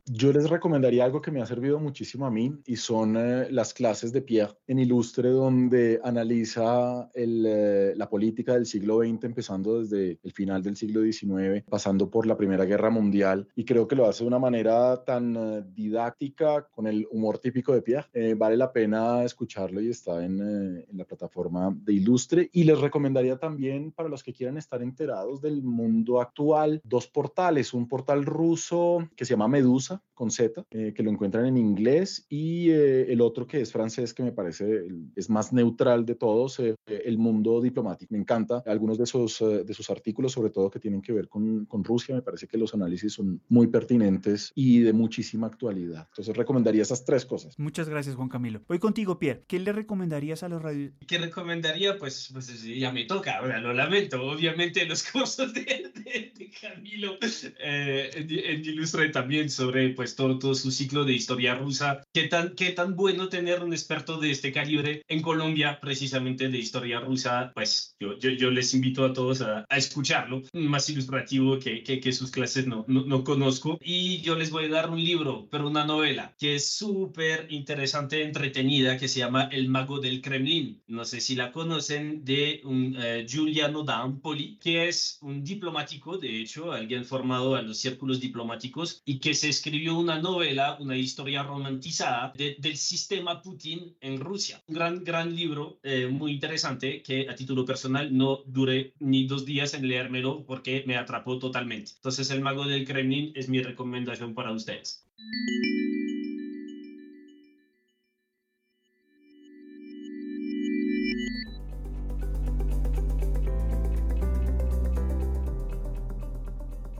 Yo 0.04 0.32
les 0.32 0.48
recomendaría 0.48 1.04
algo 1.04 1.20
que 1.20 1.30
me 1.30 1.42
ha 1.42 1.46
servido 1.46 1.78
muchísimo 1.78 2.26
a 2.26 2.30
mí 2.30 2.52
y 2.66 2.76
son 2.76 3.16
eh, 3.16 3.48
las 3.50 3.74
clases 3.74 4.12
de 4.12 4.22
Pierre 4.22 4.54
en 4.66 4.78
Ilustre, 4.78 5.30
donde 5.30 6.00
analiza 6.02 7.10
eh, 7.14 7.92
la 7.96 8.08
política 8.08 8.54
del 8.54 8.66
siglo 8.66 9.00
XX, 9.00 9.24
empezando 9.24 9.80
desde 9.80 10.18
el 10.22 10.32
final 10.32 10.62
del 10.62 10.76
siglo 10.76 11.02
XIX, 11.02 11.64
pasando 11.68 12.10
por 12.10 12.26
la 12.26 12.36
Primera 12.36 12.64
Guerra 12.64 12.90
Mundial. 12.90 13.48
Y 13.54 13.64
creo 13.64 13.88
que 13.88 13.96
lo 13.96 14.06
hace 14.06 14.24
de 14.24 14.28
una 14.28 14.38
manera 14.38 15.02
tan 15.04 15.36
eh, 15.36 15.64
didáctica, 15.74 16.66
con 16.70 16.86
el 16.86 17.06
humor 17.10 17.38
típico 17.38 17.72
de 17.72 17.82
Pierre. 17.82 18.34
vale 18.34 18.56
la 18.56 18.72
pena 18.72 19.24
escucharlo 19.24 19.80
y 19.80 19.90
está 19.90 20.24
en 20.24 20.84
la 20.92 21.04
plataforma 21.04 21.76
de 21.82 21.92
Ilustre. 21.94 22.50
Y 22.52 22.64
les 22.64 22.80
recomendaría 22.80 23.38
también, 23.38 23.92
para 23.92 24.08
los 24.08 24.22
que 24.22 24.32
quieran 24.32 24.56
estar 24.56 24.82
enterados 24.82 25.40
del 25.40 25.62
mundo 25.62 26.20
actual, 26.20 26.80
dos 26.84 27.06
portales. 27.06 27.74
Un 27.74 27.88
portal 27.88 28.24
ruso 28.24 29.08
que 29.16 29.24
se 29.24 29.34
llama 29.34 29.48
Medusa 29.48 29.85
con 30.14 30.30
Z, 30.30 30.64
eh, 30.70 30.92
que 30.94 31.02
lo 31.02 31.10
encuentran 31.10 31.46
en 31.46 31.56
inglés, 31.56 32.26
y 32.28 32.70
eh, 32.70 33.12
el 33.12 33.20
otro 33.20 33.46
que 33.46 33.60
es 33.60 33.72
francés, 33.72 34.14
que 34.14 34.22
me 34.22 34.32
parece 34.32 34.88
es 35.14 35.28
más 35.28 35.52
neutral 35.52 36.06
de 36.06 36.14
todos, 36.14 36.58
eh, 36.58 36.74
El 36.86 37.18
Mundo 37.18 37.60
Diplomático. 37.60 38.12
Me 38.12 38.18
encanta 38.18 38.62
algunos 38.66 38.98
de 38.98 39.06
sus, 39.06 39.38
de 39.38 39.74
sus 39.74 39.90
artículos, 39.90 40.32
sobre 40.32 40.50
todo 40.50 40.70
que 40.70 40.80
tienen 40.80 41.02
que 41.02 41.12
ver 41.12 41.28
con, 41.28 41.66
con, 41.66 41.84
Rusia. 41.84 42.14
Me 42.14 42.22
parece 42.22 42.48
que 42.48 42.56
los 42.56 42.74
análisis 42.74 43.12
son 43.12 43.40
muy 43.48 43.66
pertinentes 43.66 44.52
y 44.54 44.80
de 44.80 44.92
muchísima 44.92 45.46
actualidad. 45.46 46.06
Entonces 46.08 46.36
recomendaría 46.36 46.82
esas 46.82 47.04
tres 47.04 47.26
cosas. 47.26 47.58
Muchas 47.58 47.88
gracias, 47.88 48.16
Juan 48.16 48.28
Camilo. 48.28 48.62
Voy 48.66 48.78
contigo, 48.78 49.18
Pierre. 49.18 49.44
¿Qué 49.46 49.58
le 49.60 49.72
recomendarías 49.72 50.42
a 50.42 50.48
los 50.48 50.62
radios? 50.62 50.92
¿Qué 51.06 51.18
recomendaría? 51.18 51.98
Pues, 51.98 52.30
pues 52.32 52.62
ya 52.62 52.90
me 52.90 53.04
toca, 53.04 53.40
lo 53.58 53.72
lamento. 53.72 54.22
Obviamente 54.22 54.86
los 54.86 55.02
cursos 55.12 55.52
de, 55.52 55.92
de, 55.94 56.50
Camilo 56.60 57.18
en, 57.20 58.30
en 58.30 58.64
Ilustre 58.64 59.10
también 59.10 59.50
son 59.50 59.75
sobre 59.76 59.90
pues 59.90 60.16
todo, 60.16 60.38
todo 60.38 60.54
su 60.54 60.70
ciclo 60.70 61.04
de 61.04 61.12
historia 61.12 61.54
rusa. 61.54 62.02
¿Qué 62.14 62.28
tan, 62.28 62.54
qué 62.54 62.70
tan 62.70 62.96
bueno 62.96 63.28
tener 63.28 63.62
un 63.62 63.74
experto 63.74 64.18
de 64.18 64.30
este 64.30 64.50
calibre 64.50 65.02
en 65.06 65.20
Colombia, 65.20 65.78
precisamente 65.80 66.48
de 66.48 66.58
historia 66.58 67.00
rusa? 67.00 67.52
Pues 67.54 67.94
yo, 68.00 68.18
yo, 68.18 68.30
yo 68.30 68.50
les 68.50 68.72
invito 68.72 69.04
a 69.04 69.12
todos 69.12 69.42
a, 69.42 69.66
a 69.68 69.76
escucharlo, 69.76 70.42
más 70.54 70.88
ilustrativo 70.88 71.58
que, 71.58 71.82
que, 71.82 72.00
que 72.00 72.12
sus 72.12 72.30
clases 72.30 72.66
no, 72.66 72.86
no, 72.88 73.04
no, 73.04 73.22
conozco. 73.22 73.78
Y 73.82 74.22
yo 74.22 74.34
les 74.34 74.50
voy 74.50 74.64
a 74.64 74.68
dar 74.68 74.88
un 74.88 75.02
libro, 75.02 75.46
pero 75.50 75.68
una 75.68 75.84
novela 75.84 76.34
que 76.38 76.54
es 76.54 76.70
súper 76.70 77.46
interesante, 77.50 78.22
entretenida, 78.22 78.96
que 78.96 79.08
se 79.08 79.18
llama 79.18 79.50
El 79.52 79.68
Mago 79.68 80.00
del 80.00 80.22
Kremlin. 80.22 80.82
No 80.86 81.04
sé 81.04 81.20
si 81.20 81.34
la 81.34 81.52
conocen, 81.52 82.24
de 82.24 82.62
un 82.64 82.96
uh, 82.96 83.26
Giuliano 83.26 83.82
D'Ampoli, 83.82 84.58
que 84.58 84.88
es 84.88 85.18
un 85.20 85.44
diplomático, 85.44 86.16
de 86.16 86.40
hecho, 86.40 86.72
alguien 86.72 87.04
formado 87.04 87.56
a 87.56 87.62
los 87.62 87.78
círculos 87.78 88.20
diplomáticos 88.20 89.02
y 89.04 89.18
que 89.18 89.34
se 89.34 89.48
escribió 89.66 89.98
una 89.98 90.20
novela, 90.20 90.76
una 90.78 90.96
historia 90.96 91.42
romantizada 91.42 92.32
del 92.36 92.76
sistema 92.76 93.42
Putin 93.42 93.96
en 94.00 94.20
Rusia. 94.20 94.62
Un 94.68 94.74
gran, 94.76 95.02
gran 95.02 95.34
libro, 95.34 95.80
eh, 95.82 96.06
muy 96.06 96.30
interesante, 96.34 97.02
que 97.02 97.28
a 97.28 97.34
título 97.34 97.64
personal 97.64 98.16
no 98.16 98.42
duré 98.46 98.92
ni 99.00 99.26
dos 99.26 99.44
días 99.44 99.74
en 99.74 99.88
leérmelo 99.88 100.44
porque 100.44 100.84
me 100.86 100.96
atrapó 100.96 101.40
totalmente. 101.40 101.90
Entonces, 101.96 102.30
El 102.30 102.42
Mago 102.42 102.64
del 102.64 102.86
Kremlin 102.86 103.32
es 103.34 103.48
mi 103.48 103.60
recomendación 103.60 104.34
para 104.34 104.52
ustedes. 104.52 105.04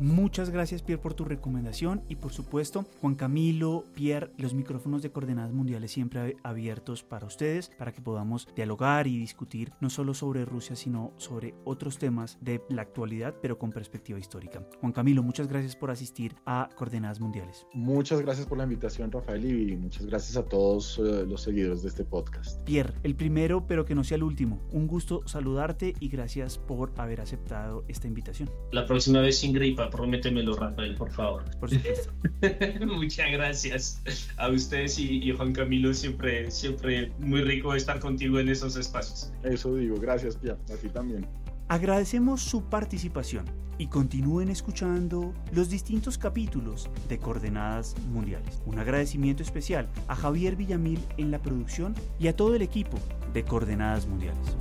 Muchas 0.07 0.51
gracias 0.51 0.83
Pierre 0.83 1.03
por 1.03 1.15
tu 1.15 1.25
recomendación 1.25 2.05
y 2.09 2.15
por 2.15 2.33
supuesto 2.33 2.85
Juan 3.01 3.17
Camilo, 3.17 3.83
Pierre, 3.93 4.31
los 4.39 4.55
micrófonos 4.55 5.03
de 5.03 5.11
Coordenadas 5.11 5.53
Mundiales 5.53 5.91
siempre 5.91 6.37
abiertos 6.45 7.03
para 7.03 7.27
ustedes 7.27 7.73
para 7.77 7.91
que 7.91 8.01
podamos 8.01 8.47
dialogar 8.55 9.09
y 9.09 9.19
discutir 9.19 9.73
no 9.81 9.91
solo 9.91 10.15
sobre 10.15 10.45
Rusia 10.45 10.77
sino 10.77 11.13
sobre 11.17 11.57
otros 11.65 11.99
temas 11.99 12.39
de 12.41 12.63
la 12.69 12.83
actualidad 12.83 13.35
pero 13.43 13.59
con 13.59 13.73
perspectiva 13.73 14.17
histórica. 14.17 14.65
Juan 14.81 14.93
Camilo, 14.93 15.25
muchas 15.25 15.49
gracias 15.49 15.75
por 15.75 15.91
asistir 15.91 16.37
a 16.47 16.69
Coordenadas 16.77 17.19
Mundiales. 17.19 17.67
Muchas 17.73 18.21
gracias 18.21 18.47
por 18.47 18.59
la 18.59 18.65
invitación 18.65 19.11
Rafael 19.11 19.45
y 19.45 19.77
muchas 19.77 20.07
gracias 20.07 20.37
a 20.37 20.45
todos 20.45 21.01
eh, 21.01 21.27
los 21.27 21.43
seguidores 21.43 21.83
de 21.83 21.89
este 21.89 22.05
podcast. 22.05 22.63
Pierre, 22.63 22.95
el 23.03 23.17
primero 23.17 23.67
pero 23.67 23.85
que 23.85 23.97
no 23.97 24.05
sea 24.05 24.19
el 24.19 24.23
último. 24.23 24.61
Un 24.71 24.87
gusto 24.87 25.27
saludarte 25.27 25.95
y 25.99 26.09
gracias 26.11 26.59
por 26.59 26.93
haber 26.97 27.21
aceptado 27.21 27.85
esta 27.89 28.07
invitación. 28.07 28.49
La 28.71 28.87
próxima 28.87 29.21
vez 29.21 29.39
sin 29.39 29.53
gripa, 29.53 29.91
promete 29.97 30.31
lo 30.31 30.55
Rafael, 30.55 30.95
por 30.95 31.11
favor. 31.11 31.45
Por 31.59 31.71
supuesto. 31.71 32.13
Muchas 32.87 33.33
gracias 33.33 34.03
a 34.37 34.49
ustedes 34.49 34.99
y, 34.99 35.33
Juan 35.33 35.53
Camilo. 35.53 35.93
Siempre, 35.95 36.51
siempre 36.51 37.13
muy 37.19 37.43
rico 37.43 37.75
estar 37.75 37.99
contigo 37.99 38.39
en 38.39 38.49
esos 38.49 38.77
espacios. 38.77 39.33
Eso 39.43 39.75
digo. 39.75 39.99
Gracias, 39.99 40.37
Pia. 40.37 40.57
A 40.73 40.77
ti 40.77 40.89
también. 40.89 41.27
Agradecemos 41.69 42.43
su 42.43 42.63
participación 42.69 43.45
y 43.79 43.89
continúen 43.89 44.49
escuchando 44.49 45.35
los 45.53 45.69
distintos 45.69 46.17
capítulos 46.17 46.89
de 47.09 47.19
Coordenadas 47.19 47.95
Mundiales. 48.13 48.63
Un 48.67 48.79
agradecimiento 48.79 49.43
especial 49.43 49.89
a 50.09 50.15
Javier 50.15 50.57
Villamil 50.57 51.01
en 51.19 51.31
la 51.31 51.41
producción 51.41 51.95
y 52.19 52.29
a 52.29 52.37
todo 52.37 52.55
el 52.55 52.63
equipo 52.63 52.99
de 53.33 53.45
Coordenadas 53.45 54.07
Mundiales. 54.07 54.57